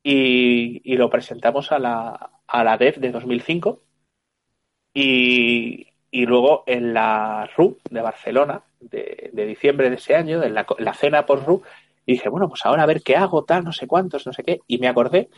Y, 0.03 0.81
y 0.83 0.97
lo 0.97 1.09
presentamos 1.09 1.71
a 1.71 1.79
la, 1.79 2.31
a 2.47 2.63
la 2.65 2.77
DEF 2.77 2.97
de 2.97 3.11
2005. 3.11 3.81
Y, 4.93 5.87
Y 6.11 6.25
luego 6.25 6.65
en 6.67 6.93
la 6.93 7.49
RU 7.55 7.77
de 7.89 8.01
Barcelona, 8.01 8.61
de, 8.89 9.45
diciembre 9.45 9.89
de 9.89 9.95
ese 9.95 10.15
año, 10.15 10.43
en 10.43 10.53
la, 10.53 10.93
cena 10.93 11.25
por 11.25 11.45
RU, 11.45 11.63
dije, 12.05 12.29
bueno, 12.29 12.49
pues 12.49 12.65
ahora 12.65 12.83
a 12.83 12.87
ver 12.87 13.01
qué 13.01 13.15
hago, 13.15 13.43
tal, 13.43 13.63
no 13.63 13.71
sé 13.71 13.87
cuántos, 13.87 14.25
no 14.25 14.33
sé 14.33 14.43
qué. 14.43 14.61
Y 14.67 14.77
me 14.77 14.87
acordé 14.87 15.29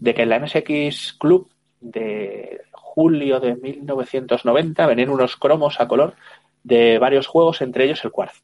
de 0.00 0.14
que 0.14 0.22
en 0.22 0.28
la 0.28 0.38
MSX 0.38 1.14
Club 1.14 1.48
de 1.80 2.62
julio 2.72 3.40
de 3.40 3.56
1990 3.56 4.86
venían 4.86 5.10
unos 5.10 5.36
cromos 5.36 5.80
a 5.80 5.88
color 5.88 6.14
de 6.62 6.98
varios 6.98 7.26
juegos, 7.26 7.60
entre 7.60 7.84
ellos 7.84 8.04
el 8.04 8.10
Quartz. 8.10 8.42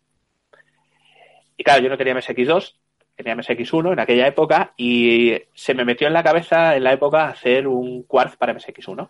Y 1.57 1.65
claro, 1.65 1.83
yo 1.83 1.89
no 1.89 1.99
tenía 1.99 2.15
MSX2, 2.15 2.75
tenía 3.15 3.37
MSX1 3.37 3.93
en 3.93 4.01
aquella 4.01 4.27
época 4.27 4.73
y 4.77 5.35
se 5.55 5.75
me 5.75 5.85
metió 5.85 6.07
en 6.07 6.15
la 6.15 6.23
cabeza 6.23 6.77
en 6.77 6.85
la 6.85 6.93
época 6.93 7.29
hacer 7.29 7.67
un 7.67 8.03
Quartz 8.05 8.37
para 8.37 8.55
MSX1. 8.55 9.09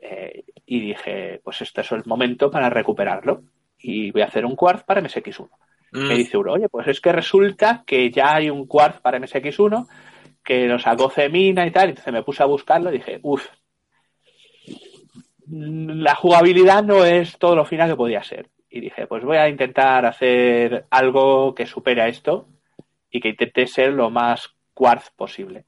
Eh, 0.00 0.44
y 0.66 0.80
dije, 0.80 1.40
pues 1.42 1.60
este 1.62 1.80
es 1.80 1.92
el 1.92 2.04
momento 2.04 2.50
para 2.50 2.70
recuperarlo. 2.70 3.42
Y 3.78 4.10
voy 4.10 4.22
a 4.22 4.26
hacer 4.26 4.44
un 4.44 4.56
Quartz 4.56 4.84
para 4.84 5.00
MSX1. 5.00 5.48
Me 5.92 6.00
mm. 6.00 6.16
dice 6.16 6.36
uno, 6.36 6.52
oye, 6.52 6.68
pues 6.68 6.86
es 6.88 7.00
que 7.00 7.12
resulta 7.12 7.84
que 7.86 8.10
ya 8.10 8.34
hay 8.34 8.50
un 8.50 8.66
Quartz 8.66 9.00
para 9.00 9.18
MSX1 9.18 9.86
que 10.44 10.66
lo 10.66 10.78
sacó 10.78 11.10
Femina 11.10 11.66
y 11.66 11.70
tal. 11.70 11.90
Entonces 11.90 12.12
me 12.12 12.22
puse 12.22 12.42
a 12.42 12.46
buscarlo 12.46 12.90
y 12.90 12.98
dije, 12.98 13.20
uff, 13.22 13.46
la 15.50 16.14
jugabilidad 16.14 16.82
no 16.82 17.04
es 17.04 17.38
todo 17.38 17.54
lo 17.56 17.64
fina 17.64 17.86
que 17.86 17.96
podía 17.96 18.22
ser. 18.22 18.48
Y 18.70 18.80
dije, 18.80 19.06
pues 19.06 19.24
voy 19.24 19.38
a 19.38 19.48
intentar 19.48 20.04
hacer 20.04 20.86
algo 20.90 21.54
que 21.54 21.66
supere 21.66 22.02
a 22.02 22.08
esto 22.08 22.46
y 23.10 23.20
que 23.20 23.30
intente 23.30 23.66
ser 23.66 23.92
lo 23.92 24.10
más 24.10 24.50
quartz 24.74 25.10
posible. 25.16 25.64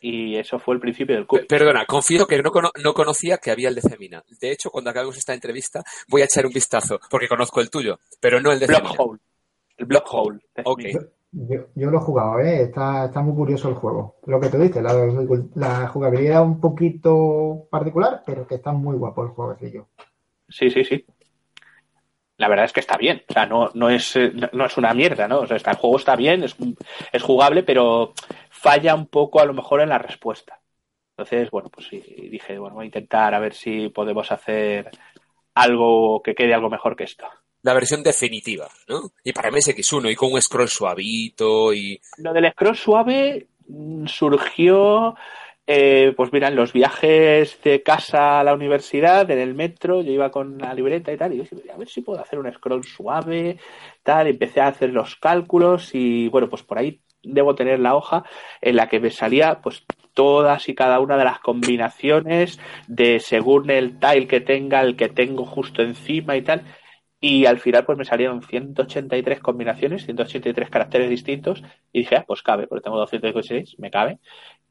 Y 0.00 0.36
eso 0.36 0.58
fue 0.58 0.74
el 0.74 0.80
principio 0.80 1.14
del 1.14 1.26
curso. 1.26 1.46
Perdona, 1.46 1.84
confío 1.84 2.26
que 2.26 2.40
no, 2.42 2.50
no, 2.82 2.94
conocía 2.94 3.38
que 3.38 3.50
había 3.50 3.68
el 3.68 3.74
de 3.74 3.82
Femina. 3.82 4.22
De 4.40 4.50
hecho, 4.50 4.70
cuando 4.70 4.90
acabemos 4.90 5.16
esta 5.18 5.34
entrevista, 5.34 5.82
voy 6.08 6.22
a 6.22 6.24
echar 6.24 6.46
un 6.46 6.52
vistazo, 6.52 6.98
porque 7.10 7.28
conozco 7.28 7.60
el 7.60 7.70
tuyo, 7.70 7.98
pero 8.18 8.40
no 8.40 8.50
el 8.50 8.58
de 8.58 8.66
Block 8.66 8.94
Hole. 8.98 9.20
El 9.76 9.86
Block 9.86 10.06
Hole. 10.10 10.40
Yo, 11.32 11.90
lo 11.90 11.98
he 11.98 12.00
jugado, 12.00 12.40
¿eh? 12.40 12.62
está, 12.62 13.04
está 13.04 13.20
muy 13.20 13.34
curioso 13.34 13.68
el 13.68 13.76
juego. 13.76 14.16
Lo 14.26 14.40
que 14.40 14.48
tú 14.48 14.58
dices, 14.58 14.82
la, 14.82 14.92
la 15.54 15.86
jugabilidad 15.86 16.42
un 16.42 16.60
poquito 16.60 17.68
particular, 17.70 18.22
pero 18.26 18.46
que 18.46 18.56
está 18.56 18.72
muy 18.72 18.96
guapo 18.96 19.22
el 19.22 19.28
juego, 19.28 19.56
yo. 19.60 19.86
Sí, 20.48 20.70
sí, 20.70 20.82
sí. 20.82 21.04
La 22.36 22.48
verdad 22.48 22.64
es 22.64 22.72
que 22.72 22.80
está 22.80 22.96
bien. 22.96 23.22
O 23.28 23.32
sea, 23.32 23.46
no, 23.46 23.70
no, 23.74 23.90
es, 23.90 24.18
no 24.52 24.64
es 24.64 24.76
una 24.76 24.92
mierda, 24.92 25.28
¿no? 25.28 25.40
O 25.40 25.46
sea, 25.46 25.56
el 25.58 25.76
juego 25.76 25.98
está 25.98 26.16
bien, 26.16 26.42
es, 26.42 26.56
es 27.12 27.22
jugable, 27.22 27.62
pero 27.62 28.14
falla 28.60 28.94
un 28.94 29.06
poco 29.06 29.40
a 29.40 29.44
lo 29.44 29.54
mejor 29.54 29.80
en 29.80 29.88
la 29.88 29.98
respuesta. 29.98 30.60
Entonces, 31.16 31.50
bueno, 31.50 31.68
pues 31.70 31.88
sí, 31.88 32.00
dije, 32.30 32.58
bueno, 32.58 32.76
voy 32.76 32.84
a 32.84 32.86
intentar 32.86 33.34
a 33.34 33.40
ver 33.40 33.54
si 33.54 33.88
podemos 33.88 34.30
hacer 34.32 34.90
algo 35.54 36.22
que 36.22 36.34
quede 36.34 36.54
algo 36.54 36.70
mejor 36.70 36.96
que 36.96 37.04
esto 37.04 37.26
la 37.62 37.74
versión 37.74 38.02
definitiva, 38.02 38.68
¿no? 38.88 39.12
Y 39.22 39.32
para 39.32 39.50
MSX1 39.50 40.12
y 40.12 40.14
con 40.14 40.32
un 40.32 40.40
scroll 40.40 40.68
suavito 40.68 41.72
y... 41.72 42.00
Lo 42.18 42.32
del 42.32 42.50
scroll 42.52 42.76
suave 42.76 43.48
mm, 43.68 44.06
surgió, 44.06 45.14
eh, 45.66 46.14
pues 46.16 46.32
mira, 46.32 46.48
en 46.48 46.56
los 46.56 46.72
viajes 46.72 47.60
de 47.62 47.82
casa 47.82 48.40
a 48.40 48.44
la 48.44 48.54
universidad, 48.54 49.30
en 49.30 49.38
el 49.38 49.54
metro, 49.54 50.00
yo 50.02 50.12
iba 50.12 50.30
con 50.30 50.58
la 50.58 50.72
libreta 50.72 51.12
y 51.12 51.16
tal, 51.16 51.34
y 51.34 51.40
dije, 51.40 51.56
a 51.72 51.76
ver 51.76 51.88
si 51.88 52.00
puedo 52.00 52.20
hacer 52.20 52.38
un 52.38 52.50
scroll 52.52 52.84
suave, 52.84 53.58
tal, 54.02 54.26
empecé 54.26 54.60
a 54.60 54.68
hacer 54.68 54.90
los 54.90 55.16
cálculos 55.16 55.90
y 55.94 56.28
bueno, 56.28 56.48
pues 56.48 56.62
por 56.62 56.78
ahí 56.78 57.02
debo 57.22 57.54
tener 57.54 57.80
la 57.80 57.94
hoja 57.94 58.24
en 58.60 58.76
la 58.76 58.88
que 58.88 59.00
me 59.00 59.10
salía 59.10 59.60
pues 59.60 59.84
todas 60.14 60.68
y 60.68 60.74
cada 60.74 61.00
una 61.00 61.16
de 61.16 61.24
las 61.24 61.40
combinaciones 61.40 62.58
de 62.88 63.20
según 63.20 63.70
el 63.70 63.98
tile 63.98 64.26
que 64.26 64.40
tenga, 64.40 64.80
el 64.80 64.96
que 64.96 65.08
tengo 65.08 65.44
justo 65.44 65.82
encima 65.82 66.36
y 66.36 66.42
tal. 66.42 66.64
Y 67.22 67.44
al 67.44 67.58
final 67.58 67.84
pues 67.84 67.98
me 67.98 68.04
salieron 68.04 68.42
183 68.42 69.40
combinaciones, 69.40 70.04
183 70.06 70.70
caracteres 70.70 71.10
distintos 71.10 71.62
y 71.92 72.00
dije, 72.00 72.16
ah, 72.16 72.24
pues 72.26 72.42
cabe, 72.42 72.66
porque 72.66 72.84
tengo 72.84 72.98
216, 72.98 73.78
me 73.78 73.90
cabe. 73.90 74.18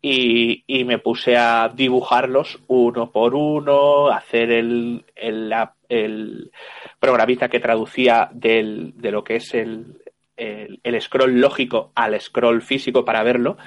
Y, 0.01 0.63
y, 0.65 0.85
me 0.85 0.97
puse 0.97 1.35
a 1.35 1.69
dibujarlos 1.75 2.59
uno 2.67 3.11
por 3.11 3.35
uno, 3.35 4.07
hacer 4.07 4.49
el, 4.49 5.03
el, 5.13 5.53
el 5.89 6.51
programita 6.99 7.49
que 7.49 7.59
traducía 7.59 8.29
del, 8.31 8.93
de 8.95 9.11
lo 9.11 9.25
que 9.25 9.35
es 9.35 9.53
el, 9.53 9.97
el, 10.39 10.79
el, 10.83 11.01
scroll 11.01 11.39
lógico 11.39 11.91
al 11.95 12.19
scroll 12.19 12.61
físico 12.61 13.05
para 13.05 13.23
verlo. 13.23 13.57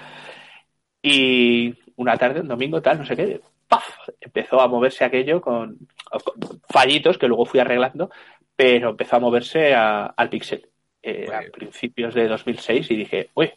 Y 1.03 1.75
una 1.97 2.17
tarde, 2.17 2.41
un 2.41 2.49
domingo, 2.49 2.81
tal, 2.83 2.99
no 2.99 3.07
sé 3.07 3.17
qué, 3.17 3.41
¡paf! 3.69 4.09
empezó 4.21 4.61
a 4.61 4.69
moverse 4.69 5.05
aquello 5.05 5.41
con, 5.41 5.79
con 6.25 6.61
fallitos 6.69 7.19
que 7.19 7.29
luego 7.29 7.45
fui 7.45 7.61
arreglando, 7.61 8.11
pero 8.57 8.91
empezó 8.91 9.17
a 9.17 9.21
moverse 9.21 9.75
al 9.75 10.29
Pixel 10.31 10.69
eh, 11.03 11.27
a 11.33 11.43
principios 11.53 12.15
de 12.15 12.29
2006 12.29 12.91
y 12.91 12.97
dije, 12.97 13.31
uy, 13.35 13.51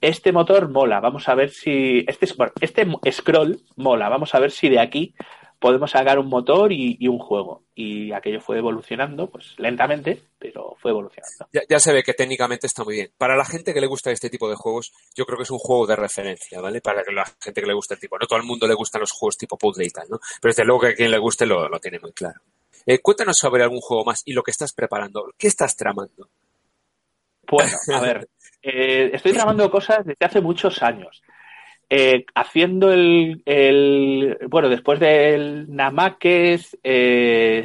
este 0.00 0.32
motor 0.32 0.68
mola, 0.68 1.00
vamos 1.00 1.28
a 1.28 1.34
ver 1.34 1.50
si, 1.50 2.04
este, 2.06 2.26
este 2.60 2.86
scroll 3.12 3.60
mola, 3.76 4.08
vamos 4.08 4.34
a 4.34 4.40
ver 4.40 4.50
si 4.50 4.68
de 4.68 4.80
aquí 4.80 5.14
podemos 5.64 5.92
sacar 5.92 6.18
un 6.18 6.28
motor 6.28 6.70
y, 6.72 7.08
un 7.08 7.18
juego. 7.18 7.62
Y 7.74 8.12
aquello 8.12 8.38
fue 8.38 8.58
evolucionando, 8.58 9.30
pues 9.30 9.54
lentamente, 9.56 10.20
pero 10.38 10.76
fue 10.78 10.90
evolucionando. 10.90 11.48
Ya, 11.66 11.80
se 11.80 11.90
ve 11.90 12.02
que 12.02 12.12
técnicamente 12.12 12.66
está 12.66 12.84
muy 12.84 12.96
bien. 12.96 13.12
Para 13.16 13.34
la 13.34 13.46
gente 13.46 13.72
que 13.72 13.80
le 13.80 13.86
gusta 13.86 14.10
este 14.10 14.28
tipo 14.28 14.46
de 14.50 14.56
juegos, 14.56 14.92
yo 15.16 15.24
creo 15.24 15.38
que 15.38 15.44
es 15.44 15.50
un 15.50 15.58
juego 15.58 15.86
de 15.86 15.96
referencia, 15.96 16.60
¿vale? 16.60 16.82
Para 16.82 17.02
la 17.10 17.24
gente 17.40 17.62
que 17.62 17.66
le 17.66 17.72
gusta 17.72 17.94
el 17.94 18.00
tipo. 18.00 18.18
No 18.18 18.26
todo 18.26 18.38
el 18.38 18.44
mundo 18.44 18.66
le 18.66 18.74
gustan 18.74 19.00
los 19.00 19.12
juegos 19.12 19.38
tipo 19.38 19.56
puzzle 19.56 19.86
y 19.86 19.88
tal, 19.88 20.06
¿no? 20.10 20.18
Pero 20.38 20.50
desde 20.50 20.66
luego 20.66 20.82
que 20.82 20.88
a 20.88 20.94
quien 20.94 21.10
le 21.10 21.16
guste 21.16 21.46
lo, 21.46 21.66
lo 21.66 21.80
tiene 21.80 21.98
muy 21.98 22.12
claro. 22.12 22.42
Eh, 22.84 22.98
cuéntanos 22.98 23.36
sobre 23.40 23.62
algún 23.62 23.80
juego 23.80 24.04
más 24.04 24.20
y 24.26 24.34
lo 24.34 24.42
que 24.42 24.50
estás 24.50 24.74
preparando. 24.74 25.32
¿Qué 25.38 25.46
estás 25.46 25.74
tramando? 25.76 26.28
Bueno, 27.50 27.72
a 27.94 28.00
ver, 28.02 28.28
eh, 28.62 29.12
estoy 29.14 29.32
tramando 29.32 29.70
cosas 29.70 30.04
desde 30.04 30.26
hace 30.26 30.42
muchos 30.42 30.82
años. 30.82 31.22
Eh, 31.90 32.24
haciendo 32.34 32.92
el, 32.92 34.38
bueno, 34.48 34.68
después 34.68 34.98
del 35.00 35.66
Namakes 35.74 36.78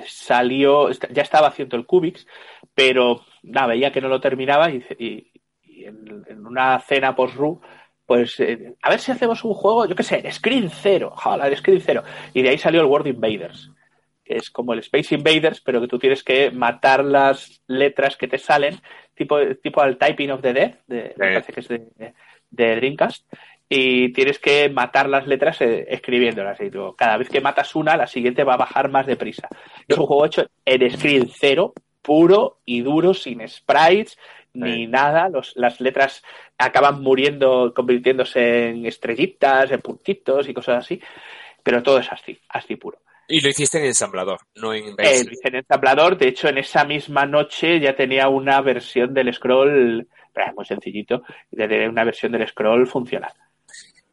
salió, 0.08 0.92
ya 0.92 1.22
estaba 1.22 1.48
haciendo 1.48 1.78
el 1.78 1.86
Cubix, 1.86 2.28
pero 2.74 3.26
nada, 3.44 3.68
veía 3.68 3.92
que 3.92 4.02
no 4.02 4.08
lo 4.08 4.20
terminaba 4.20 4.70
y, 4.70 5.32
en, 5.66 6.46
una 6.46 6.80
cena 6.80 7.16
post-ru 7.16 7.62
pues 8.06 8.42
a 8.82 8.90
ver 8.90 9.00
si 9.00 9.12
hacemos 9.12 9.44
un 9.44 9.54
juego, 9.54 9.86
yo 9.86 9.96
qué 9.96 10.02
sé, 10.02 10.32
Screen 10.32 10.72
Zero, 10.72 11.12
joder, 11.16 11.56
Screen 11.56 11.80
Zero. 11.80 12.04
Y 12.34 12.42
de 12.42 12.50
ahí 12.50 12.58
salió 12.58 12.82
el 12.82 12.88
World 12.88 13.06
Invaders 13.06 13.70
es 14.30 14.52
como 14.52 14.74
el 14.74 14.80
Space 14.80 15.16
Invaders, 15.16 15.60
pero 15.60 15.82
que 15.82 15.88
tú 15.88 15.98
tienes 15.98 16.24
que 16.24 16.52
matar 16.52 17.04
las 17.04 17.62
letras 17.68 18.16
que 18.16 18.28
te 18.28 18.38
salen, 18.38 18.80
tipo, 19.16 19.38
tipo 19.56 19.82
al 19.82 19.98
Typing 19.98 20.32
of 20.32 20.42
the 20.42 20.54
Dead, 20.54 20.76
de, 20.88 21.16
me 21.18 21.34
parece 21.34 21.52
que 21.52 21.60
es 21.60 21.68
de, 21.68 22.14
de, 22.52 22.76
Dreamcast, 22.76 23.26
y 23.70 24.12
tienes 24.14 24.40
que 24.40 24.68
matar 24.70 25.08
las 25.08 25.28
letras 25.28 25.62
eh, 25.62 25.86
escribiéndolas. 25.90 26.60
Y 26.60 26.72
tú, 26.72 26.96
cada 26.98 27.18
vez 27.18 27.30
que 27.30 27.40
matas 27.40 27.76
una, 27.76 27.96
la 27.96 28.08
siguiente 28.08 28.44
va 28.44 28.56
a 28.56 28.58
bajar 28.58 28.90
más 28.90 29.06
deprisa. 29.06 29.48
Es 29.88 29.96
un 29.96 30.08
juego 30.08 30.26
hecho 30.26 30.48
en 30.66 30.92
screen 30.92 31.30
cero, 31.32 31.74
puro 32.02 32.62
y 32.66 32.82
duro, 32.82 33.14
sin 33.14 33.48
sprites, 33.48 34.18
ni 34.54 34.88
nada. 34.88 35.30
Los, 35.30 35.54
las 35.56 35.80
letras 35.80 36.24
acaban 36.58 37.04
muriendo, 37.04 37.72
convirtiéndose 37.76 38.70
en 38.70 38.88
estrellitas, 38.88 39.72
en 39.72 39.82
puntitos 39.82 40.50
y 40.50 40.54
cosas 40.54 40.84
así. 40.84 41.00
Pero 41.62 41.84
todo 41.84 42.00
es 42.00 42.12
así, 42.12 42.40
así 42.50 42.76
puro. 42.76 43.00
Y 43.28 43.42
lo 43.42 43.50
hiciste 43.50 43.78
en 43.78 43.86
ensamblador, 43.86 44.40
no 44.56 44.74
en 44.74 44.96
eh, 44.98 45.24
lo 45.24 45.32
hice 45.32 45.50
en 45.50 45.58
ensamblador. 45.58 46.18
De 46.18 46.30
hecho, 46.30 46.48
en 46.48 46.58
esa 46.58 46.84
misma 46.86 47.28
noche 47.28 47.80
ya 47.80 47.96
tenía 47.96 48.28
una 48.28 48.60
versión 48.62 49.14
del 49.14 49.32
scroll, 49.32 50.08
muy 50.56 50.66
sencillito, 50.66 51.22
ya 51.52 51.68
tenía 51.68 51.90
una 51.90 52.04
versión 52.04 52.32
del 52.32 52.48
scroll 52.48 52.88
funcional. 52.88 53.32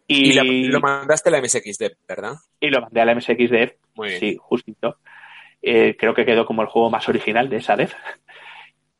Y, 0.08 0.32
lo 0.68 0.80
mandaste 0.80 1.28
a 1.28 1.32
la 1.32 1.40
MSXDev, 1.40 1.96
¿verdad? 2.08 2.34
Y 2.60 2.68
lo 2.68 2.80
mandé 2.80 3.00
a 3.00 3.04
la 3.04 3.14
MSXDev, 3.14 3.76
sí, 4.18 4.36
justito. 4.38 4.98
Eh, 5.60 5.96
creo 5.98 6.14
que 6.14 6.24
quedó 6.24 6.46
como 6.46 6.62
el 6.62 6.68
juego 6.68 6.90
más 6.90 7.08
original 7.08 7.48
de 7.48 7.56
esa 7.56 7.76
dev. 7.76 7.90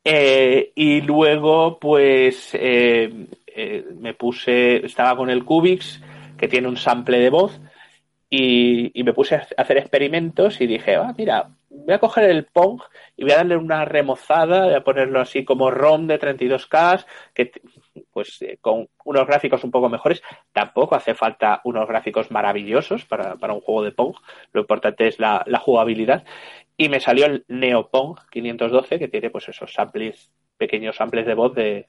Eh, 0.03 0.71
y 0.75 1.01
luego, 1.01 1.79
pues, 1.79 2.51
eh, 2.53 3.27
me 3.99 4.13
puse, 4.13 4.85
estaba 4.85 5.17
con 5.17 5.29
el 5.29 5.43
Cubix, 5.43 6.01
que 6.37 6.47
tiene 6.47 6.69
un 6.69 6.77
sample 6.77 7.19
de 7.19 7.29
voz, 7.29 7.59
y, 8.29 8.91
me 9.03 9.13
puse 9.13 9.35
a 9.35 9.47
hacer 9.57 9.77
experimentos 9.77 10.59
y 10.59 10.67
dije, 10.67 10.95
ah, 10.95 11.13
mira, 11.17 11.49
voy 11.69 11.93
a 11.93 11.99
coger 11.99 12.29
el 12.29 12.45
Pong 12.45 12.81
y 13.15 13.23
voy 13.23 13.31
a 13.31 13.37
darle 13.37 13.55
una 13.55 13.85
remozada, 13.85 14.65
voy 14.65 14.73
a 14.73 14.83
ponerlo 14.83 15.21
así 15.21 15.45
como 15.45 15.71
ROM 15.71 16.07
de 16.07 16.19
32K, 16.19 17.05
que 17.33 17.51
pues 18.11 18.41
eh, 18.41 18.57
con 18.61 18.87
unos 19.05 19.27
gráficos 19.27 19.63
un 19.63 19.71
poco 19.71 19.89
mejores. 19.89 20.21
Tampoco 20.51 20.95
hace 20.95 21.15
falta 21.15 21.61
unos 21.63 21.87
gráficos 21.87 22.31
maravillosos 22.31 23.05
para, 23.05 23.35
un 23.53 23.61
juego 23.61 23.83
de 23.83 23.91
Pong. 23.91 24.15
Lo 24.53 24.61
importante 24.61 25.07
es 25.07 25.19
la, 25.19 25.43
jugabilidad. 25.61 26.23
Y 26.77 26.89
me 26.89 26.99
salió 26.99 27.25
el 27.25 27.45
Neopong 27.47 28.17
512, 28.29 28.99
que 28.99 29.07
tiene 29.07 29.29
pues 29.29 29.49
esos 29.49 29.73
samples, 29.73 30.31
pequeños 30.57 30.95
samples 30.95 31.25
de 31.25 31.33
voz 31.33 31.55
de 31.55 31.87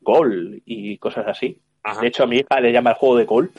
Gol 0.00 0.62
y 0.64 0.96
cosas 0.98 1.26
así. 1.26 1.60
De 2.00 2.06
hecho, 2.06 2.24
a 2.24 2.26
mi 2.26 2.38
hija 2.38 2.60
le 2.60 2.72
llama 2.72 2.90
el 2.90 2.96
juego 2.96 3.16
de 3.16 3.24
Gol 3.24 3.52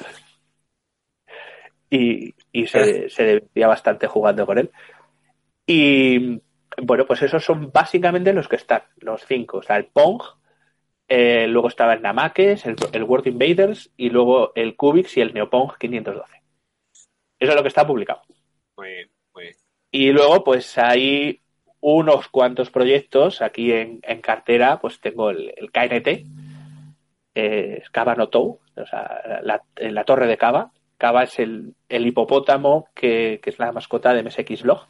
y, 1.90 2.34
se, 2.68 3.10
se, 3.10 3.26
divertía 3.26 3.68
bastante 3.68 4.08
jugando 4.08 4.46
con 4.46 4.58
él. 4.58 4.72
Y 5.66 6.42
bueno, 6.82 7.06
pues 7.06 7.22
esos 7.22 7.44
son 7.44 7.72
básicamente 7.72 8.34
los 8.34 8.48
que 8.48 8.56
están, 8.56 8.84
los 8.98 9.26
cinco. 9.26 9.58
O 9.58 9.64
sea, 9.64 9.78
el 9.78 9.86
Pong, 9.86 10.22
eh, 11.14 11.46
luego 11.46 11.68
estaba 11.68 11.94
el 11.94 12.02
Namakes, 12.02 12.66
el, 12.66 12.78
el, 12.94 13.04
World 13.04 13.28
Invaders 13.28 13.92
y 13.98 14.10
luego 14.10 14.54
el 14.56 14.78
Cubix 14.78 15.18
y 15.18 15.20
el 15.20 15.34
Neopong 15.34 15.74
512. 15.78 16.42
Eso 17.38 17.52
es 17.52 17.54
lo 17.54 17.62
que 17.62 17.68
está 17.68 17.86
publicado. 17.86 18.22
Muy 18.78 18.88
bien, 18.88 19.12
muy 19.36 19.44
bien. 19.44 19.56
Y 19.92 20.12
luego, 20.14 20.42
pues 20.46 20.78
hay 20.78 21.42
unos 21.82 22.30
cuantos 22.30 22.72
proyectos 22.72 23.42
aquí 23.42 23.74
en, 23.74 24.00
en 24.04 24.22
cartera, 24.22 24.80
pues 24.80 25.02
tengo 25.02 25.32
el, 25.32 25.54
el 25.58 25.70
KNT, 25.70 26.26
eh, 27.36 27.84
Cava 27.92 28.16
Notou, 28.16 28.62
o 28.78 28.86
sea, 28.86 29.42
la, 29.44 29.62
la, 29.76 30.04
torre 30.06 30.28
de 30.28 30.38
Cava. 30.38 30.72
Cava 30.98 31.24
es 31.24 31.40
el, 31.40 31.76
el 31.90 32.08
hipopótamo 32.08 32.88
que, 32.96 33.42
que, 33.44 33.50
es 33.50 33.60
la 33.60 33.74
mascota 33.74 34.14
de 34.14 34.24
MSX 34.24 34.64
Log. 34.64 34.88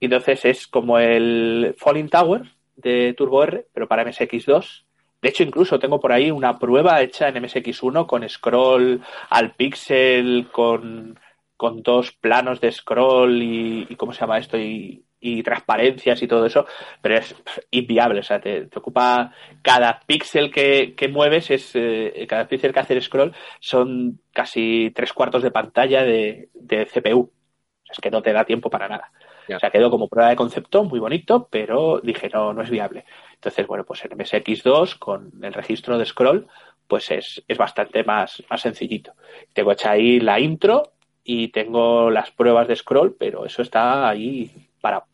Y 0.00 0.06
entonces 0.06 0.46
es 0.46 0.66
como 0.66 0.98
el 0.98 1.74
Falling 1.76 2.08
Tower 2.08 2.44
de 2.76 3.12
Turbo 3.12 3.42
R, 3.42 3.66
pero 3.74 3.88
para 3.88 4.06
MSX2. 4.06 4.87
De 5.20 5.28
hecho, 5.30 5.42
incluso 5.42 5.78
tengo 5.78 6.00
por 6.00 6.12
ahí 6.12 6.30
una 6.30 6.58
prueba 6.58 7.00
hecha 7.02 7.28
en 7.28 7.36
MSX1 7.36 8.06
con 8.06 8.28
scroll 8.28 9.02
al 9.30 9.54
pixel, 9.54 10.48
con, 10.52 11.18
con 11.56 11.82
dos 11.82 12.12
planos 12.12 12.60
de 12.60 12.72
scroll 12.72 13.42
y, 13.42 13.96
¿cómo 13.96 14.12
se 14.12 14.20
llama 14.20 14.38
esto? 14.38 14.56
Y, 14.58 15.04
y 15.20 15.42
transparencias 15.42 16.22
y 16.22 16.28
todo 16.28 16.46
eso, 16.46 16.66
pero 17.02 17.16
es 17.16 17.34
inviable, 17.72 18.20
o 18.20 18.22
sea, 18.22 18.40
te, 18.40 18.68
ocupa 18.76 19.32
cada 19.62 20.00
píxel 20.06 20.52
que, 20.52 20.94
que, 20.94 21.08
mueves, 21.08 21.50
es 21.50 21.72
eh, 21.74 22.26
cada 22.28 22.46
píxel 22.46 22.72
que 22.72 22.80
hace 22.80 22.94
el 22.94 23.02
scroll 23.02 23.34
son 23.60 24.20
casi 24.32 24.92
tres 24.94 25.12
cuartos 25.12 25.42
de 25.42 25.50
pantalla 25.50 26.04
de 26.04 26.48
CPU. 26.92 27.32
Es 27.90 27.98
que 28.00 28.10
no 28.10 28.22
te 28.22 28.32
da 28.32 28.44
tiempo 28.44 28.70
para 28.70 28.88
nada. 28.88 29.10
Yeah. 29.48 29.56
O 29.56 29.60
sea, 29.60 29.70
quedó 29.70 29.90
como 29.90 30.08
prueba 30.08 30.30
de 30.30 30.36
concepto, 30.36 30.84
muy 30.84 31.00
bonito, 31.00 31.48
pero 31.50 32.00
dije, 32.02 32.28
no, 32.32 32.52
no 32.52 32.62
es 32.62 32.70
viable. 32.70 33.04
Entonces, 33.34 33.66
bueno, 33.66 33.84
pues 33.84 34.04
en 34.04 34.12
MSX2, 34.12 34.98
con 34.98 35.32
el 35.42 35.54
registro 35.54 35.98
de 35.98 36.04
scroll, 36.04 36.46
pues 36.86 37.10
es, 37.10 37.42
es 37.48 37.58
bastante 37.58 38.04
más, 38.04 38.42
más 38.50 38.60
sencillito. 38.60 39.14
Tengo 39.52 39.72
hecha 39.72 39.92
ahí 39.92 40.20
la 40.20 40.38
intro 40.38 40.92
y 41.24 41.48
tengo 41.48 42.10
las 42.10 42.30
pruebas 42.30 42.68
de 42.68 42.76
scroll, 42.76 43.16
pero 43.18 43.44
eso 43.44 43.62
está 43.62 44.08
ahí 44.08 44.50
para 44.80 45.04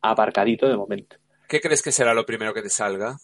aparcadito 0.00 0.68
de 0.68 0.76
momento. 0.76 1.16
¿Qué 1.48 1.60
crees 1.60 1.82
que 1.82 1.92
será 1.92 2.14
lo 2.14 2.26
primero 2.26 2.52
que 2.52 2.62
te 2.62 2.70
salga? 2.70 3.16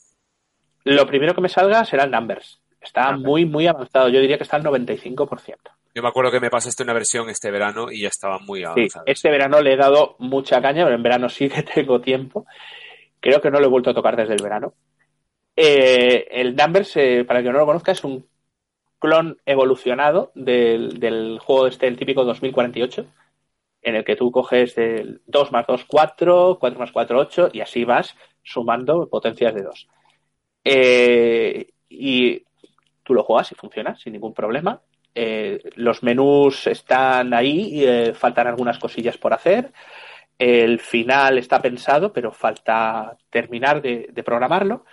Lo 0.84 1.06
primero 1.06 1.34
que 1.34 1.40
me 1.40 1.48
salga 1.48 1.84
será 1.84 2.04
el 2.04 2.10
Numbers. 2.10 2.60
Está 2.80 3.12
Numbers. 3.12 3.26
muy, 3.26 3.44
muy 3.44 3.66
avanzado. 3.66 4.08
Yo 4.08 4.20
diría 4.20 4.36
que 4.36 4.44
está 4.44 4.56
al 4.56 4.64
95%. 4.64 5.56
Yo 5.94 6.02
me 6.02 6.08
acuerdo 6.08 6.30
que 6.30 6.40
me 6.40 6.50
pasaste 6.50 6.82
una 6.82 6.94
versión 6.94 7.28
este 7.28 7.50
verano 7.50 7.90
y 7.90 8.02
ya 8.02 8.08
estaba 8.08 8.38
muy 8.38 8.64
avanzado. 8.64 9.04
Sí, 9.06 9.12
este 9.12 9.30
verano 9.30 9.60
le 9.60 9.74
he 9.74 9.76
dado 9.76 10.16
mucha 10.18 10.60
caña, 10.62 10.84
pero 10.84 10.96
en 10.96 11.02
verano 11.02 11.28
sí 11.28 11.48
que 11.48 11.62
tengo 11.74 12.00
tiempo. 12.00 12.46
Creo 13.20 13.40
que 13.40 13.50
no 13.50 13.60
lo 13.60 13.66
he 13.66 13.70
vuelto 13.70 13.90
a 13.90 13.94
tocar 13.94 14.16
desde 14.16 14.34
el 14.34 14.42
verano. 14.42 14.74
Eh, 15.54 16.28
el 16.30 16.56
Numbers, 16.56 16.96
eh, 16.96 17.24
para 17.26 17.40
el 17.40 17.44
que 17.44 17.52
no 17.52 17.58
lo 17.58 17.66
conozca, 17.66 17.92
es 17.92 18.02
un 18.04 18.26
clon 18.98 19.38
evolucionado 19.44 20.32
del, 20.34 20.98
del 20.98 21.38
juego 21.40 21.66
este, 21.66 21.88
el 21.88 21.96
típico 21.96 22.24
2048 22.24 23.06
en 23.82 23.96
el 23.96 24.04
que 24.04 24.16
tú 24.16 24.30
coges 24.30 24.78
el 24.78 25.20
2 25.26 25.52
más 25.52 25.66
2, 25.66 25.84
4, 25.86 26.56
4 26.58 26.78
más 26.78 26.92
4, 26.92 27.18
8 27.18 27.48
y 27.52 27.60
así 27.60 27.84
vas 27.84 28.16
sumando 28.42 29.08
potencias 29.08 29.54
de 29.54 29.62
2. 29.62 29.88
Eh, 30.64 31.66
y 31.88 32.44
tú 33.02 33.14
lo 33.14 33.24
juegas 33.24 33.50
y 33.52 33.56
funciona 33.56 33.96
sin 33.96 34.12
ningún 34.12 34.32
problema. 34.32 34.80
Eh, 35.14 35.60
los 35.76 36.02
menús 36.02 36.66
están 36.66 37.34
ahí, 37.34 37.84
eh, 37.84 38.14
faltan 38.14 38.46
algunas 38.46 38.78
cosillas 38.78 39.18
por 39.18 39.34
hacer. 39.34 39.72
El 40.38 40.78
final 40.80 41.38
está 41.38 41.60
pensado, 41.60 42.12
pero 42.12 42.32
falta 42.32 43.16
terminar 43.30 43.82
de, 43.82 44.22
programarlo. 44.24 44.84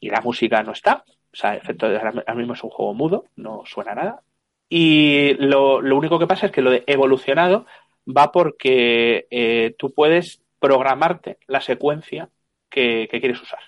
Y 0.00 0.10
la 0.10 0.20
música 0.20 0.62
no 0.62 0.72
está. 0.72 1.04
O 1.32 1.36
sea, 1.36 1.54
efecto, 1.54 1.86
ahora 1.86 2.34
mismo 2.34 2.54
es 2.54 2.64
un 2.64 2.70
juego 2.70 2.94
mudo, 2.94 3.26
no 3.36 3.62
suena 3.64 3.94
nada. 3.94 4.22
Y 4.68 5.34
lo, 5.34 5.80
lo 5.80 5.96
único 5.96 6.18
que 6.18 6.26
pasa 6.26 6.46
es 6.46 6.52
que 6.52 6.62
lo 6.62 6.70
de 6.70 6.84
evolucionado 6.86 7.66
va 8.06 8.32
porque 8.32 9.26
eh, 9.30 9.74
tú 9.78 9.92
puedes 9.92 10.42
programarte 10.58 11.38
la 11.46 11.60
secuencia 11.60 12.30
que, 12.68 13.08
que, 13.10 13.20
quieres 13.20 13.40
usar. 13.40 13.60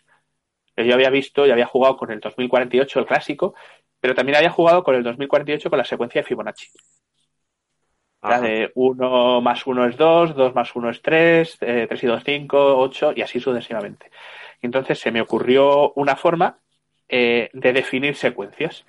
Yo 0.76 0.94
había 0.94 1.10
visto 1.10 1.46
y 1.46 1.50
había 1.50 1.66
jugado 1.66 1.96
con 1.96 2.10
el 2.10 2.20
2048, 2.20 3.00
el 3.00 3.06
clásico, 3.06 3.54
pero 4.02 4.16
también 4.16 4.36
había 4.36 4.50
jugado 4.50 4.82
con 4.82 4.96
el 4.96 5.04
2048 5.04 5.70
con 5.70 5.78
la 5.78 5.84
secuencia 5.84 6.20
de 6.20 6.26
Fibonacci. 6.26 6.66
La 8.20 8.40
de 8.40 8.72
1 8.74 9.40
más 9.40 9.64
1 9.64 9.86
es 9.86 9.96
2, 9.96 10.34
2 10.34 10.54
más 10.54 10.74
1 10.74 10.90
es 10.90 11.02
3, 11.02 11.58
eh, 11.60 11.86
3 11.88 12.02
y 12.02 12.06
2, 12.08 12.22
5, 12.24 12.78
8 12.78 13.12
y 13.14 13.22
así 13.22 13.38
sucesivamente. 13.38 14.10
Entonces 14.60 14.98
se 14.98 15.12
me 15.12 15.20
ocurrió 15.20 15.92
una 15.92 16.16
forma 16.16 16.58
eh, 17.08 17.48
de 17.52 17.72
definir 17.72 18.16
secuencias 18.16 18.84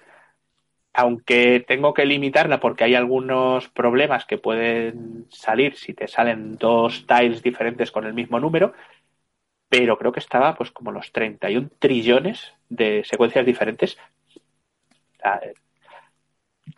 aunque 0.93 1.63
tengo 1.67 1.93
que 1.93 2.05
limitarla 2.05 2.59
porque 2.59 2.83
hay 2.83 2.95
algunos 2.95 3.67
problemas 3.69 4.25
que 4.25 4.37
pueden 4.37 5.25
salir 5.29 5.75
si 5.75 5.93
te 5.93 6.07
salen 6.07 6.55
dos 6.57 7.05
tiles 7.07 7.41
diferentes 7.41 7.91
con 7.91 8.05
el 8.05 8.13
mismo 8.13 8.39
número, 8.39 8.73
pero 9.69 9.97
creo 9.97 10.11
que 10.11 10.19
estaba 10.19 10.53
pues 10.53 10.69
como 10.69 10.91
los 10.91 11.11
31 11.11 11.69
trillones 11.79 12.53
de 12.69 13.03
secuencias 13.05 13.43
diferentes. 13.45 13.97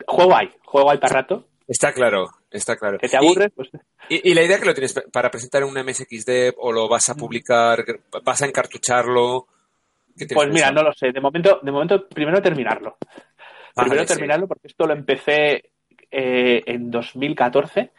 Juego 0.06 0.36
hay, 0.36 0.50
juego 0.64 0.90
hay 0.90 0.98
para 0.98 1.14
rato. 1.14 1.46
Está 1.66 1.92
claro, 1.92 2.28
está 2.50 2.76
claro. 2.76 2.98
¿Que 2.98 3.08
te 3.08 3.16
aburres? 3.16 3.52
Pues... 3.54 3.68
Y, 4.08 4.30
y, 4.30 4.34
la 4.34 4.42
idea 4.42 4.58
que 4.58 4.66
lo 4.66 4.74
tienes 4.74 4.94
para 5.12 5.30
presentar 5.30 5.62
en 5.62 5.68
un 5.68 5.84
MSXDev 5.84 6.54
o 6.58 6.70
lo 6.70 6.88
vas 6.88 7.08
a 7.08 7.14
publicar, 7.14 7.84
vas 8.22 8.42
a 8.42 8.46
encartucharlo. 8.46 9.48
Pues 10.32 10.48
mira, 10.52 10.70
no 10.70 10.82
lo 10.82 10.92
sé. 10.92 11.12
De 11.12 11.20
momento, 11.20 11.60
de 11.62 11.72
momento 11.72 12.08
primero 12.08 12.40
terminarlo. 12.40 12.96
Primero 13.74 13.96
vale, 13.96 14.06
terminarlo 14.06 14.46
sí. 14.46 14.48
porque 14.48 14.68
esto 14.68 14.86
lo 14.86 14.94
empecé 14.94 15.70
eh, 16.10 16.62
en 16.66 16.90
2014. 16.90 17.90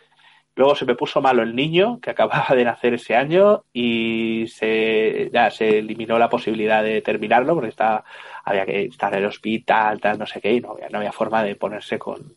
Luego 0.57 0.73
se 0.73 0.85
me 0.85 0.95
puso 0.95 1.21
malo 1.21 1.43
el 1.43 1.55
niño, 1.55 1.99
que 2.01 2.09
acababa 2.09 2.55
de 2.55 2.65
nacer 2.65 2.95
ese 2.95 3.15
año, 3.15 3.65
y 3.71 4.47
se, 4.47 5.29
ya 5.31 5.51
se 5.51 5.77
eliminó 5.77 6.17
la 6.17 6.29
posibilidad 6.29 6.83
de 6.83 7.03
terminarlo, 7.03 7.53
porque 7.53 7.69
está, 7.69 8.03
había 8.43 8.65
que 8.65 8.85
estar 8.85 9.13
en 9.13 9.19
el 9.19 9.25
hospital, 9.27 10.01
tal, 10.01 10.17
no 10.17 10.25
sé 10.25 10.41
qué, 10.41 10.53
y 10.53 10.59
no 10.59 10.71
había, 10.71 10.89
no 10.89 10.97
había 10.97 11.11
forma 11.11 11.43
de 11.43 11.55
ponerse 11.55 11.99
con, 11.99 12.35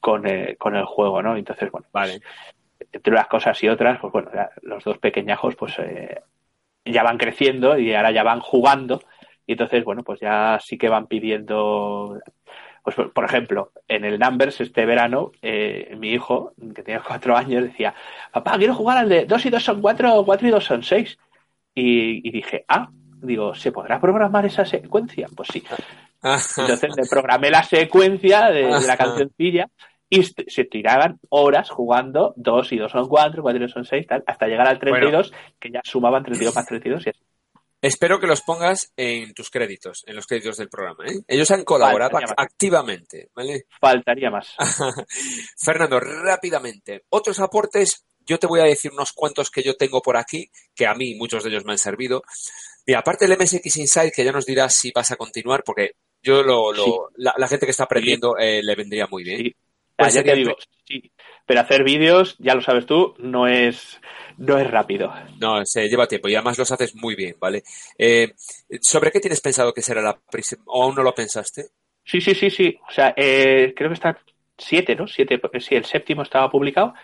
con, 0.00 0.26
eh, 0.26 0.56
con 0.58 0.74
el 0.74 0.84
juego, 0.84 1.22
¿no? 1.22 1.36
Entonces, 1.36 1.70
bueno, 1.70 1.86
vale. 1.92 2.20
entre 2.92 3.12
unas 3.12 3.28
cosas 3.28 3.62
y 3.62 3.68
otras, 3.68 4.00
pues 4.00 4.12
bueno, 4.12 4.30
ya, 4.34 4.50
los 4.62 4.82
dos 4.82 4.98
pequeñajos, 4.98 5.54
pues 5.54 5.78
eh, 5.78 6.22
ya 6.84 7.04
van 7.04 7.18
creciendo 7.18 7.78
y 7.78 7.94
ahora 7.94 8.10
ya 8.10 8.24
van 8.24 8.40
jugando, 8.40 9.00
y 9.46 9.52
entonces, 9.52 9.84
bueno, 9.84 10.02
pues 10.02 10.18
ya 10.18 10.58
sí 10.60 10.76
que 10.76 10.88
van 10.88 11.06
pidiendo 11.06 12.18
pues, 12.84 12.96
por 13.14 13.24
ejemplo, 13.24 13.72
en 13.88 14.04
el 14.04 14.18
Numbers 14.18 14.60
este 14.60 14.84
verano, 14.84 15.32
eh, 15.40 15.96
mi 15.98 16.10
hijo, 16.10 16.52
que 16.74 16.82
tenía 16.82 17.00
cuatro 17.00 17.34
años, 17.34 17.64
decía, 17.64 17.94
papá, 18.30 18.58
quiero 18.58 18.74
jugar 18.74 18.98
al 18.98 19.08
de 19.08 19.24
dos 19.24 19.44
y 19.46 19.50
dos 19.50 19.64
son 19.64 19.80
cuatro, 19.80 20.22
cuatro 20.26 20.46
y 20.46 20.50
dos 20.50 20.64
son 20.64 20.82
seis. 20.82 21.18
Y, 21.74 22.28
y 22.28 22.30
dije, 22.30 22.66
ah, 22.68 22.90
digo, 23.22 23.54
¿se 23.54 23.72
podrá 23.72 23.98
programar 23.98 24.44
esa 24.44 24.66
secuencia? 24.66 25.28
Pues 25.34 25.48
sí. 25.50 25.64
Entonces 26.22 26.90
le 26.94 27.06
programé 27.08 27.50
la 27.50 27.62
secuencia 27.62 28.50
de, 28.50 28.66
de 28.66 28.86
la 28.86 28.96
cancioncilla 28.98 29.68
y 30.10 30.22
se 30.22 30.64
tiraban 30.64 31.18
horas 31.30 31.70
jugando 31.70 32.34
dos 32.36 32.70
y 32.72 32.76
dos 32.76 32.92
son 32.92 33.08
cuatro, 33.08 33.42
cuatro 33.42 33.60
y 33.60 33.62
dos 33.62 33.72
son 33.72 33.86
seis, 33.86 34.06
tal, 34.06 34.22
hasta 34.26 34.46
llegar 34.46 34.68
al 34.68 34.78
32, 34.78 35.30
bueno. 35.30 35.44
que 35.58 35.70
ya 35.70 35.80
sumaban 35.84 36.22
32 36.22 36.54
más 36.54 36.66
32 36.66 37.06
y 37.06 37.10
así. 37.10 37.20
Espero 37.84 38.18
que 38.18 38.26
los 38.26 38.40
pongas 38.40 38.94
en 38.96 39.34
tus 39.34 39.50
créditos, 39.50 40.04
en 40.06 40.16
los 40.16 40.26
créditos 40.26 40.56
del 40.56 40.70
programa. 40.70 41.04
¿eh? 41.04 41.20
Ellos 41.28 41.50
han 41.50 41.64
colaborado 41.64 42.16
activamente, 42.34 43.28
¿vale? 43.34 43.66
Faltaría 43.78 44.30
más. 44.30 44.54
Fernando, 45.58 46.00
rápidamente. 46.00 47.04
Otros 47.10 47.40
aportes, 47.40 48.06
yo 48.20 48.38
te 48.38 48.46
voy 48.46 48.60
a 48.60 48.64
decir 48.64 48.90
unos 48.90 49.12
cuantos 49.12 49.50
que 49.50 49.62
yo 49.62 49.76
tengo 49.76 50.00
por 50.00 50.16
aquí, 50.16 50.50
que 50.74 50.86
a 50.86 50.94
mí 50.94 51.14
muchos 51.14 51.44
de 51.44 51.50
ellos 51.50 51.66
me 51.66 51.72
han 51.72 51.78
servido. 51.78 52.22
Mira, 52.86 53.00
aparte 53.00 53.28
del 53.28 53.38
MSX 53.38 53.76
Inside, 53.76 54.12
que 54.12 54.24
ya 54.24 54.32
nos 54.32 54.46
dirás 54.46 54.74
si 54.74 54.90
vas 54.90 55.10
a 55.10 55.16
continuar, 55.16 55.62
porque 55.62 55.96
yo 56.22 56.42
lo, 56.42 56.72
lo 56.72 56.84
sí. 56.84 56.90
la, 57.16 57.34
la, 57.36 57.48
gente 57.48 57.66
que 57.66 57.72
está 57.72 57.84
aprendiendo 57.84 58.38
eh, 58.38 58.62
le 58.62 58.76
vendría 58.76 59.06
muy 59.08 59.24
bien. 59.24 59.40
Sí. 59.40 59.56
Pues 59.96 60.14
ya 60.14 60.22
te 60.22 60.34
digo, 60.34 60.56
sí. 60.86 61.12
Pero 61.46 61.60
hacer 61.60 61.84
vídeos, 61.84 62.36
ya 62.38 62.54
lo 62.54 62.62
sabes 62.62 62.86
tú, 62.86 63.14
no 63.18 63.46
es, 63.46 64.00
no 64.38 64.58
es 64.58 64.70
rápido. 64.70 65.12
No, 65.38 65.64
se 65.64 65.88
lleva 65.88 66.06
tiempo 66.06 66.28
y 66.28 66.34
además 66.34 66.58
los 66.58 66.72
haces 66.72 66.94
muy 66.94 67.14
bien, 67.14 67.36
¿vale? 67.38 67.62
Eh, 67.98 68.32
¿Sobre 68.80 69.10
qué 69.10 69.20
tienes 69.20 69.40
pensado 69.40 69.72
que 69.72 69.82
será 69.82 70.00
la 70.00 70.18
próxima? 70.18 70.62
¿O 70.66 70.82
aún 70.82 70.94
no 70.94 71.02
lo 71.02 71.14
pensaste? 71.14 71.66
Sí, 72.04 72.20
sí, 72.20 72.34
sí, 72.34 72.50
sí. 72.50 72.78
O 72.88 72.92
sea, 72.92 73.14
eh, 73.16 73.72
creo 73.76 73.90
que 73.90 73.94
está 73.94 74.18
siete, 74.56 74.96
¿no? 74.96 75.06
Siete, 75.06 75.38
porque 75.38 75.60
sí, 75.60 75.74
el 75.74 75.84
séptimo 75.84 76.22
estaba 76.22 76.50
publicado. 76.50 76.94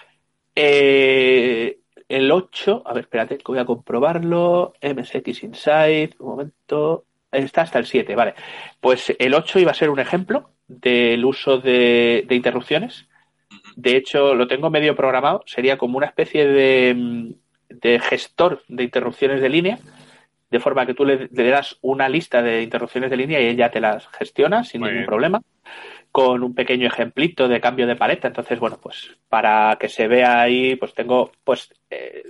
Eh, 0.55 1.79
el 2.09 2.31
8, 2.31 2.83
a 2.85 2.93
ver, 2.93 3.05
espérate, 3.05 3.39
que 3.39 3.45
voy 3.47 3.59
a 3.59 3.65
comprobarlo. 3.65 4.75
MSX 4.83 5.45
Inside, 5.45 6.17
un 6.19 6.29
momento. 6.29 7.07
Está 7.33 7.63
hasta 7.63 7.79
el 7.79 7.87
7, 7.87 8.15
vale. 8.15 8.35
Pues 8.81 9.15
el 9.19 9.35
8 9.35 9.59
iba 9.61 9.71
a 9.71 9.75
ser 9.75 9.91
un 9.91 10.01
ejemplo 10.01 10.51
del 10.67 11.25
uso 11.25 11.59
de, 11.59 12.25
de 12.27 12.35
interrupciones. 12.35 13.07
De 13.77 13.97
hecho, 13.97 14.35
lo 14.35 14.47
tengo 14.47 14.71
medio 14.71 14.97
programado. 14.97 15.43
Sería 15.47 15.79
como 15.79 15.97
una 15.97 16.07
especie 16.07 16.47
de, 16.47 17.35
de 17.69 18.01
gestor 18.01 18.63
de 18.69 18.85
interrupciones 18.85 19.41
de 19.41 19.49
línea, 19.49 19.79
de 20.51 20.61
forma 20.61 20.87
que 20.87 20.95
tú 20.95 21.05
le, 21.05 21.29
le, 21.33 21.51
das 21.51 21.79
una 21.83 22.09
lista 22.09 22.43
de 22.43 22.63
interrupciones 22.63 23.11
de 23.11 23.17
línea 23.17 23.41
y 23.41 23.47
ella 23.47 23.71
te 23.71 23.81
las 23.81 24.09
gestiona 24.09 24.65
sin 24.65 24.81
Muy 24.81 24.89
ningún 24.89 25.03
bien. 25.03 25.07
problema, 25.07 25.43
con 26.11 26.43
un 26.43 26.55
pequeño 26.55 26.89
ejemplito 26.89 27.47
de 27.47 27.61
cambio 27.61 27.87
de 27.87 27.95
paleta. 27.97 28.27
Entonces, 28.29 28.59
bueno, 28.59 28.79
pues 28.83 29.17
para 29.29 29.77
que 29.79 29.89
se 29.89 30.09
vea 30.09 30.41
ahí, 30.43 30.75
pues 30.75 30.95
tengo, 30.95 31.31
pues 31.45 31.73
eh, 31.91 32.25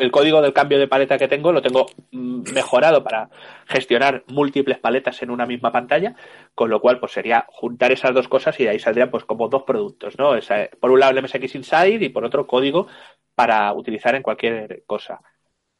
el 0.00 0.10
código 0.10 0.42
del 0.42 0.52
cambio 0.52 0.78
de 0.78 0.88
paleta 0.88 1.18
que 1.18 1.28
tengo 1.28 1.52
lo 1.52 1.62
tengo 1.62 1.86
mm, 2.10 2.52
mejorado 2.52 3.02
para 3.02 3.30
gestionar 3.66 4.24
múltiples 4.28 4.78
paletas 4.78 5.22
en 5.22 5.30
una 5.30 5.46
misma 5.46 5.72
pantalla, 5.72 6.14
con 6.54 6.70
lo 6.70 6.80
cual 6.80 6.98
pues 7.00 7.12
sería 7.12 7.46
juntar 7.48 7.92
esas 7.92 8.14
dos 8.14 8.28
cosas 8.28 8.58
y 8.60 8.64
de 8.64 8.70
ahí 8.70 8.78
saldrían 8.78 9.10
pues 9.10 9.24
como 9.24 9.48
dos 9.48 9.62
productos, 9.64 10.18
¿no? 10.18 10.32
Por 10.80 10.90
un 10.90 11.00
lado 11.00 11.12
el 11.12 11.22
MSX 11.22 11.54
Inside 11.54 12.04
y 12.04 12.08
por 12.08 12.24
otro 12.24 12.46
código 12.46 12.86
para 13.34 13.72
utilizar 13.72 14.14
en 14.14 14.22
cualquier 14.22 14.84
cosa. 14.86 15.20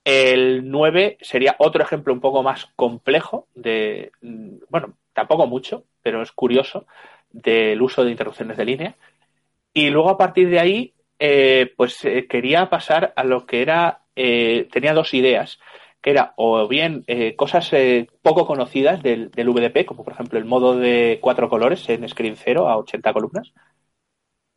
El 0.04 0.68
9 0.70 1.18
sería 1.20 1.54
otro 1.58 1.82
ejemplo 1.82 2.12
un 2.12 2.20
poco 2.20 2.42
más 2.42 2.66
complejo 2.76 3.46
de, 3.54 4.12
mm, 4.20 4.58
bueno, 4.68 4.96
tampoco 5.12 5.46
mucho, 5.46 5.84
pero 6.02 6.22
es 6.22 6.32
curioso, 6.32 6.86
del 7.30 7.80
uso 7.82 8.04
de 8.04 8.10
interrupciones 8.10 8.56
de 8.56 8.64
línea. 8.64 8.96
Y 9.74 9.90
luego 9.90 10.10
a 10.10 10.18
partir 10.18 10.50
de 10.50 10.60
ahí, 10.60 10.94
eh, 11.18 11.72
pues 11.76 12.04
eh, 12.04 12.26
quería 12.28 12.68
pasar 12.70 13.12
a 13.16 13.24
lo 13.24 13.46
que 13.46 13.62
era, 13.62 14.01
eh, 14.16 14.68
tenía 14.72 14.94
dos 14.94 15.14
ideas, 15.14 15.58
que 16.00 16.10
era 16.10 16.34
o 16.36 16.66
bien 16.68 17.04
eh, 17.06 17.36
cosas 17.36 17.72
eh, 17.72 18.08
poco 18.22 18.46
conocidas 18.46 19.02
del, 19.02 19.30
del 19.30 19.48
VDP, 19.48 19.84
como 19.86 20.04
por 20.04 20.12
ejemplo 20.14 20.38
el 20.38 20.44
modo 20.44 20.76
de 20.76 21.18
cuatro 21.20 21.48
colores 21.48 21.88
en 21.88 22.08
Screen 22.08 22.36
0 22.36 22.68
a 22.68 22.76
80 22.76 23.12
columnas, 23.12 23.52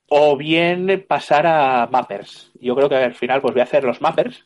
o 0.10 0.38
bien 0.38 1.06
pasar 1.08 1.48
a 1.48 1.88
mappers. 1.92 2.52
Yo 2.60 2.76
creo 2.76 2.90
que 2.90 2.96
al 2.96 3.16
final 3.16 3.42
pues 3.42 3.54
voy 3.54 3.62
a 3.62 3.66
hacer 3.66 3.84
los 3.84 4.02
mappers, 4.02 4.44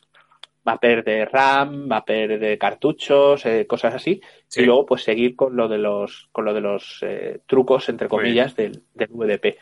mapper 0.64 1.03
de 1.03 1.26
RAM, 1.26 1.88
mapper 1.88 2.39
de 2.39 2.57
cartuchos, 2.57 3.45
eh, 3.45 3.66
cosas 3.68 3.95
así, 3.95 4.22
Sí. 4.47 4.62
y 4.62 4.66
luego 4.66 4.86
pues 4.86 5.03
seguir 5.03 5.36
con 5.36 5.55
lo 5.55 5.68
de 5.68 5.78
los, 5.78 6.30
con 6.32 6.45
lo 6.45 6.53
de 6.53 6.62
los 6.62 6.99
eh, 7.01 7.39
trucos, 7.45 7.89
entre 7.89 8.07
comillas, 8.07 8.55
del, 8.55 8.84
del 8.93 9.10
VDP. 9.12 9.57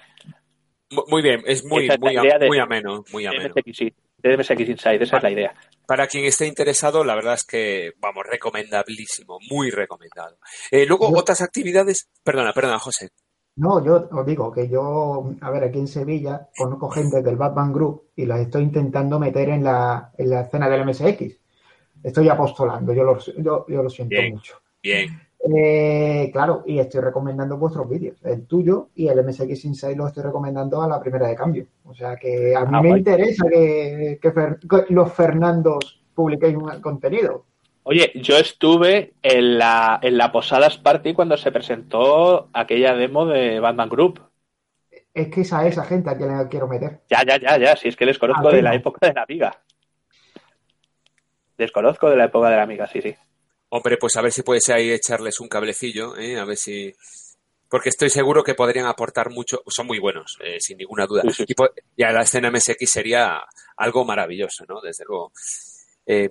Mu- 0.92 1.04
Muy 1.08 1.22
bien, 1.22 1.42
es 1.46 1.66
muy, 1.66 1.88
es 1.88 2.00
muy, 2.00 2.14
de- 2.16 2.60
ameno, 2.60 3.04
muy 3.12 3.26
ameno. 3.26 3.54
MSX, 3.56 3.78
sí, 3.78 3.94
de 4.18 4.34
MSX 4.38 4.70
Inside, 4.70 5.04
esa 5.04 5.18
es 5.18 5.24
la 5.24 5.32
idea. 5.32 5.54
Para 5.86 6.08
quien 6.08 6.26
esté 6.26 6.48
interesado, 6.48 7.04
la 7.04 7.16
verdad 7.16 7.36
es 7.36 7.44
que, 7.46 7.94
vamos, 8.00 8.26
recomendabilísimo, 8.30 9.38
muy 9.50 9.70
recomendado. 9.70 10.38
Eh, 10.72 10.86
luego, 10.86 11.12
Yo- 11.12 11.18
otras 11.20 11.42
actividades, 11.42 12.10
perdona, 12.24 12.52
perdona, 12.54 12.80
José. 12.80 13.10
No, 13.56 13.84
yo 13.84 14.08
os 14.12 14.26
digo 14.26 14.52
que 14.52 14.68
yo, 14.70 15.32
a 15.42 15.50
ver, 15.50 15.64
aquí 15.64 15.80
en 15.80 15.88
Sevilla 15.88 16.48
conozco 16.56 16.90
gente 16.90 17.24
del 17.24 17.38
Batman 17.38 17.74
Group 17.74 18.10
y 18.16 18.26
las 18.26 18.40
estoy 18.42 18.64
intentando 18.64 19.18
meter 19.18 19.50
en 19.50 19.64
la, 19.64 20.12
en 20.18 20.30
la 20.30 20.42
escena 20.42 20.70
del 20.70 20.86
MSX. 20.86 21.36
Estoy 22.04 22.30
apostolando, 22.30 22.94
yo 22.94 23.04
lo, 23.04 23.18
yo, 23.20 23.66
yo 23.68 23.82
lo 23.84 23.90
siento 23.90 24.16
Bien. 24.16 24.34
mucho. 24.34 24.62
Bien, 24.84 25.27
Eh, 25.40 26.30
claro, 26.34 26.64
y 26.66 26.80
estoy 26.80 27.00
recomendando 27.02 27.58
vuestros 27.58 27.88
vídeos, 27.88 28.18
el 28.24 28.46
tuyo 28.48 28.90
y 28.96 29.08
el 29.08 29.24
MSX 29.24 29.66
Inside 29.66 29.96
lo 29.96 30.08
estoy 30.08 30.24
recomendando 30.24 30.82
a 30.82 30.88
la 30.88 31.00
primera 31.00 31.28
de 31.28 31.36
cambio. 31.36 31.68
O 31.86 31.94
sea 31.94 32.16
que 32.18 32.56
a 32.56 32.62
mí 32.66 32.72
Ah, 32.74 32.82
me 32.82 32.90
guay. 32.90 33.00
interesa 33.00 33.46
que, 33.48 34.20
que 34.22 34.34
Fer- 34.34 34.60
que 34.88 34.94
los 34.94 35.14
Fernandos 35.14 36.02
publiquéis 36.16 36.56
un 36.56 36.82
contenido. 36.82 37.46
Oye, 37.84 38.12
yo 38.16 38.36
estuve 38.38 39.14
en 39.22 39.58
la, 39.60 40.00
en 40.02 40.18
la 40.18 40.32
Posadas 40.32 40.78
Party 40.78 41.14
cuando 41.14 41.38
se 41.38 41.52
presentó 41.54 42.50
aquella 42.52 42.96
demo 42.96 43.26
de 43.26 43.60
Batman 43.62 43.88
Group. 43.90 44.20
Es 45.14 45.30
que 45.30 45.42
esa 45.42 45.66
esa 45.66 45.86
gente 45.86 46.10
a 46.10 46.18
quien 46.18 46.38
le 46.38 46.48
quiero 46.50 46.68
meter. 46.68 47.02
Ya, 47.10 47.24
ya, 47.26 47.38
ya, 47.40 47.58
ya, 47.58 47.76
si 47.78 47.88
es 47.88 47.96
que 47.96 48.06
les 48.06 48.20
conozco 48.20 48.52
de 48.52 48.62
la 48.62 48.76
época 48.76 49.08
de 49.08 49.14
la 49.14 49.22
Amiga. 49.24 49.56
Les 51.58 51.72
conozco 51.72 52.10
de 52.10 52.18
la 52.18 52.26
época 52.26 52.50
de 52.50 52.58
la 52.58 52.64
Amiga, 52.64 52.88
sí, 52.88 53.02
sí. 53.02 53.16
Hombre, 53.70 53.98
pues 53.98 54.16
a 54.16 54.22
ver 54.22 54.32
si 54.32 54.44
puedes 54.44 54.70
ahí 54.70 54.92
echarles 54.92 55.40
un 55.40 55.48
cablecillo, 55.48 56.18
¿eh? 56.18 56.38
a 56.38 56.46
ver 56.46 56.58
si... 56.58 56.94
Porque 57.70 57.90
estoy 57.90 58.10
seguro 58.10 58.44
que 58.44 58.56
podrían 58.56 58.86
aportar 58.86 59.30
mucho, 59.30 59.62
son 59.68 59.88
muy 59.88 60.00
buenos, 60.00 60.38
eh, 60.42 60.58
sin 60.62 60.78
ninguna 60.78 61.06
duda. 61.06 61.24
Y, 61.46 61.54
y 61.98 62.04
a 62.04 62.14
la 62.14 62.22
escena 62.22 62.50
MSX 62.50 62.90
sería 62.90 63.44
algo 63.76 64.06
maravilloso, 64.06 64.66
¿no? 64.70 64.80
Desde 64.80 65.04
luego. 65.06 65.34
Eh, 66.06 66.30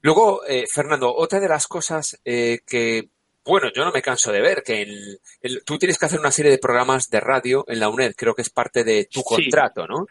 luego, 0.00 0.46
eh, 0.46 0.64
Fernando, 0.66 1.14
otra 1.14 1.40
de 1.40 1.48
las 1.48 1.66
cosas 1.66 2.18
eh, 2.24 2.60
que, 2.66 3.10
bueno, 3.46 3.68
yo 3.74 3.84
no 3.84 3.92
me 3.92 4.02
canso 4.02 4.32
de 4.32 4.40
ver, 4.40 4.62
que 4.62 4.82
el- 4.82 5.18
el- 5.40 5.62
tú 5.64 5.78
tienes 5.78 5.98
que 5.98 6.06
hacer 6.06 6.18
una 6.20 6.30
serie 6.30 6.50
de 6.50 6.58
programas 6.58 7.08
de 7.08 7.20
radio 7.20 7.64
en 7.68 7.80
la 7.80 7.88
UNED, 7.88 8.14
creo 8.16 8.34
que 8.34 8.42
es 8.42 8.50
parte 8.50 8.84
de 8.84 9.04
tu 9.04 9.20
Sí. 9.20 9.24
contrato, 9.26 9.86
¿no? 9.86 10.06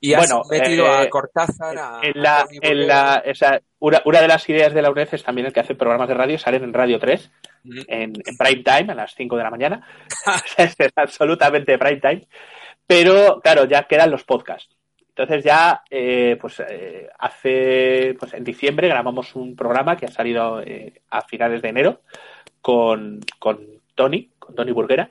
Y 0.00 0.14
has 0.14 0.32
metido 0.50 0.86
eh, 0.86 1.06
a 1.06 1.10
Cortázar, 1.10 1.76
a, 1.76 2.00
En 2.02 2.22
la, 2.22 2.46
en 2.62 2.86
la, 2.86 3.22
una, 3.80 4.00
una 4.04 4.20
de 4.20 4.28
las 4.28 4.48
ideas 4.48 4.72
de 4.72 4.82
la 4.82 4.90
UNED 4.90 5.08
es 5.12 5.22
también 5.24 5.46
el 5.48 5.52
que 5.52 5.60
hace 5.60 5.74
programas 5.74 6.08
de 6.08 6.14
radio, 6.14 6.38
salen 6.38 6.64
en 6.64 6.72
Radio 6.72 6.98
3, 6.98 7.30
Ujú. 7.64 7.78
en, 7.88 8.12
en 8.24 8.36
prime 8.36 8.62
time, 8.62 8.92
a 8.92 8.94
las 8.94 9.14
5 9.16 9.36
de 9.36 9.42
la 9.42 9.50
mañana. 9.50 9.86
es 10.56 10.76
absolutamente 10.96 11.76
prime 11.78 12.00
time. 12.00 12.28
Pero, 12.86 13.40
claro, 13.42 13.64
ya 13.66 13.82
quedan 13.84 14.10
los 14.10 14.24
podcasts. 14.24 14.74
Entonces 15.08 15.42
ya, 15.44 15.82
eh, 15.90 16.36
pues 16.40 16.60
eh, 16.60 17.08
hace, 17.18 18.14
pues 18.20 18.34
en 18.34 18.44
diciembre 18.44 18.86
grabamos 18.86 19.34
un 19.34 19.56
programa 19.56 19.96
que 19.96 20.06
ha 20.06 20.10
salido 20.12 20.60
eh, 20.62 21.02
a 21.10 21.22
finales 21.22 21.60
de 21.60 21.68
enero 21.70 22.02
con, 22.60 23.20
con 23.38 23.60
Tony, 23.94 24.30
con 24.38 24.54
Tony 24.54 24.72
Burguera. 24.72 25.10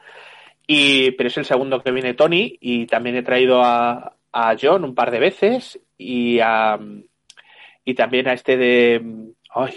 Y, 0.66 1.12
pero 1.12 1.28
es 1.30 1.38
el 1.38 1.46
segundo 1.46 1.82
que 1.82 1.92
viene 1.92 2.14
Tony 2.14 2.58
y 2.60 2.86
también 2.88 3.16
he 3.16 3.24
traído 3.24 3.64
a, 3.64 4.16
a 4.32 4.56
John 4.62 4.84
un 4.84 4.94
par 4.96 5.12
de 5.12 5.20
veces 5.20 5.80
y 5.98 6.40
a, 6.40 6.78
y 7.86 7.94
también 7.94 8.28
a 8.28 8.34
este 8.34 8.58
de, 8.58 9.02
ay, 9.56 9.74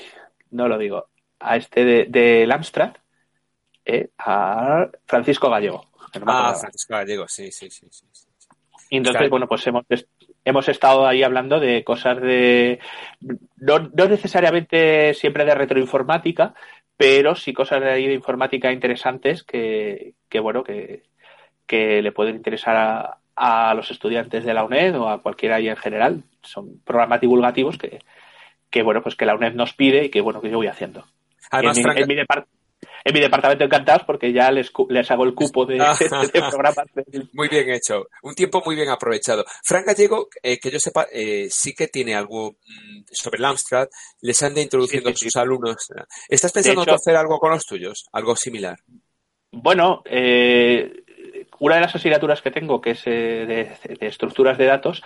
no 0.51 0.67
lo 0.67 0.77
digo, 0.79 1.09
a 1.39 1.57
este 1.57 1.85
de, 1.85 2.07
de 2.07 2.49
Amstrad, 2.53 2.95
eh, 3.85 4.11
a 4.19 4.89
Francisco 5.07 5.49
Gallego. 5.49 5.87
no 6.19 6.25
Ah. 6.27 6.55
Francisco 6.59 6.95
Gallego, 6.95 7.29
sí, 7.29 7.53
sí, 7.53 7.71
sí. 7.71 7.87
sí, 7.91 8.07
sí. 8.13 8.27
Y 8.91 8.97
entonces, 8.97 9.19
Claro. 9.21 9.31
bueno, 9.31 9.47
pues 9.47 9.65
hemos, 9.69 9.85
hemos 10.45 10.69
estado 10.69 11.07
ahí 11.07 11.23
hablando 11.23 11.61
de 11.61 11.85
cosas 11.85 12.21
de. 12.21 12.81
No, 13.57 13.79
no 13.79 14.09
necesariamente 14.09 15.15
siempre 15.15 15.45
de 15.45 15.55
retroinformática, 15.55 16.55
pero 17.01 17.35
sí 17.35 17.55
cosas 17.55 17.81
de 17.81 17.91
ahí 17.91 18.07
de 18.07 18.13
informática 18.13 18.71
interesantes 18.71 19.43
que, 19.43 20.13
que 20.29 20.39
bueno, 20.39 20.63
que, 20.63 21.05
que 21.67 22.03
le 22.03 22.13
pueden 22.13 22.37
interesar 22.37 22.77
a, 22.77 23.71
a 23.71 23.73
los 23.75 23.91
estudiantes 23.91 24.45
de 24.45 24.53
la 24.53 24.65
UNED 24.65 24.99
o 25.01 25.09
a 25.09 25.23
cualquiera 25.23 25.57
ahí 25.57 25.71
en 25.71 25.77
general. 25.77 26.25
Son 26.43 26.79
programas 26.85 27.23
divulgativos 27.23 27.79
que, 27.79 28.01
que 28.69 28.83
bueno, 28.83 29.03
pues 29.03 29.17
que 29.17 29.25
la 29.25 29.35
UNED 29.35 29.55
nos 29.55 29.73
pide 29.73 30.05
y 30.05 30.11
que 30.11 30.21
bueno, 30.21 30.43
que 30.43 30.51
yo 30.51 30.59
voy 30.59 30.67
haciendo. 30.67 31.07
Además, 31.51 31.79
en, 31.79 31.85
mi, 31.85 32.01
en 32.03 32.09
mi 32.09 32.15
depart- 32.17 32.47
en 33.05 33.15
mi 33.15 33.21
departamento 33.21 33.65
encantados 33.65 34.03
porque 34.05 34.33
ya 34.33 34.51
les, 34.51 34.71
les 34.89 35.11
hago 35.11 35.25
el 35.25 35.35
cupo 35.35 35.65
de, 35.67 35.81
Ah. 35.81 35.97
de 36.33 36.41
programas 36.41 36.87
Muy 37.33 37.49
bien 37.49 37.71
hecho, 37.71 38.09
un 38.23 38.35
tiempo 38.35 38.63
muy 38.65 38.77
bien 38.77 38.89
aprovechado. 38.89 39.45
Fran 39.65 39.85
Gallego, 39.85 40.29
eh, 40.43 40.59
que 40.59 40.71
yo 40.71 40.79
sepa, 40.79 41.07
eh, 41.13 41.49
sí 41.51 41.75
que 41.75 41.89
tiene 41.89 42.15
algo 42.15 42.53
mm, 42.53 43.03
sobre 43.11 43.39
el 43.39 43.45
Amstrad, 43.45 43.89
les 44.21 44.43
anda 44.43 44.61
introduciendo 44.61 45.09
Sí, 45.11 45.15
a 45.15 45.17
sus 45.19 45.33
sí. 45.33 45.39
alumnos. 45.39 45.89
¿Estás 46.29 46.53
pensando 46.53 46.83
hecho- 46.83 46.91
en 46.91 46.97
hacer 46.97 47.17
algo 47.17 47.39
con 47.39 47.51
los 47.51 47.65
tuyos? 47.67 48.07
Algo 48.13 48.37
similar. 48.37 48.79
Bueno, 49.53 50.03
eh, 50.05 51.03
una 51.59 51.75
de 51.77 51.81
las 51.81 51.95
asignaturas 51.95 52.41
que 52.43 52.51
tengo, 52.51 52.81
que 52.81 52.91
es 52.93 53.03
eh, 53.07 53.11
de, 53.47 53.97
de 53.99 54.07
estructuras 54.07 54.57
de 54.59 54.67
datos, 54.67 55.03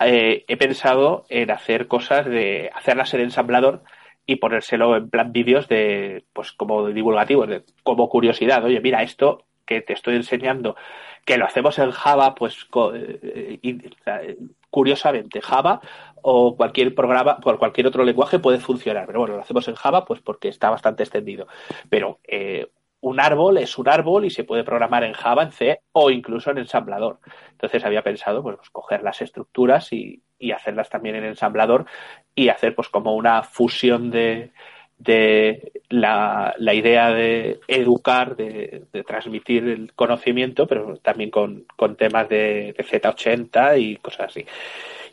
eh, 0.00 0.44
he 0.48 0.56
pensado 0.56 1.24
en 1.28 1.50
hacer 1.50 1.86
cosas 1.86 2.26
de 2.26 2.70
hacerlas 2.74 3.14
en 3.14 3.20
ensamblador 3.20 3.82
y 4.26 4.36
ponérselo 4.36 4.96
en 4.96 5.10
plan 5.10 5.32
vídeos 5.32 5.68
de, 5.68 6.24
pues 6.32 6.52
como 6.52 6.86
divulgativos, 6.88 7.48
de, 7.48 7.64
como 7.82 8.08
curiosidad. 8.08 8.64
Oye, 8.64 8.80
mira, 8.80 9.02
esto 9.02 9.44
que 9.66 9.80
te 9.80 9.94
estoy 9.94 10.16
enseñando, 10.16 10.76
que 11.24 11.38
lo 11.38 11.46
hacemos 11.46 11.78
en 11.78 11.90
Java, 11.90 12.34
pues 12.34 12.66
eh, 12.94 14.36
curiosamente 14.70 15.40
Java 15.40 15.80
o 16.22 16.56
cualquier 16.56 16.94
programa, 16.94 17.38
por 17.38 17.58
cualquier 17.58 17.86
otro 17.86 18.04
lenguaje 18.04 18.38
puede 18.38 18.58
funcionar. 18.58 19.06
Pero 19.06 19.20
bueno, 19.20 19.36
lo 19.36 19.42
hacemos 19.42 19.66
en 19.68 19.74
Java, 19.74 20.04
pues 20.04 20.20
porque 20.20 20.48
está 20.48 20.70
bastante 20.70 21.02
extendido. 21.02 21.46
Pero 21.88 22.20
eh, 22.24 22.68
un 23.00 23.20
árbol 23.20 23.58
es 23.58 23.76
un 23.78 23.88
árbol 23.88 24.24
y 24.24 24.30
se 24.30 24.44
puede 24.44 24.64
programar 24.64 25.04
en 25.04 25.12
Java, 25.12 25.42
en 25.42 25.52
C 25.52 25.80
o 25.92 26.10
incluso 26.10 26.50
en 26.50 26.58
ensamblador. 26.58 27.20
Entonces 27.52 27.84
había 27.84 28.02
pensado 28.02 28.42
pues, 28.42 28.56
coger 28.70 29.02
las 29.02 29.20
estructuras 29.20 29.92
y, 29.92 30.22
y 30.38 30.52
hacerlas 30.52 30.88
también 30.90 31.16
en 31.16 31.24
ensamblador 31.24 31.86
y 32.34 32.48
hacer 32.48 32.74
pues 32.74 32.88
como 32.88 33.14
una 33.14 33.42
fusión 33.42 34.10
de, 34.10 34.52
de 34.98 35.72
la, 35.90 36.54
la 36.58 36.74
idea 36.74 37.10
de 37.12 37.60
educar, 37.68 38.36
de, 38.36 38.84
transmitir 39.06 39.64
el 39.68 39.92
conocimiento, 39.94 40.66
pero 40.66 40.96
también 40.98 41.30
con, 41.30 41.66
con 41.76 41.96
temas 41.96 42.28
de, 42.28 42.74
de 42.76 42.84
Z80 42.84 43.80
y 43.80 43.96
cosas 43.96 44.28
así. 44.30 44.46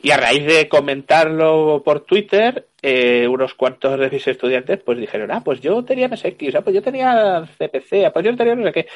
Y 0.04 0.12
a 0.12 0.18
raíz 0.18 0.46
de 0.46 0.68
comentarlo 0.68 1.84
por 1.86 2.02
Twitter, 2.06 2.68
eh, 2.82 3.28
unos 3.28 3.54
cuantos 3.54 4.00
de 4.00 4.10
mis 4.10 4.28
estudiantes 4.28 4.80
pues 4.84 4.98
dijeron, 4.98 5.32
ah, 5.32 5.42
pues 5.44 5.62
yo 5.62 5.84
tenía 5.86 6.08
MSX, 6.08 6.56
ah, 6.56 6.62
pues 6.64 6.76
yo 6.76 6.82
tenía 6.82 7.46
CPC, 7.58 8.06
ah, 8.06 8.12
pues 8.14 8.26
yo 8.26 8.36
tenía 8.36 8.56
no 8.56 8.66
sé 8.66 8.74
qué. 8.74 8.88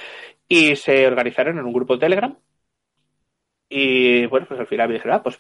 Y 0.47 0.75
se 0.75 1.07
organizaron 1.07 1.57
en 1.59 1.65
un 1.65 1.73
grupo 1.73 1.93
de 1.95 1.99
Telegram 2.01 2.35
Y 3.69 4.25
bueno, 4.27 4.45
pues 4.47 4.59
al 4.59 4.67
final 4.67 4.87
me 4.87 4.95
dijeron, 4.95 5.17
ah, 5.17 5.23
pues 5.23 5.39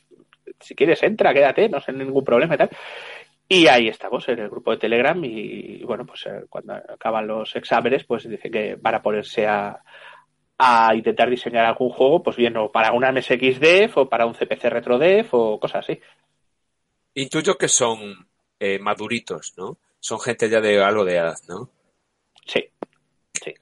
si 0.59 0.75
quieres 0.75 1.01
entra, 1.03 1.33
quédate, 1.33 1.69
no 1.69 1.79
sé 1.79 1.91
ningún 1.93 2.23
problema 2.23 2.55
y 2.55 2.57
tal. 2.57 2.69
Y 3.47 3.67
ahí 3.67 3.87
estamos 3.87 4.27
en 4.29 4.39
el 4.39 4.49
grupo 4.49 4.71
de 4.71 4.77
Telegram 4.77 5.23
y, 5.23 5.83
bueno, 5.83 6.05
pues 6.05 6.25
eh, 6.25 6.45
cuando 6.49 6.73
acaban 6.73 7.27
los 7.27 7.55
exámenes, 7.55 8.03
pues 8.03 8.27
dice 8.27 8.49
que 8.49 8.75
van 8.75 8.95
a 8.95 9.01
ponerse 9.03 9.45
a, 9.45 9.83
a 10.57 10.95
intentar 10.95 11.29
diseñar 11.29 11.65
algún 11.65 11.89
juego, 11.89 12.23
pues 12.23 12.37
bien, 12.37 12.57
o 12.57 12.71
para 12.71 12.91
una 12.91 13.11
MSXDev 13.11 13.91
o 13.99 14.09
para 14.09 14.25
un 14.25 14.33
CPC 14.33 14.63
RetroDev 14.63 15.27
o 15.31 15.59
cosas 15.59 15.83
así. 15.83 15.99
Intuyo 17.13 17.55
que 17.55 17.67
son 17.67 18.27
eh, 18.59 18.79
maduritos, 18.79 19.53
¿no? 19.57 19.77
Son 19.99 20.19
gente 20.19 20.49
ya 20.49 20.59
de 20.59 20.81
algo 20.83 21.05
de 21.05 21.15
edad, 21.15 21.35
¿no? 21.47 21.69
Sí, 22.45 22.63
sí. 23.33 23.53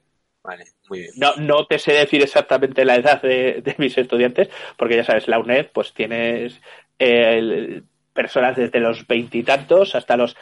Vale, 0.42 0.64
muy 0.88 1.00
bien. 1.00 1.12
No, 1.16 1.34
no 1.36 1.66
te 1.66 1.78
sé 1.78 1.92
decir 1.92 2.22
exactamente 2.22 2.84
la 2.84 2.96
edad 2.96 3.20
de, 3.20 3.60
de 3.62 3.74
mis 3.78 3.96
estudiantes, 3.96 4.48
porque 4.76 4.96
ya 4.96 5.04
sabes, 5.04 5.28
la 5.28 5.38
UNED, 5.38 5.70
pues 5.72 5.92
tienes 5.92 6.60
eh, 7.04 7.82
personas 8.12 8.56
desde 8.56 8.80
los 8.80 9.06
veintitantos 9.06 9.94
hasta 9.94 10.16
los 10.16 10.36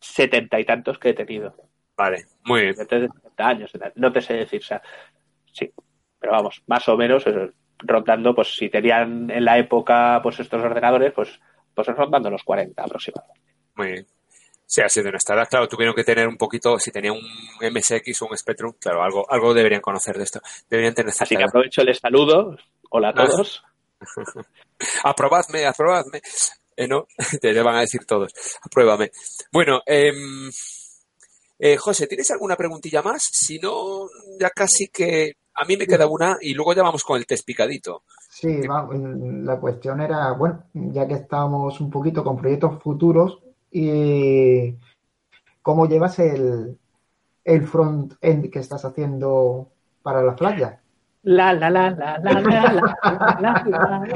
setenta 0.00 0.60
y 0.60 0.64
tantos 0.64 0.98
que 0.98 1.10
he 1.10 1.14
tenido. 1.14 1.54
Vale, 1.96 2.24
muy 2.44 2.62
bien. 2.62 2.74
Desde 2.76 3.08
70 3.08 3.48
años, 3.48 3.72
no 3.94 4.12
te 4.12 4.20
sé 4.20 4.34
decir, 4.34 4.60
o 4.60 4.66
sea, 4.66 4.82
sí, 5.52 5.72
pero 6.18 6.32
vamos, 6.32 6.62
más 6.66 6.86
o 6.88 6.96
menos 6.96 7.26
eh, 7.26 7.50
rondando, 7.78 8.34
pues 8.34 8.54
si 8.54 8.68
tenían 8.68 9.30
en 9.30 9.44
la 9.44 9.58
época 9.58 10.20
pues 10.22 10.38
estos 10.40 10.62
ordenadores, 10.62 11.12
pues, 11.14 11.40
pues 11.74 11.86
rondando 11.88 12.30
los 12.30 12.42
40 12.42 12.82
aproximadamente. 12.82 13.40
Muy 13.76 13.86
bien. 13.92 14.06
Sí, 14.68 14.82
ha 14.82 14.88
sido 14.88 15.10
nuestra 15.10 15.36
edad. 15.36 15.48
Claro, 15.48 15.68
tuvieron 15.68 15.94
que 15.94 16.02
tener 16.02 16.26
un 16.26 16.36
poquito, 16.36 16.78
si 16.78 16.90
tenía 16.90 17.12
un 17.12 17.22
MSX 17.60 18.22
o 18.22 18.26
un 18.26 18.36
Spectrum, 18.36 18.74
claro, 18.80 19.02
algo, 19.02 19.24
algo 19.30 19.54
deberían 19.54 19.80
conocer 19.80 20.16
de 20.16 20.24
esto. 20.24 20.40
Deberían 20.68 20.92
tener 20.92 21.12
Así 21.18 21.36
que 21.36 21.44
aprovecho 21.44 21.82
el 21.82 21.94
saludo. 21.94 22.56
Hola 22.90 23.10
a 23.10 23.14
todos. 23.14 23.62
aprobadme, 25.04 25.66
aprobadme. 25.66 26.20
Eh, 26.76 26.86
no, 26.86 27.06
te 27.40 27.62
van 27.62 27.76
a 27.76 27.80
decir 27.80 28.04
todos. 28.04 28.32
Apruébame. 28.62 29.10
Bueno, 29.52 29.80
eh, 29.86 30.12
eh, 31.58 31.76
José, 31.76 32.06
¿tienes 32.06 32.30
alguna 32.30 32.56
preguntilla 32.56 33.02
más? 33.02 33.22
Si 33.32 33.58
no, 33.58 34.08
ya 34.38 34.50
casi 34.50 34.88
que 34.88 35.36
a 35.54 35.64
mí 35.64 35.76
me 35.76 35.86
queda 35.86 36.06
una 36.06 36.36
y 36.40 36.52
luego 36.52 36.74
ya 36.74 36.82
vamos 36.82 37.02
con 37.02 37.16
el 37.16 37.26
test 37.26 37.46
picadito. 37.46 38.02
Sí, 38.28 38.60
la 38.62 39.58
cuestión 39.58 40.02
era, 40.02 40.32
bueno, 40.32 40.64
ya 40.74 41.08
que 41.08 41.14
estábamos 41.14 41.80
un 41.80 41.90
poquito 41.90 42.22
con 42.22 42.36
proyectos 42.36 42.82
futuros, 42.82 43.38
y 43.70 44.74
cómo 45.62 45.86
llevas 45.86 46.18
el, 46.18 46.78
el 47.44 47.66
front-end 47.66 48.50
que 48.50 48.58
estás 48.58 48.84
haciendo 48.84 49.70
para 50.02 50.22
la 50.22 50.34
playa. 50.34 50.80
La, 51.28 51.52
la, 51.52 51.68
la, 51.68 51.90
la, 51.90 52.18
la, 52.22 52.40
la, 52.40 52.84
la, 53.40 53.64
la, 53.66 54.06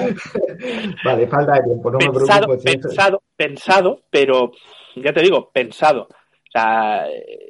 Vale, 1.04 1.26
falta 1.26 1.54
de 1.54 1.62
tiempo, 1.64 1.90
no 1.90 1.98
pensado, 1.98 2.46
me 2.46 2.56
preocupo. 2.56 2.62
Pensado, 2.62 3.22
pensado, 3.36 4.02
pero 4.10 4.52
ya 4.94 5.12
te 5.12 5.20
digo, 5.20 5.50
pensado. 5.52 6.02
O 6.02 6.52
sea, 6.52 7.04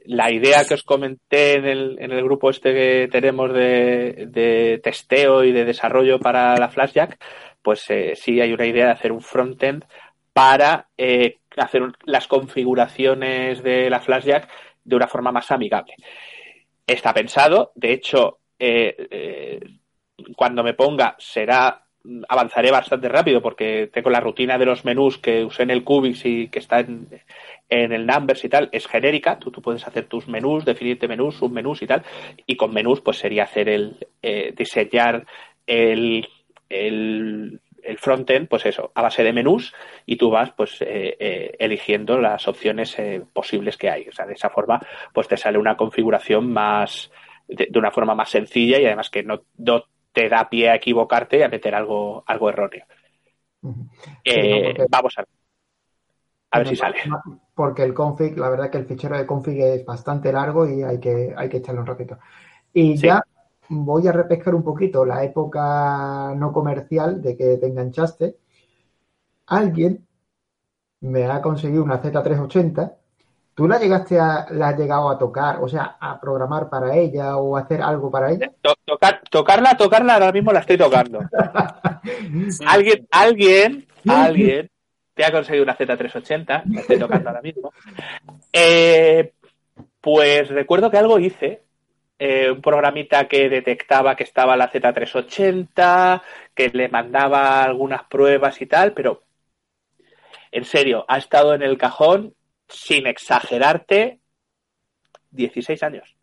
la 0.07 0.33
idea 0.33 0.65
que 0.65 0.73
os 0.73 0.83
comenté 0.83 1.59
en 1.59 1.67
el, 1.67 1.99
en 2.01 2.11
el 2.11 2.25
grupo 2.25 2.49
este 2.49 2.73
que 2.73 3.09
tenemos 3.13 3.53
de, 3.53 4.29
de 4.31 4.81
testeo 4.83 5.45
y 5.45 5.53
de 5.53 5.67
desarrollo 5.67 6.19
para 6.19 6.57
la 6.57 6.71
Flashjack, 6.71 7.23
pues 7.61 7.85
eh, 7.91 8.13
sí 8.15 8.41
hay 8.41 8.55
una 8.55 8.67
idea 8.67 8.87
de 8.87 8.93
hacer 8.93 9.13
un 9.13 9.21
frontend 9.21 9.85
para 10.33 10.89
eh, 10.97 11.37
hacer 11.59 11.83
las 12.05 12.27
configuraciones 12.29 13.63
de 13.63 13.91
la 13.91 14.01
Flashjack 14.01 14.49
de 14.85 14.97
una 14.97 15.07
forma 15.07 15.33
más 15.33 15.51
amigable. 15.51 15.97
Está 16.87 17.13
pensado, 17.13 17.73
de 17.75 17.93
hecho, 17.93 18.40
eh, 18.61 19.09
eh, 19.11 19.61
cuando 20.37 20.63
me 20.63 20.75
ponga 20.75 21.17
será 21.19 21.83
avanzaré 22.29 22.71
bastante 22.71 23.09
rápido 23.09 23.43
porque 23.43 23.91
tengo 23.93 24.11
la 24.11 24.21
rutina 24.21 24.57
de 24.59 24.67
los 24.67 24.85
menús 24.85 25.19
que 25.19 25.45
usé 25.45 25.65
en 25.65 25.71
el 25.71 25.85
Cubix 25.85 26.25
y 26.25 26.49
que 26.49 26.59
está 26.59 26.81
en, 26.81 27.09
en 27.69 27.93
el 27.93 28.07
Numbers 28.07 28.45
y 28.45 28.49
tal, 28.49 28.69
es 28.73 28.87
genérica, 28.87 29.39
tú, 29.39 29.51
tú, 29.51 29.61
puedes 29.61 29.87
hacer 29.87 30.07
tus 30.07 30.27
menús, 30.27 30.65
definirte 30.65 31.09
menús, 31.09 31.37
submenús 31.37 31.83
y 31.83 31.87
tal, 31.87 32.03
y 32.47 32.57
con 32.57 32.73
menús 32.73 33.01
pues 33.01 33.19
sería 33.19 33.45
hacer 33.45 33.69
el, 33.69 34.07
eh, 34.23 34.55
diseñar 34.57 35.27
el, 35.67 36.29
el 36.69 37.61
el 37.83 37.97
frontend, 37.97 38.47
pues 38.47 38.67
eso, 38.67 38.93
a 38.95 39.01
base 39.01 39.25
de 39.25 39.33
menús 39.33 39.75
y 40.05 40.17
tú 40.17 40.29
vas 40.29 40.51
pues 40.51 40.77
eh, 40.83 41.57
eligiendo 41.59 42.19
las 42.19 42.47
opciones 42.47 42.95
posibles 43.33 43.79
que 43.79 43.89
hay. 43.89 44.07
O 44.07 44.13
sea, 44.13 44.27
de 44.27 44.35
esa 44.35 44.51
forma 44.51 44.79
pues 45.15 45.29
te 45.29 45.39
sale 45.39 45.57
una 45.57 45.79
configuración 45.79 46.53
más, 46.53 47.11
de, 47.51 47.69
de 47.71 47.79
una 47.79 47.91
forma 47.91 48.15
más 48.15 48.31
sencilla 48.31 48.79
y 48.79 48.87
además 48.87 49.11
que 49.11 49.23
no, 49.23 49.43
no, 49.59 49.85
te 50.13 50.29
da 50.29 50.49
pie 50.49 50.71
a 50.71 50.77
equivocarte 50.77 51.39
y 51.39 51.43
a 51.43 51.49
meter 51.49 51.75
algo, 51.75 52.25
algo 52.27 52.49
erróneo. 52.49 52.85
Uh 53.63 53.71
-huh. 53.71 53.91
sí, 54.25 54.63
porque... 54.65 54.87
Vamos 54.91 55.19
a 55.19 55.23
ver. 55.23 55.29
A 56.53 56.59
ver 56.59 56.69
si 56.69 56.77
sale. 56.77 56.99
Porque 57.55 57.85
el 57.85 57.95
config, 57.95 58.37
la 58.37 58.49
verdad 58.49 58.71
que 58.71 58.79
el 58.79 58.87
fichero 58.87 59.17
de 59.17 59.27
config 59.27 59.61
es 59.61 59.85
bastante 59.85 60.33
largo 60.33 60.69
y 60.69 60.83
hay 60.83 60.99
que, 60.99 61.33
hay 61.37 61.49
que 61.49 61.59
echarle 61.59 61.81
un 61.81 61.87
ratito. 61.87 62.19
Y 62.73 62.97
sí. 62.97 63.07
ya 63.07 63.23
voy 63.69 64.09
a 64.09 64.13
repescar 64.13 64.55
un 64.55 64.65
poquito 64.65 65.05
la 65.05 65.23
época 65.23 66.35
no 66.37 66.53
comercial 66.53 67.23
de 67.23 67.37
que 67.37 67.57
te 67.57 67.67
enganchaste. 67.67 68.37
Alguien 69.47 70.05
me 71.01 71.27
ha 71.27 71.41
conseguido 71.41 71.85
una 71.85 72.03
Z380. 72.03 72.97
¿Tú 73.61 73.69
la 73.69 73.79
llegaste 73.79 74.19
a, 74.19 74.47
la 74.53 74.69
has 74.69 74.79
llegado 74.79 75.11
a 75.11 75.19
tocar, 75.19 75.59
o 75.61 75.69
sea, 75.69 75.99
a 76.01 76.19
programar 76.19 76.71
para 76.71 76.97
ella 76.97 77.37
o 77.37 77.59
hacer 77.59 77.83
algo 77.83 78.11
para 78.11 78.31
ella? 78.31 78.51
Tocar, 78.87 79.21
tocarla, 79.29 79.77
tocarla, 79.77 80.15
ahora 80.15 80.33
mismo 80.33 80.51
la 80.51 80.61
estoy 80.61 80.79
tocando. 80.79 81.21
alguien, 82.67 83.07
alguien, 83.11 83.87
alguien 84.09 84.71
te 85.13 85.27
ha 85.27 85.31
conseguido 85.31 85.65
una 85.65 85.77
Z380, 85.77 86.63
la 86.73 86.81
estoy 86.81 86.99
tocando 86.99 87.29
ahora 87.29 87.43
mismo. 87.43 87.71
Eh, 88.51 89.35
pues 90.01 90.49
recuerdo 90.49 90.91
que 90.91 90.97
algo 90.97 91.19
hice, 91.19 91.61
eh, 92.19 92.51
un 92.51 92.63
programita 92.63 93.29
que 93.29 93.51
detectaba 93.51 94.17
que 94.17 94.25
estaba 94.25 94.57
la 94.57 94.73
Z380, 94.73 96.23
que 96.55 96.71
le 96.71 96.89
mandaba 96.89 97.63
algunas 97.63 98.05
pruebas 98.05 98.59
y 98.63 98.65
tal, 98.65 98.95
pero 98.95 99.23
en 100.51 100.65
serio, 100.65 101.05
ha 101.09 101.19
estado 101.19 101.53
en 101.53 101.61
el 101.61 101.77
cajón, 101.77 102.35
sin 102.71 103.07
exagerarte, 103.07 104.21
16 105.31 105.83
años. 105.83 106.17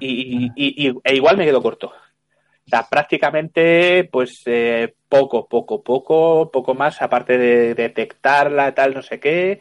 Y, 0.00 0.50
y, 0.56 0.88
y 0.88 0.94
e 1.04 1.14
igual 1.14 1.36
me 1.36 1.44
quedo 1.44 1.62
corto. 1.62 1.88
O 1.88 2.68
sea, 2.68 2.86
prácticamente, 2.88 4.08
pues, 4.10 4.42
eh, 4.46 4.94
poco, 5.08 5.48
poco, 5.48 5.82
poco, 5.82 6.50
poco 6.50 6.74
más, 6.74 7.00
aparte 7.00 7.38
de 7.38 7.74
detectarla, 7.74 8.74
tal, 8.74 8.92
no 8.94 9.02
sé 9.02 9.20
qué, 9.20 9.60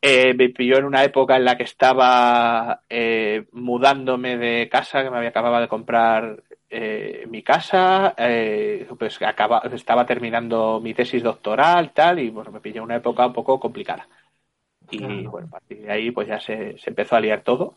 eh, 0.00 0.34
me 0.34 0.50
pilló 0.50 0.78
en 0.78 0.84
una 0.84 1.02
época 1.02 1.36
en 1.36 1.44
la 1.44 1.56
que 1.56 1.64
estaba 1.64 2.82
eh, 2.88 3.46
mudándome 3.52 4.36
de 4.36 4.68
casa, 4.68 5.02
que 5.02 5.10
me 5.10 5.16
había 5.16 5.30
acabado 5.30 5.60
de 5.60 5.68
comprar 5.68 6.42
eh, 6.70 7.24
mi 7.28 7.42
casa, 7.42 8.14
eh, 8.16 8.86
pues 8.98 9.20
acaba, 9.22 9.62
estaba 9.72 10.04
terminando 10.04 10.80
mi 10.80 10.92
tesis 10.92 11.22
doctoral, 11.22 11.92
tal, 11.92 12.18
y 12.18 12.30
bueno, 12.30 12.50
me 12.50 12.60
pilló 12.60 12.78
en 12.78 12.84
una 12.84 12.96
época 12.96 13.26
un 13.26 13.32
poco 13.32 13.58
complicada. 13.58 14.06
Y 14.90 14.98
claro. 14.98 15.30
bueno, 15.30 15.46
a 15.48 15.50
partir 15.50 15.82
de 15.82 15.90
ahí 15.90 16.10
pues 16.10 16.28
ya 16.28 16.38
se, 16.40 16.76
se 16.78 16.90
empezó 16.90 17.16
a 17.16 17.20
liar 17.20 17.42
todo 17.42 17.74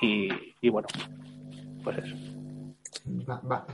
y, 0.00 0.28
y 0.60 0.68
bueno, 0.68 0.88
pues 1.82 1.98
eso. 1.98 2.16
Va, 3.28 3.40
va. 3.40 3.66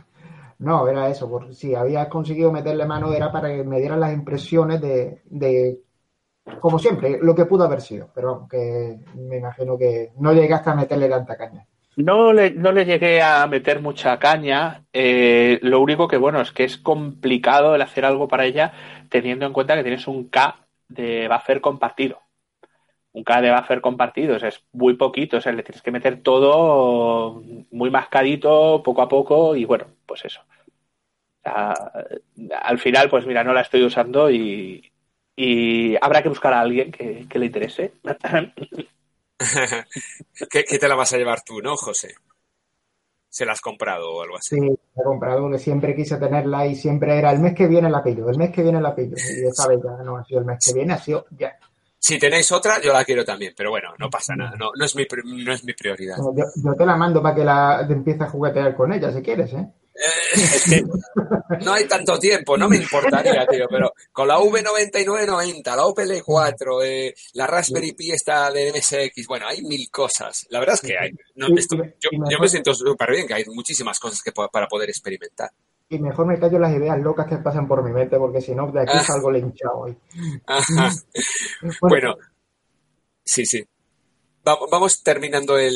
No, 0.58 0.88
era 0.88 1.08
eso, 1.08 1.28
porque 1.28 1.52
si 1.52 1.74
había 1.74 2.08
conseguido 2.08 2.50
meterle 2.50 2.86
mano 2.86 3.12
era 3.12 3.30
para 3.30 3.48
que 3.48 3.64
me 3.64 3.80
dieran 3.80 4.00
las 4.00 4.14
impresiones 4.14 4.80
de, 4.80 5.22
de 5.26 5.78
como 6.60 6.78
siempre, 6.78 7.18
lo 7.20 7.34
que 7.34 7.46
pudo 7.46 7.64
haber 7.64 7.80
sido, 7.80 8.10
pero 8.14 8.32
vamos, 8.32 8.48
que 8.48 8.98
me 9.14 9.38
imagino 9.38 9.78
que 9.78 10.12
no 10.18 10.32
llegaste 10.32 10.70
a 10.70 10.74
meterle 10.74 11.08
tanta 11.08 11.36
caña. 11.36 11.66
No 11.96 12.32
le, 12.32 12.50
no 12.50 12.72
le 12.72 12.84
llegué 12.84 13.22
a 13.22 13.46
meter 13.46 13.80
mucha 13.80 14.18
caña. 14.18 14.84
Eh, 14.92 15.60
lo 15.62 15.80
único 15.80 16.08
que, 16.08 16.16
bueno, 16.16 16.40
es 16.40 16.50
que 16.50 16.64
es 16.64 16.76
complicado 16.76 17.74
el 17.74 17.82
hacer 17.82 18.04
algo 18.04 18.26
para 18.26 18.44
ella 18.44 18.72
teniendo 19.08 19.46
en 19.46 19.52
cuenta 19.52 19.76
que 19.76 19.84
tienes 19.84 20.08
un 20.08 20.28
K 20.28 20.56
de 20.88 21.28
buffer 21.28 21.60
compartido. 21.60 22.18
Un 23.14 23.24
K 23.24 23.40
de 23.40 23.54
buffer 23.54 23.80
compartido, 23.80 24.36
o 24.36 24.38
sea, 24.38 24.48
es 24.48 24.62
muy 24.72 24.94
poquito, 24.94 25.38
o 25.38 25.40
sea, 25.40 25.52
le 25.52 25.62
tienes 25.62 25.82
que 25.82 25.92
meter 25.92 26.20
todo 26.20 27.42
muy 27.70 27.90
mascadito, 27.90 28.82
poco 28.82 29.02
a 29.02 29.08
poco, 29.08 29.56
y 29.56 29.64
bueno, 29.64 29.86
pues 30.04 30.24
eso. 30.24 30.40
O 30.40 31.42
sea, 31.42 31.74
al 32.60 32.78
final, 32.78 33.08
pues 33.08 33.26
mira, 33.26 33.44
no 33.44 33.52
la 33.52 33.60
estoy 33.60 33.84
usando 33.84 34.30
y, 34.30 34.90
y 35.36 35.96
habrá 36.00 36.22
que 36.22 36.28
buscar 36.28 36.52
a 36.52 36.60
alguien 36.60 36.90
que, 36.90 37.26
que 37.28 37.38
le 37.38 37.46
interese. 37.46 37.92
¿Qué, 40.50 40.64
¿Qué, 40.64 40.78
te 40.78 40.88
la 40.88 40.94
vas 40.94 41.12
a 41.12 41.18
llevar 41.18 41.42
tú, 41.42 41.60
no, 41.60 41.76
José? 41.76 42.14
¿Se 43.28 43.44
la 43.44 43.52
has 43.52 43.60
comprado 43.60 44.12
o 44.12 44.22
algo 44.22 44.36
así? 44.36 44.54
Sí, 44.54 44.60
la 44.60 45.02
he 45.02 45.04
comprado, 45.04 45.50
que 45.50 45.58
siempre 45.58 45.96
quise 45.96 46.16
tenerla 46.18 46.66
y 46.66 46.76
siempre 46.76 47.18
era 47.18 47.32
el 47.32 47.40
mes 47.40 47.54
que 47.54 47.66
viene 47.66 47.90
la 47.90 48.02
pillo, 48.02 48.30
el 48.30 48.38
mes 48.38 48.52
que 48.52 48.62
viene 48.62 48.80
la 48.80 48.94
pillo. 48.94 49.16
Y 49.16 49.46
esta 49.46 49.66
vez 49.66 49.80
ya 49.82 50.04
no 50.04 50.16
ha 50.16 50.24
sido 50.24 50.40
el 50.40 50.46
mes 50.46 50.58
que 50.64 50.72
viene, 50.72 50.92
ha 50.92 50.98
sido 50.98 51.26
ya. 51.36 51.58
Si 52.04 52.18
tenéis 52.18 52.52
otra, 52.52 52.82
yo 52.82 52.92
la 52.92 53.02
quiero 53.02 53.24
también, 53.24 53.54
pero 53.56 53.70
bueno, 53.70 53.94
no 53.98 54.10
pasa 54.10 54.36
nada, 54.36 54.54
no, 54.58 54.72
no, 54.76 54.84
es, 54.84 54.94
mi, 54.94 55.06
no 55.42 55.54
es 55.54 55.64
mi 55.64 55.72
prioridad. 55.72 56.18
Yo, 56.18 56.44
yo, 56.62 56.74
te 56.74 56.84
la 56.84 56.96
mando 56.96 57.22
para 57.22 57.34
que 57.34 57.42
la 57.42 57.82
te 57.88 57.94
empieces 57.94 58.20
a 58.20 58.28
juguetear 58.28 58.76
con 58.76 58.92
ella, 58.92 59.10
si 59.10 59.22
quieres, 59.22 59.54
¿eh? 59.54 59.66
no 61.64 61.72
hay 61.72 61.88
tanto 61.88 62.18
tiempo, 62.18 62.58
no 62.58 62.68
me 62.68 62.76
importaría, 62.76 63.46
tío, 63.46 63.64
pero 63.70 63.94
con 64.12 64.28
la 64.28 64.36
V9990, 64.36 65.64
la 65.64 65.86
Opel 65.86 66.10
E4, 66.10 66.84
eh, 66.84 67.14
la 67.32 67.46
Raspberry 67.46 67.92
Pi 67.92 68.10
esta 68.10 68.52
de 68.52 68.70
MSX, 68.70 69.26
bueno, 69.26 69.46
hay 69.48 69.62
mil 69.62 69.88
cosas. 69.90 70.46
La 70.50 70.60
verdad 70.60 70.74
es 70.74 70.82
que 70.82 70.98
hay. 70.98 71.10
yo, 71.34 72.38
me 72.38 72.48
siento 72.50 72.74
súper 72.74 73.12
bien, 73.12 73.26
que 73.26 73.32
hay 73.32 73.44
muchísimas 73.46 73.98
cosas 73.98 74.20
que 74.22 74.32
para 74.32 74.66
poder 74.66 74.90
experimentar. 74.90 75.48
Y 75.88 75.98
mejor 75.98 76.26
me 76.26 76.38
callo 76.38 76.58
las 76.58 76.74
ideas 76.74 76.98
locas 77.00 77.26
que 77.26 77.36
pasan 77.36 77.68
por 77.68 77.84
mi 77.84 77.92
mente, 77.92 78.18
porque 78.18 78.40
si 78.40 78.54
no, 78.54 78.70
de 78.72 78.80
aquí 78.80 78.92
ah. 78.94 79.04
salgo 79.04 79.30
linchado 79.30 79.80
hoy. 79.80 79.96
bueno, 81.80 82.16
sí, 83.24 83.44
sí 83.44 83.66
vamos 84.44 85.02
terminando 85.02 85.58
el 85.58 85.74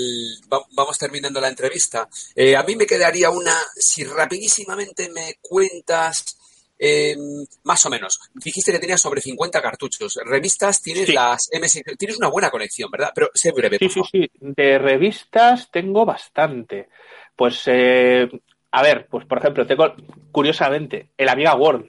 vamos 0.49 0.99
terminando 0.99 1.41
la 1.41 1.49
entrevista. 1.49 2.09
Eh, 2.35 2.57
a 2.57 2.63
mí 2.63 2.77
me 2.77 2.87
quedaría 2.87 3.31
una, 3.31 3.55
si 3.75 4.05
rapidísimamente 4.05 5.11
me 5.11 5.35
cuentas 5.41 6.37
em, 6.79 7.47
más 7.65 7.85
o 7.87 7.91
menos. 7.91 8.21
Dijiste 8.35 8.73
que 8.73 8.79
tenías 8.79 9.01
sobre 9.01 9.21
50 9.21 9.63
cartuchos. 9.63 10.19
Revistas 10.25 10.83
tienes 10.83 11.13
las 11.13 11.49
MS, 11.53 11.83
tienes 11.99 12.19
una 12.19 12.29
buena 12.29 12.51
colección, 12.51 12.91
¿verdad? 12.91 13.13
Pero 13.15 13.31
sé 13.35 13.53
breve. 13.53 13.79
Sí, 13.79 13.89
sí, 13.89 14.03
sí. 14.11 14.31
De 14.41 14.79
revistas 14.79 15.71
tengo 15.71 16.05
bastante. 16.05 16.89
Pues 17.35 17.63
eh, 17.67 18.29
a 18.71 18.83
ver, 18.83 19.07
pues 19.11 19.25
por 19.25 19.39
ejemplo, 19.39 19.67
tengo 19.67 19.95
curiosamente 20.31 21.09
el 21.17 21.29
Amiga 21.31 21.55
Word, 21.55 21.87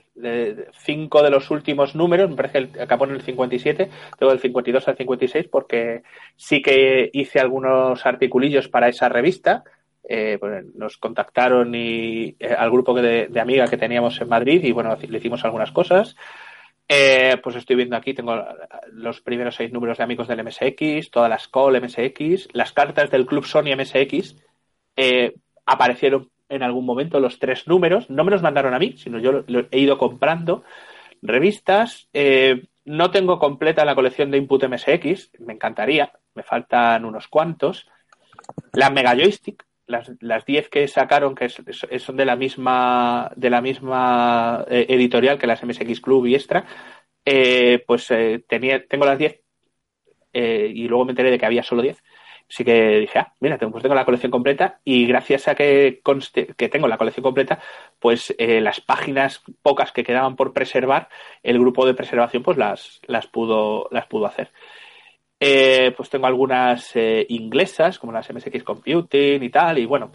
cinco 0.73 1.21
de 1.21 1.29
los 1.29 1.51
últimos 1.51 1.93
números, 1.93 2.29
me 2.29 2.37
parece 2.37 2.69
que 2.69 2.81
acabó 2.81 3.05
en 3.05 3.11
el 3.11 3.21
57, 3.21 3.89
tengo 4.17 4.31
del 4.31 4.41
52 4.41 4.87
al 4.87 4.97
56 4.97 5.47
porque 5.49 6.03
sí 6.37 6.61
que 6.61 7.09
hice 7.11 7.39
algunos 7.39 8.05
articulillos 8.05 8.69
para 8.69 8.87
esa 8.87 9.09
revista. 9.09 9.63
Eh, 10.11 10.37
pues 10.39 10.65
nos 10.73 10.97
contactaron 10.97 11.75
y 11.75 12.35
eh, 12.39 12.55
al 12.57 12.71
grupo 12.71 12.99
de, 12.99 13.27
de 13.27 13.39
amigas 13.39 13.69
que 13.69 13.77
teníamos 13.77 14.19
en 14.19 14.27
Madrid 14.27 14.63
y 14.63 14.71
bueno, 14.71 14.97
le 14.99 15.17
hicimos 15.17 15.43
algunas 15.45 15.71
cosas. 15.71 16.15
Eh, 16.87 17.37
pues 17.43 17.57
estoy 17.57 17.75
viendo 17.75 17.95
aquí, 17.95 18.15
tengo 18.15 18.43
los 18.91 19.21
primeros 19.21 19.55
seis 19.55 19.71
números 19.71 19.99
de 19.99 20.03
amigos 20.05 20.27
del 20.27 20.43
MSX, 20.43 21.11
todas 21.11 21.29
las 21.29 21.47
call 21.47 21.79
MSX, 21.79 22.47
las 22.53 22.71
cartas 22.71 23.11
del 23.11 23.27
Club 23.27 23.45
Sony 23.45 23.75
MSX 23.77 24.35
aparecieron 25.67 26.29
en 26.49 26.63
algún 26.63 26.85
momento 26.85 27.19
los 27.19 27.39
tres 27.39 27.67
números. 27.67 28.09
No 28.09 28.23
me 28.23 28.31
los 28.31 28.41
mandaron 28.41 28.73
a 28.73 28.79
mí, 28.79 28.95
sino 28.97 29.19
yo 29.19 29.43
lo, 29.47 29.67
he 29.71 29.79
ido 29.79 29.97
comprando. 29.97 30.63
Revistas. 31.21 32.09
Eh, 32.13 32.67
no 32.85 33.11
tengo 33.11 33.39
completa 33.39 33.85
la 33.85 33.95
colección 33.95 34.31
de 34.31 34.37
Input 34.39 34.63
MSX. 34.63 35.31
Me 35.39 35.53
encantaría. 35.53 36.11
Me 36.33 36.43
faltan 36.43 37.05
unos 37.05 37.27
cuantos. 37.27 37.87
La 38.73 38.89
Mega 38.89 39.15
Joystick. 39.15 39.65
Las, 39.85 40.11
las 40.19 40.45
10 40.45 40.69
que 40.69 40.87
sacaron, 40.87 41.33
que 41.33 41.49
son 41.49 42.15
de 42.15 42.25
la 42.25 42.35
misma, 42.35 43.31
de 43.35 43.49
la 43.49 43.59
misma 43.59 44.63
eh, 44.69 44.85
editorial 44.87 45.39
que 45.39 45.47
las 45.47 45.63
MSX 45.63 45.99
Club 45.99 46.27
y 46.27 46.35
Extra, 46.35 46.63
eh, 47.25 47.83
pues 47.87 48.07
tenía, 48.47 48.85
tengo 48.85 49.05
las 49.05 49.17
10 49.17 49.41
y 50.31 50.87
luego 50.87 51.05
me 51.05 51.13
enteré 51.13 51.31
de 51.31 51.39
que 51.39 51.45
había 51.47 51.63
solo 51.63 51.81
10 51.81 52.03
sí 52.49 52.65
que 52.65 52.99
dije, 52.99 53.19
ah, 53.19 53.33
mira, 53.39 53.57
pues 53.57 53.83
tengo 53.83 53.95
la 53.95 54.05
colección 54.05 54.31
completa 54.31 54.79
y 54.83 55.05
gracias 55.05 55.47
a 55.47 55.55
que 55.55 56.01
que 56.57 56.69
tengo 56.69 56.87
la 56.87 56.97
colección 56.97 57.23
completa, 57.23 57.59
pues 57.99 58.33
eh, 58.39 58.59
las 58.59 58.81
páginas 58.81 59.43
pocas 59.61 59.91
que 59.91 60.03
quedaban 60.03 60.35
por 60.35 60.51
preservar, 60.51 61.09
el 61.43 61.59
grupo 61.59 61.85
de 61.85 61.93
preservación 61.93 62.41
pues 62.41 62.57
las, 62.57 62.99
las, 63.05 63.27
pudo, 63.27 63.87
las 63.91 64.07
pudo 64.07 64.25
hacer. 64.25 64.51
Eh, 65.39 65.93
pues 65.95 66.09
tengo 66.09 66.25
algunas 66.25 66.93
eh, 66.95 67.25
inglesas, 67.29 67.99
como 67.99 68.11
las 68.11 68.29
MSX 68.29 68.63
Computing 68.63 69.41
y 69.41 69.49
tal, 69.49 69.77
y 69.77 69.85
bueno, 69.85 70.11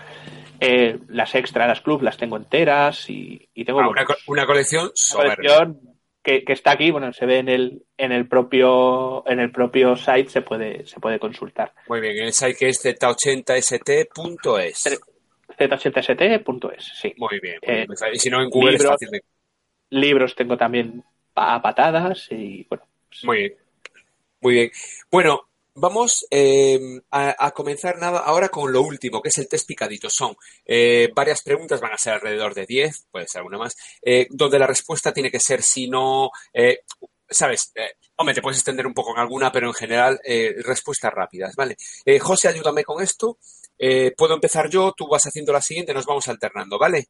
las 1.08 1.34
extra, 1.34 1.66
las 1.66 1.80
club, 1.80 2.02
las 2.02 2.16
tengo 2.16 2.36
enteras 2.36 3.08
y, 3.08 3.48
tengo... 3.64 3.80
Ah, 3.80 3.88
una, 3.88 4.04
una, 4.26 4.46
colección, 4.46 4.90
una 5.14 5.34
colección 5.34 5.93
que, 6.24 6.42
está 6.48 6.72
aquí, 6.72 6.90
bueno, 6.90 7.12
se 7.12 7.26
ve 7.26 7.38
en 7.38 7.48
el, 7.48 7.82
en 7.98 8.10
el 8.10 8.26
propio, 8.26 9.28
en 9.28 9.40
el 9.40 9.52
propio 9.52 9.94
site, 9.94 10.30
se 10.30 10.42
puede, 10.42 10.86
se 10.86 10.98
puede 10.98 11.18
consultar. 11.18 11.72
Muy 11.86 12.00
bien, 12.00 12.24
el 12.24 12.32
site 12.32 12.54
que 12.54 12.68
es 12.68 12.84
z80st.es. 12.84 15.00
z80st.es, 15.58 16.84
sí. 17.00 17.14
Muy 17.18 17.38
bien, 17.40 17.58
eh, 17.62 17.86
y 18.12 18.18
si 18.18 18.30
no 18.30 18.42
en 18.42 18.48
Google 18.48 18.72
libros, 18.72 18.96
es 19.00 19.08
fácil 19.08 19.22
Libros 19.90 20.34
tengo 20.34 20.56
también 20.56 21.04
a 21.34 21.60
patadas 21.60 22.28
y 22.30 22.66
bueno. 22.68 22.84
Pues 23.08 23.24
muy 23.24 23.36
bien. 23.36 23.54
Muy 24.40 24.54
bien. 24.54 24.70
Bueno, 25.10 25.48
Vamos 25.76 26.24
eh, 26.30 27.00
a, 27.10 27.50
comenzar 27.50 27.98
nada 27.98 28.20
ahora 28.20 28.48
con 28.48 28.72
lo 28.72 28.82
último, 28.82 29.20
que 29.20 29.30
es 29.30 29.38
el 29.38 29.48
test 29.48 29.66
picadito. 29.66 30.08
Son 30.08 30.36
eh, 30.64 31.10
varias 31.12 31.42
preguntas, 31.42 31.80
van 31.80 31.92
a 31.92 31.98
ser 31.98 32.14
alrededor 32.14 32.54
de 32.54 32.64
10, 32.64 33.06
puede 33.10 33.26
ser 33.26 33.40
alguna 33.40 33.58
más, 33.58 33.74
eh, 34.00 34.28
donde 34.30 34.60
la 34.60 34.68
respuesta 34.68 35.12
tiene 35.12 35.32
que 35.32 35.40
ser 35.40 35.62
si 35.62 35.88
no, 35.88 36.30
sabes, 37.28 37.72
hombre, 38.14 38.36
te 38.36 38.42
puedes 38.42 38.58
extender 38.58 38.86
un 38.86 38.94
poco 38.94 39.14
en 39.14 39.20
alguna, 39.20 39.50
pero 39.50 39.66
en 39.66 39.74
general 39.74 40.20
respuestas 40.64 41.12
rápidas, 41.12 41.56
¿vale? 41.56 41.76
José, 42.20 42.48
ayúdame 42.48 42.84
con 42.84 43.02
esto. 43.02 43.38
Puedo 44.16 44.34
empezar 44.34 44.70
yo, 44.70 44.92
tú 44.96 45.08
vas 45.08 45.26
haciendo 45.26 45.52
la 45.52 45.60
siguiente, 45.60 45.92
nos 45.92 46.06
vamos 46.06 46.28
alternando, 46.28 46.78
¿vale? 46.78 47.08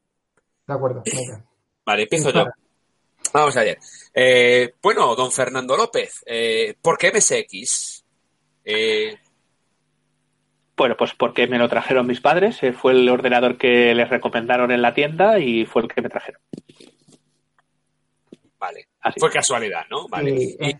De 0.65 0.73
acuerdo. 0.73 1.03
Vale, 1.85 2.01
empiezo 2.01 2.31
yo. 2.31 2.45
Vamos 3.31 3.55
allá. 3.57 3.77
bueno, 4.81 5.15
don 5.15 5.31
Fernando 5.31 5.77
López, 5.77 6.23
¿por 6.81 6.97
qué 6.97 7.11
MSX? 7.11 8.04
Eh, 8.65 9.17
bueno, 10.75 10.95
pues 10.97 11.13
porque 11.13 11.47
me 11.47 11.57
lo 11.57 11.69
trajeron 11.69 12.07
mis 12.07 12.19
padres, 12.19 12.61
eh, 12.63 12.73
fue 12.73 12.91
el 12.93 13.07
ordenador 13.07 13.57
que 13.57 13.93
les 13.95 14.09
recomendaron 14.09 14.71
en 14.71 14.81
la 14.81 14.93
tienda 14.93 15.39
y 15.39 15.65
fue 15.65 15.83
el 15.83 15.87
que 15.87 16.01
me 16.01 16.09
trajeron. 16.09 16.41
Vale, 18.59 18.87
fue 19.17 19.31
casualidad, 19.31 19.85
¿no? 19.89 20.07
Vale. 20.09 20.31
y, 20.31 20.75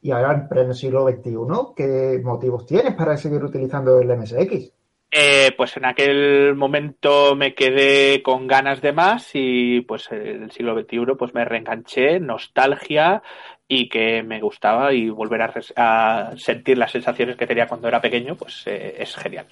y, 0.00 0.10
ahora 0.10 0.32
en 0.32 0.48
pleno 0.48 0.72
siglo 0.72 1.06
XXI, 1.06 1.74
¿qué 1.76 2.20
motivos 2.24 2.64
tienes 2.66 2.94
para 2.94 3.16
seguir 3.16 3.44
utilizando 3.44 4.00
el 4.00 4.16
MSX? 4.16 4.72
Eh, 5.10 5.52
pues 5.56 5.74
en 5.76 5.86
aquel 5.86 6.54
momento 6.54 7.34
me 7.34 7.54
quedé 7.54 8.22
con 8.22 8.46
ganas 8.46 8.82
de 8.82 8.92
más 8.92 9.30
y 9.32 9.80
pues 9.82 10.10
en 10.12 10.42
el 10.44 10.50
siglo 10.50 10.78
XXI 10.78 11.14
pues 11.18 11.32
me 11.32 11.46
reenganché, 11.46 12.20
nostalgia 12.20 13.22
y 13.68 13.88
que 13.88 14.22
me 14.22 14.40
gustaba 14.40 14.92
y 14.92 15.10
volver 15.10 15.42
a, 15.76 16.34
sentir 16.36 16.78
las 16.78 16.90
sensaciones 16.90 17.36
que 17.36 17.46
tenía 17.46 17.68
cuando 17.68 17.86
era 17.86 18.00
pequeño 18.00 18.34
pues 18.34 18.62
eh, 18.66 18.96
es 18.98 19.14
genial. 19.14 19.46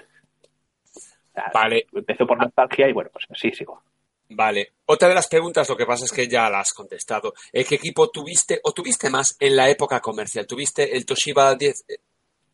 vale. 1.53 1.87
Empecé 1.93 2.25
por 2.25 2.39
nostalgia 2.39 2.89
y 2.89 2.93
bueno, 2.93 3.11
pues 3.13 3.27
sí, 3.39 3.51
sigo. 3.53 3.83
Vale. 4.31 4.73
Otra 4.87 5.09
de 5.09 5.15
las 5.15 5.29
preguntas, 5.29 5.69
lo 5.69 5.77
que 5.77 5.87
pasa 5.87 6.05
es 6.07 6.13
que 6.13 6.27
ya 6.27 6.51
la 6.51 6.61
has 6.61 6.73
contestado. 6.73 7.33
¿Qué 7.53 7.75
equipo 7.77 8.11
tuviste 8.11 8.59
o 8.65 8.73
tuviste 8.73 9.11
más 9.11 9.37
en 9.39 9.55
la 9.55 9.69
época 9.69 10.01
comercial? 10.01 10.47
¿Tuviste 10.47 10.97
el 10.97 11.07
Toshiba 11.07 11.55
10? 11.55 11.85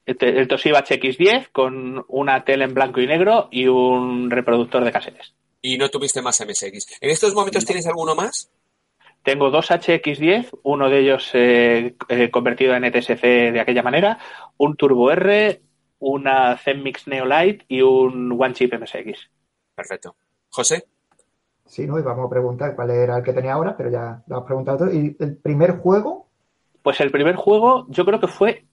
el, 0.06 0.48
Toshiba 0.48 0.84
HX10 0.84 1.48
con 1.52 2.04
una 2.08 2.44
tele 2.44 2.64
en 2.64 2.74
blanco 2.74 3.00
y 3.00 3.06
negro 3.06 3.48
y 3.50 3.66
un 3.66 4.30
reproductor 4.30 4.84
de 4.84 4.92
casetes. 4.92 5.34
Y 5.60 5.78
no 5.78 5.88
tuviste 5.88 6.22
más 6.22 6.40
MSX. 6.40 6.98
¿En 7.00 7.10
estos 7.10 7.34
momentos 7.34 7.64
tienes 7.64 7.86
alguno 7.86 8.14
más? 8.14 8.50
Tengo 9.22 9.50
dos 9.50 9.70
HX10, 9.70 10.50
uno 10.64 10.90
de 10.90 10.98
ellos 10.98 11.30
eh, 11.34 11.94
eh, 12.08 12.30
convertido 12.30 12.74
en 12.74 12.84
ETSC 12.84 13.20
de 13.22 13.60
aquella 13.60 13.82
manera, 13.82 14.18
un 14.56 14.76
Turbo 14.76 15.10
R, 15.12 15.62
una 16.00 16.56
Zenmix 16.56 17.06
Neolite 17.06 17.64
y 17.68 17.82
un 17.82 18.32
One 18.32 18.54
Chip 18.54 18.74
MSX. 18.74 19.30
Perfecto. 19.74 20.16
¿José? 20.48 20.84
Sí, 21.64 21.86
no, 21.86 21.98
y 21.98 22.02
vamos 22.02 22.26
a 22.26 22.30
preguntar 22.30 22.74
cuál 22.74 22.90
era 22.90 23.18
el 23.18 23.24
que 23.24 23.32
tenía 23.32 23.54
ahora, 23.54 23.76
pero 23.76 23.90
ya 23.90 24.22
lo 24.26 24.38
has 24.38 24.44
preguntado. 24.44 24.92
¿Y 24.92 25.16
el 25.18 25.36
primer 25.36 25.78
juego? 25.78 26.28
Pues 26.82 27.00
el 27.00 27.10
primer 27.10 27.36
juego 27.36 27.86
yo 27.88 28.04
creo 28.04 28.20
que 28.20 28.26
fue 28.26 28.66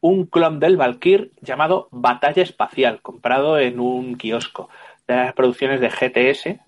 un 0.00 0.26
clon 0.26 0.60
del 0.60 0.76
Valkyr 0.76 1.32
llamado 1.42 1.88
Batalla 1.90 2.42
Espacial, 2.42 3.02
comprado 3.02 3.58
en 3.58 3.80
un 3.80 4.16
kiosco 4.16 4.68
de 5.06 5.16
las 5.16 5.34
producciones 5.34 5.80
de 5.80 5.90
GTS. 5.90 6.60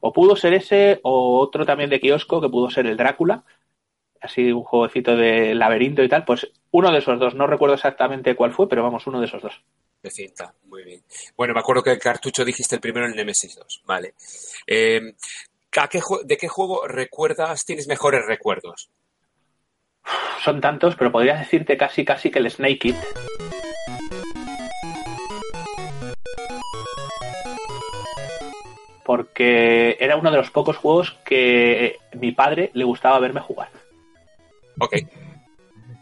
O 0.00 0.12
pudo 0.12 0.36
ser 0.36 0.54
ese, 0.54 1.00
o 1.02 1.38
otro 1.40 1.66
también 1.66 1.90
de 1.90 2.00
kiosco, 2.00 2.40
que 2.40 2.48
pudo 2.48 2.70
ser 2.70 2.86
el 2.86 2.96
Drácula. 2.96 3.44
Así 4.20 4.52
un 4.52 4.64
jueguecito 4.64 5.16
de 5.16 5.54
laberinto 5.54 6.02
y 6.02 6.08
tal. 6.08 6.24
Pues 6.24 6.50
uno 6.70 6.90
de 6.90 6.98
esos 6.98 7.18
dos, 7.18 7.34
no 7.34 7.46
recuerdo 7.46 7.74
exactamente 7.74 8.34
cuál 8.34 8.52
fue, 8.52 8.68
pero 8.68 8.82
vamos, 8.82 9.06
uno 9.06 9.20
de 9.20 9.26
esos 9.26 9.42
dos. 9.42 9.62
De 10.02 10.10
cinta, 10.10 10.54
muy 10.66 10.84
bien. 10.84 11.02
Bueno, 11.36 11.54
me 11.54 11.60
acuerdo 11.60 11.82
que 11.82 11.90
el 11.90 11.98
cartucho 11.98 12.44
dijiste 12.44 12.76
el 12.76 12.80
primero 12.80 13.06
en 13.06 13.12
el 13.12 13.16
Nemesis 13.16 13.56
2. 13.56 13.82
Vale. 13.84 14.14
Eh, 14.66 15.14
¿De 16.24 16.36
qué 16.36 16.48
juego 16.48 16.86
recuerdas, 16.86 17.64
tienes 17.64 17.88
mejores 17.88 18.24
recuerdos? 18.26 18.90
son 20.42 20.60
tantos, 20.60 20.96
pero 20.96 21.12
podría 21.12 21.36
decirte 21.36 21.76
casi 21.76 22.04
casi 22.04 22.30
que 22.30 22.38
el 22.38 22.50
Snake 22.50 22.88
It. 22.88 22.96
Porque 29.08 29.96
era 30.00 30.18
uno 30.18 30.30
de 30.30 30.36
los 30.36 30.50
pocos 30.50 30.76
juegos 30.76 31.16
que 31.24 31.96
mi 32.12 32.32
padre 32.32 32.70
le 32.74 32.84
gustaba 32.84 33.18
verme 33.18 33.40
jugar. 33.40 33.70
Ok. 34.78 34.96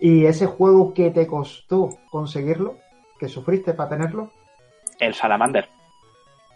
¿Y 0.01 0.27
ese 0.27 0.47
juego 0.47 0.93
que 0.93 1.13
te 1.13 1.25
costó 1.29 1.91
conseguirlo? 2.11 2.79
¿Que 3.21 3.29
sufriste 3.29 3.75
para 3.75 3.91
tenerlo? 3.91 4.33
El 4.99 5.15
Salamander. 5.15 5.69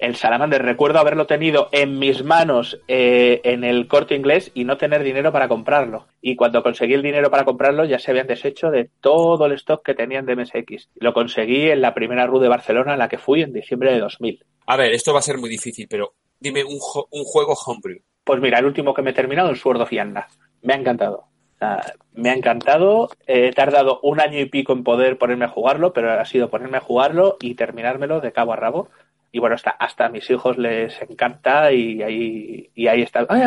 el 0.01 0.16
Salamander 0.16 0.61
recuerdo 0.62 0.98
haberlo 0.98 1.26
tenido 1.28 1.68
en 1.70 2.01
mis 2.01 2.24
manos 2.24 2.80
eh, 2.88 3.40
en 3.44 3.62
el 3.62 3.86
corte 3.86 4.16
inglés 4.16 4.51
y 4.53 4.64
no 4.64 4.76
tener 4.76 5.05
dinero 5.05 5.30
para 5.30 5.46
comprarlo. 5.46 6.09
Y 6.20 6.34
cuando 6.34 6.64
conseguí 6.64 6.94
el 6.94 7.03
dinero 7.03 7.30
para 7.30 7.44
comprarlo 7.44 7.84
ya 7.84 8.01
se 8.01 8.11
habían 8.11 8.26
deshecho 8.26 8.72
de 8.72 8.90
todo 9.01 9.46
el 9.46 9.53
stock 9.53 9.84
que 9.84 9.94
tenían 9.94 10.26
de 10.26 10.34
MSX. 10.34 10.88
Lo 10.96 11.12
conseguí 11.12 11.70
en 11.70 11.80
la 11.80 11.94
primera 11.94 12.26
RU 12.26 12.40
de 12.40 12.48
Barcelona 12.48 12.94
en 12.94 12.98
la 12.98 13.09
que 13.09 13.18
fui 13.18 13.42
en 13.42 13.53
diciembre 13.53 13.92
de 13.92 14.01
2000. 14.01 14.44
A 14.66 14.76
ver, 14.76 14.92
esto 14.92 15.12
va 15.12 15.20
a 15.20 15.22
ser 15.22 15.38
muy 15.38 15.48
difícil, 15.48 15.86
pero 15.88 16.14
dime 16.41 16.64
un, 16.64 16.78
un 17.11 17.24
juego 17.24 17.55
homebrew. 17.55 18.01
Pues 18.24 18.41
mira, 18.41 18.59
el 18.59 18.66
último 18.66 18.95
que 18.95 19.03
me 19.03 19.11
he 19.11 19.14
terminado 19.14 19.51
es 19.51 19.61
Sword 19.61 19.80
of 19.80 19.91
Yanda. 19.91 20.28
Me 20.62 20.74
ha 20.74 20.76
encantado. 20.76 21.24
me 22.14 22.30
ha 22.30 22.34
encantado. 22.34 23.11
He 23.26 23.53
tardado 23.53 24.01
un 24.03 24.20
año 24.20 24.38
y 24.38 24.47
pico 24.47 24.72
en 24.72 24.84
poder 24.84 25.18
ponerme 25.18 25.47
a 25.47 25.49
jugarlo, 25.49 25.93
pero 25.93 26.12
ha 26.12 26.24
sido 26.24 26.51
ponerme 26.51 26.78
a 26.78 26.82
jugarlo 26.82 27.36
y 27.41 27.55
terminármelo 27.55 28.20
de 28.20 28.32
cabo 28.32 28.53
a 28.53 28.57
rabo 28.57 28.88
y 29.33 29.39
bueno, 29.39 29.55
hasta, 29.55 29.70
hasta 29.70 30.07
a 30.07 30.09
mis 30.09 30.28
hijos 30.31 30.59
les 30.59 31.01
encanta 31.03 31.72
y 31.72 32.03
ahí, 32.03 32.70
y 32.74 32.87
ahí 32.89 33.03
está, 33.03 33.26
ay, 33.28 33.43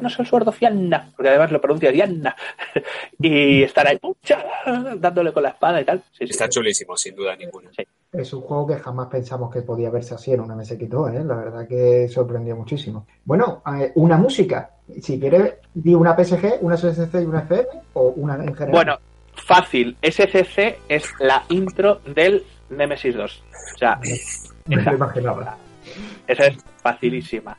no 0.00 0.10
soy 0.10 0.26
suerdo 0.26 0.50
fianna, 0.50 1.10
porque 1.14 1.28
además 1.28 1.52
lo 1.52 1.60
pronuncia 1.60 1.92
Diana, 1.92 2.34
y 3.20 3.62
estar 3.62 3.86
ahí, 3.86 3.98
¡pucha! 3.98 4.44
dándole 4.96 5.32
con 5.32 5.44
la 5.44 5.50
espada 5.50 5.80
y 5.80 5.84
tal. 5.84 6.02
está 6.18 6.48
chulísimo, 6.48 6.96
sin 6.96 7.14
duda 7.14 7.36
ninguna. 7.36 7.70
Es 8.12 8.32
un 8.32 8.40
juego 8.40 8.66
que 8.66 8.76
jamás 8.76 9.08
pensamos 9.08 9.52
que 9.52 9.62
podía 9.62 9.90
verse 9.90 10.14
así 10.14 10.32
en 10.32 10.40
una 10.40 10.56
MSX2, 10.56 11.20
¿eh? 11.20 11.24
la 11.24 11.36
verdad 11.36 11.68
que 11.68 12.08
sorprendió 12.08 12.56
muchísimo. 12.56 13.06
Bueno, 13.24 13.62
eh, 13.78 13.92
una 13.94 14.16
música, 14.16 14.70
si 15.00 15.20
quieres, 15.20 15.54
di 15.72 15.94
una 15.94 16.16
PSG, 16.16 16.58
una 16.62 16.76
SCC 16.76 17.14
y 17.14 17.24
una 17.26 17.40
FM, 17.40 17.68
o 17.92 18.08
una 18.16 18.34
en 18.34 18.54
general. 18.54 18.70
Bueno, 18.70 18.98
fácil, 19.34 19.96
SCC 20.02 20.78
es 20.88 21.12
la 21.20 21.44
intro 21.48 22.00
del 22.06 22.44
Nemesis 22.70 23.14
2. 23.14 23.42
O 23.74 23.78
sea, 23.78 24.00
esa, 26.26 26.46
es 26.46 26.56
facilísima. 26.82 27.56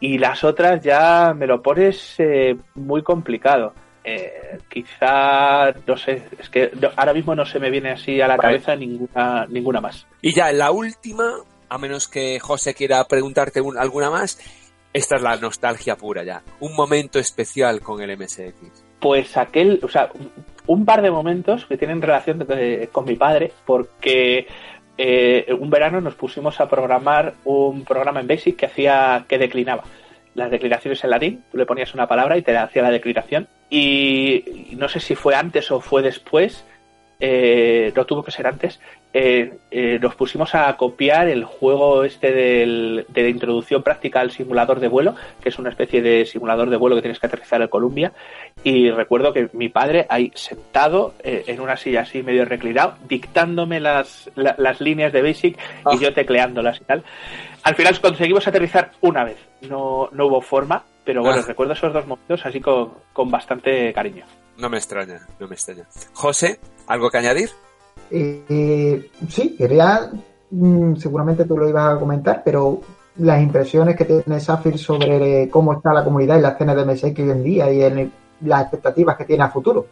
Y 0.00 0.18
las 0.18 0.44
otras 0.44 0.82
ya 0.82 1.34
me 1.36 1.46
lo 1.46 1.60
pones 1.60 2.14
eh, 2.18 2.56
muy 2.74 3.02
complicado. 3.02 3.74
Eh, 4.04 4.58
quizá, 4.68 5.72
no 5.86 5.96
sé, 5.96 6.22
es 6.38 6.48
que 6.48 6.70
ahora 6.96 7.12
mismo 7.12 7.34
no 7.34 7.44
se 7.44 7.58
me 7.58 7.68
viene 7.68 7.90
así 7.90 8.20
a 8.20 8.28
la 8.28 8.38
cabeza 8.38 8.76
ninguna, 8.76 9.44
ninguna 9.46 9.80
más. 9.80 10.06
Y 10.22 10.32
ya 10.32 10.52
la 10.52 10.70
última, 10.70 11.24
a 11.68 11.78
menos 11.78 12.08
que 12.08 12.38
José 12.38 12.74
quiera 12.74 13.04
preguntarte 13.04 13.60
alguna 13.76 14.08
más, 14.08 14.38
esta 14.92 15.16
es 15.16 15.22
la 15.22 15.36
nostalgia 15.36 15.96
pura 15.96 16.22
ya. 16.24 16.42
Un 16.60 16.74
momento 16.74 17.18
especial 17.18 17.80
con 17.80 18.00
el 18.00 18.16
MSX. 18.16 18.87
Pues 19.00 19.36
aquel, 19.36 19.80
o 19.82 19.88
sea, 19.88 20.10
un 20.66 20.84
par 20.84 21.02
de 21.02 21.10
momentos 21.10 21.66
que 21.66 21.76
tienen 21.76 22.02
relación 22.02 22.46
con 22.92 23.04
mi 23.04 23.16
padre, 23.16 23.52
porque 23.64 24.46
eh, 24.96 25.46
un 25.58 25.70
verano 25.70 26.00
nos 26.00 26.14
pusimos 26.14 26.60
a 26.60 26.68
programar 26.68 27.34
un 27.44 27.84
programa 27.84 28.20
en 28.20 28.26
Basic 28.26 28.56
que 28.56 28.66
hacía 28.66 29.24
que 29.28 29.38
declinaba 29.38 29.84
las 30.34 30.50
declinaciones 30.50 31.02
en 31.04 31.10
latín, 31.10 31.44
tú 31.50 31.58
le 31.58 31.66
ponías 31.66 31.94
una 31.94 32.06
palabra 32.06 32.36
y 32.36 32.42
te 32.42 32.56
hacía 32.56 32.82
la 32.82 32.90
declinación. 32.90 33.48
Y, 33.70 34.68
no 34.76 34.88
sé 34.88 35.00
si 35.00 35.14
fue 35.14 35.34
antes 35.34 35.70
o 35.70 35.80
fue 35.80 36.02
después, 36.02 36.64
eh, 37.20 37.92
no 37.94 38.06
tuvo 38.06 38.22
que 38.22 38.30
ser 38.30 38.46
antes, 38.46 38.80
eh, 39.14 39.58
eh, 39.70 39.98
nos 40.00 40.14
pusimos 40.14 40.54
a 40.54 40.76
copiar 40.76 41.28
el 41.28 41.44
juego 41.44 42.04
este 42.04 42.30
del, 42.30 43.06
de 43.08 43.30
introducción 43.30 43.82
práctica 43.82 44.20
al 44.20 44.30
simulador 44.30 44.80
de 44.80 44.88
vuelo, 44.88 45.14
que 45.40 45.48
es 45.48 45.58
una 45.58 45.70
especie 45.70 46.02
de 46.02 46.26
simulador 46.26 46.68
de 46.68 46.76
vuelo 46.76 46.94
que 46.94 47.02
tienes 47.02 47.18
que 47.18 47.26
aterrizar 47.26 47.62
en 47.62 47.68
Columbia. 47.68 48.12
Y 48.62 48.90
recuerdo 48.90 49.32
que 49.32 49.48
mi 49.54 49.70
padre 49.70 50.06
ahí 50.10 50.30
sentado 50.34 51.14
eh, 51.22 51.44
en 51.46 51.60
una 51.60 51.76
silla 51.76 52.02
así 52.02 52.22
medio 52.22 52.44
reclinado, 52.44 52.96
dictándome 53.08 53.80
las, 53.80 54.30
las 54.34 54.80
líneas 54.80 55.12
de 55.12 55.22
Basic 55.22 55.56
y 55.56 55.58
ah. 55.84 55.98
yo 55.98 56.12
tecleándolas 56.12 56.80
y 56.80 56.84
tal. 56.84 57.02
Al 57.62 57.74
final 57.74 58.00
conseguimos 58.00 58.46
aterrizar 58.46 58.92
una 59.00 59.24
vez, 59.24 59.38
no, 59.62 60.10
no 60.12 60.26
hubo 60.26 60.42
forma, 60.42 60.84
pero 61.04 61.22
bueno, 61.22 61.40
ah. 61.42 61.46
recuerdo 61.46 61.72
esos 61.72 61.92
dos 61.92 62.06
momentos 62.06 62.44
así 62.44 62.60
con, 62.60 62.92
con 63.12 63.30
bastante 63.30 63.92
cariño. 63.94 64.24
No 64.58 64.68
me 64.68 64.76
extraña, 64.76 65.20
no 65.38 65.48
me 65.48 65.54
extraña. 65.54 65.84
José, 66.12 66.60
¿algo 66.86 67.10
que 67.10 67.18
añadir? 67.18 67.50
Eh, 68.10 69.10
sí, 69.28 69.54
quería, 69.56 70.10
mm, 70.50 70.96
seguramente 70.96 71.44
tú 71.44 71.56
lo 71.56 71.68
ibas 71.68 71.96
a 71.96 71.98
comentar, 71.98 72.42
pero 72.44 72.80
las 73.18 73.42
impresiones 73.42 73.96
que 73.96 74.04
tiene 74.04 74.40
Safir 74.40 74.78
sobre 74.78 75.48
cómo 75.50 75.72
está 75.72 75.92
la 75.92 76.04
comunidad 76.04 76.38
y 76.38 76.42
la 76.42 76.50
escena 76.50 76.74
de 76.74 76.84
MSX 76.84 77.18
hoy 77.20 77.30
en 77.30 77.44
día 77.44 77.70
y 77.70 78.10
las 78.42 78.62
expectativas 78.62 79.16
que 79.16 79.24
tiene 79.24 79.44
a 79.44 79.50
futuro. 79.50 79.86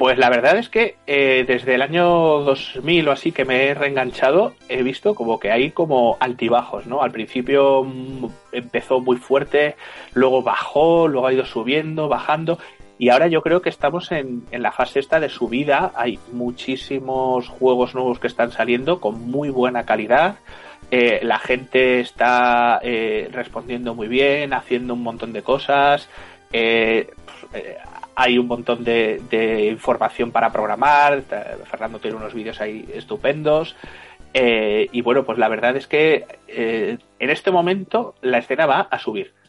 Pues 0.00 0.16
la 0.16 0.30
verdad 0.30 0.56
es 0.56 0.70
que 0.70 0.96
eh, 1.06 1.44
desde 1.46 1.74
el 1.74 1.82
año 1.82 2.06
2000 2.06 3.08
o 3.08 3.12
así 3.12 3.32
que 3.32 3.44
me 3.44 3.66
he 3.66 3.74
reenganchado, 3.74 4.54
he 4.70 4.82
visto 4.82 5.14
como 5.14 5.38
que 5.38 5.52
hay 5.52 5.72
como 5.72 6.16
altibajos, 6.20 6.86
¿no? 6.86 7.02
Al 7.02 7.10
principio 7.10 7.84
mm, 7.84 8.26
empezó 8.52 9.00
muy 9.00 9.18
fuerte, 9.18 9.76
luego 10.14 10.42
bajó, 10.42 11.06
luego 11.06 11.26
ha 11.26 11.34
ido 11.34 11.44
subiendo, 11.44 12.08
bajando 12.08 12.58
y 13.00 13.08
ahora 13.08 13.28
yo 13.28 13.40
creo 13.40 13.62
que 13.62 13.70
estamos 13.70 14.12
en, 14.12 14.44
la 14.52 14.72
fase 14.72 15.00
esta 15.00 15.20
de 15.20 15.30
subida. 15.30 15.90
Hay 15.94 16.18
muchísimos 16.32 17.48
juegos 17.48 17.94
nuevos 17.94 18.18
que 18.18 18.26
están 18.26 18.52
saliendo 18.52 19.00
con 19.00 19.22
muy 19.30 19.48
buena 19.48 19.86
calidad. 19.86 20.36
Eh, 20.90 21.20
la 21.22 21.38
gente 21.38 22.00
está 22.00 22.78
eh, 22.82 23.30
respondiendo 23.32 23.94
muy 23.94 24.06
bien, 24.06 24.52
haciendo 24.52 24.92
un 24.92 25.02
montón 25.02 25.32
de 25.32 25.40
cosas. 25.40 26.10
Eh, 26.52 27.08
hay 28.16 28.36
un 28.36 28.46
montón 28.46 28.84
de, 28.84 29.66
información 29.70 30.30
para 30.30 30.52
programar. 30.52 31.22
Fernando 31.70 32.00
tiene 32.00 32.18
unos 32.18 32.34
vídeos 32.34 32.60
ahí 32.60 32.86
estupendos. 32.92 33.76
y 34.34 35.00
bueno, 35.00 35.24
pues 35.24 35.38
la 35.38 35.48
verdad 35.48 35.74
es 35.74 35.86
que 35.86 36.26
en 36.46 37.30
este 37.30 37.50
momento 37.50 38.14
la 38.20 38.36
escena 38.36 38.66
va 38.66 38.80
a 38.90 38.98
subir 38.98 39.39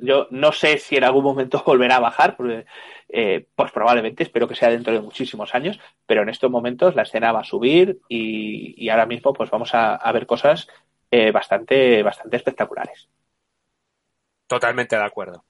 yo 0.00 0.26
no 0.30 0.52
sé 0.52 0.78
si 0.78 0.96
en 0.96 1.04
algún 1.04 1.24
momento 1.24 1.62
volverá 1.66 1.96
a 1.96 2.00
bajar, 2.00 2.36
eh, 3.08 3.46
pues 3.54 3.72
probablemente, 3.72 4.22
espero 4.22 4.48
que 4.48 4.54
sea 4.54 4.70
dentro 4.70 4.92
de 4.92 5.00
muchísimos 5.00 5.54
años, 5.54 5.78
pero 6.06 6.22
en 6.22 6.28
estos 6.28 6.50
momentos 6.50 6.94
la 6.94 7.02
escena 7.02 7.32
va 7.32 7.40
a 7.40 7.44
subir 7.44 8.00
y, 8.08 8.88
ahora 8.88 9.06
mismo 9.06 9.32
pues 9.32 9.50
vamos 9.50 9.70
a, 9.72 10.10
ver 10.12 10.26
cosas 10.26 10.68
eh, 11.10 11.30
bastante, 11.30 12.02
bastante 12.02 12.36
espectaculares. 12.36 13.08
Totalmente 14.46 14.96
de 14.96 15.04
acuerdo. 15.04 15.44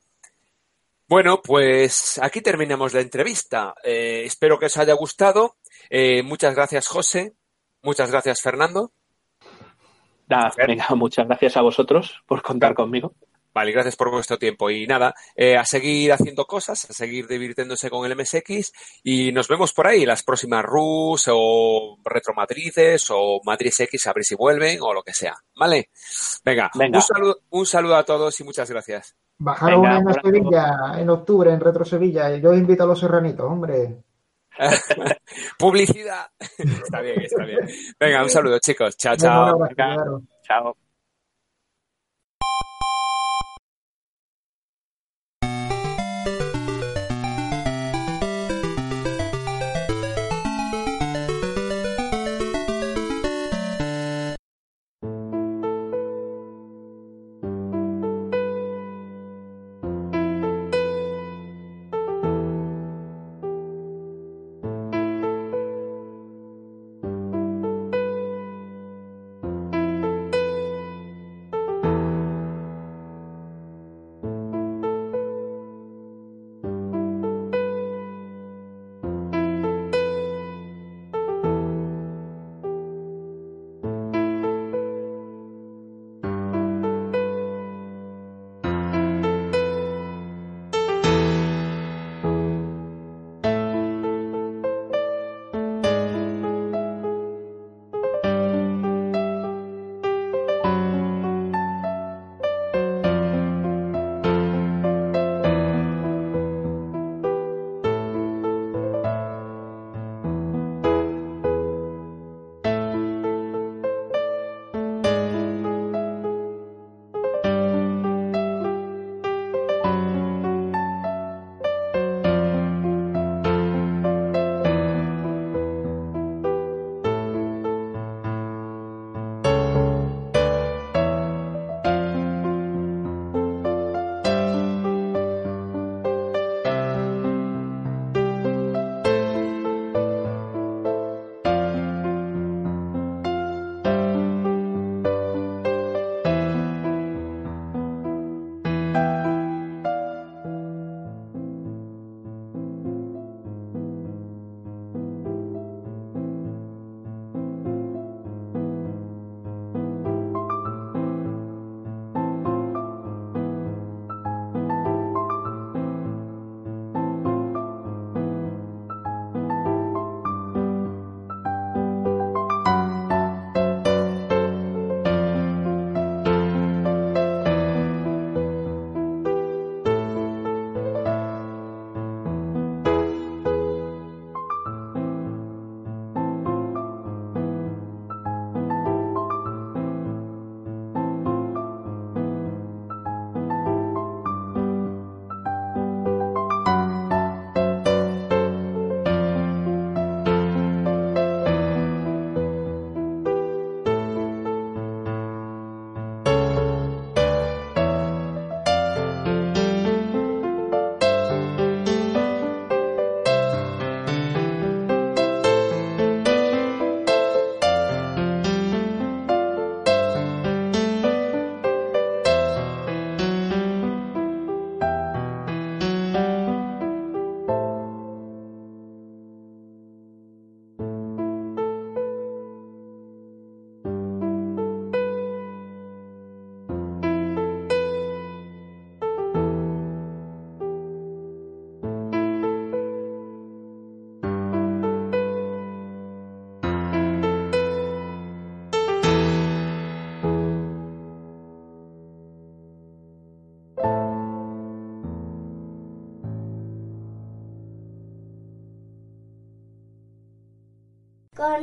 Bueno, 1.07 1.43
pues 1.43 2.19
aquí 2.23 2.41
terminamos 2.41 2.95
la 2.95 3.01
entrevista. 3.01 3.75
Eh, 3.83 4.23
espero 4.25 4.59
que 4.59 4.67
os 4.67 4.77
haya 4.77 4.95
gustado. 4.95 5.57
muchas 6.25 6.55
gracias, 6.55 6.87
José. 6.87 7.35
Muchas 7.83 8.11
gracias, 8.11 8.41
Fernando. 8.41 8.93
venga, 10.57 10.87
muchas 10.95 11.27
gracias 11.27 11.57
a 11.57 11.63
vosotros 11.63 12.23
por 12.27 12.41
contar 12.41 12.75
conmigo. 12.75 13.15
Vale, 13.55 13.71
gracias 13.71 13.95
por 13.95 14.11
vuestro 14.11 14.37
tiempo. 14.37 14.69
Y 14.69 14.87
nada, 14.87 15.15
eh, 15.37 15.57
a 15.57 15.65
seguir 15.65 16.13
haciendo 16.13 16.45
cosas, 16.45 16.91
a 16.91 16.93
seguir 16.93 17.29
divirtiéndose 17.29 17.89
con 17.89 18.05
el 18.05 18.17
MSX 18.17 18.73
y 19.05 19.31
nos 19.31 19.47
vemos 19.49 19.73
por 19.73 19.87
ahí, 19.87 20.05
las 20.05 20.25
próximas 20.25 20.65
RUS 20.65 21.29
o 21.33 21.99
retromatrices 22.05 23.07
o 23.11 23.41
matriz 23.45 23.79
X, 23.81 24.07
a 24.09 24.13
ver 24.13 24.25
si 24.25 24.35
vuelven 24.35 24.79
o 24.83 24.93
lo 24.93 25.03
que 25.03 25.13
sea. 25.13 25.35
¿Vale? 25.57 25.91
Venga, 26.45 26.71
Un, 26.75 27.01
saludo, 27.01 27.39
un 27.51 27.67
saludo 27.67 27.97
a 27.97 28.05
todos 28.05 28.39
y 28.41 28.45
muchas 28.45 28.69
gracias. 28.69 29.17
Bajaron 29.39 29.81
una 29.81 29.99
en 29.99 30.15
Sevilla 30.15 30.95
en 30.99 31.11
octubre, 31.11 31.53
en 31.53 31.61
Retro 31.61 31.85
Sevilla, 31.85 32.35
y 32.35 32.41
yo 32.41 32.55
invito 32.55 32.85
a 32.85 32.87
los 32.87 32.99
serranitos, 32.99 33.47
hombre. 33.47 34.03
Publicidad. 35.59 36.27
está 36.39 37.01
bien, 37.01 37.21
está 37.21 37.45
bien. 37.45 37.61
Venga, 37.99 38.23
un 38.23 38.31
saludo, 38.31 38.59
chicos. 38.59 38.97
Chao, 38.97 39.17
chao. 39.17 39.69
Chao. 40.43 40.77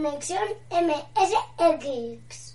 Conexión 0.01 0.41
MSX. 0.71 2.50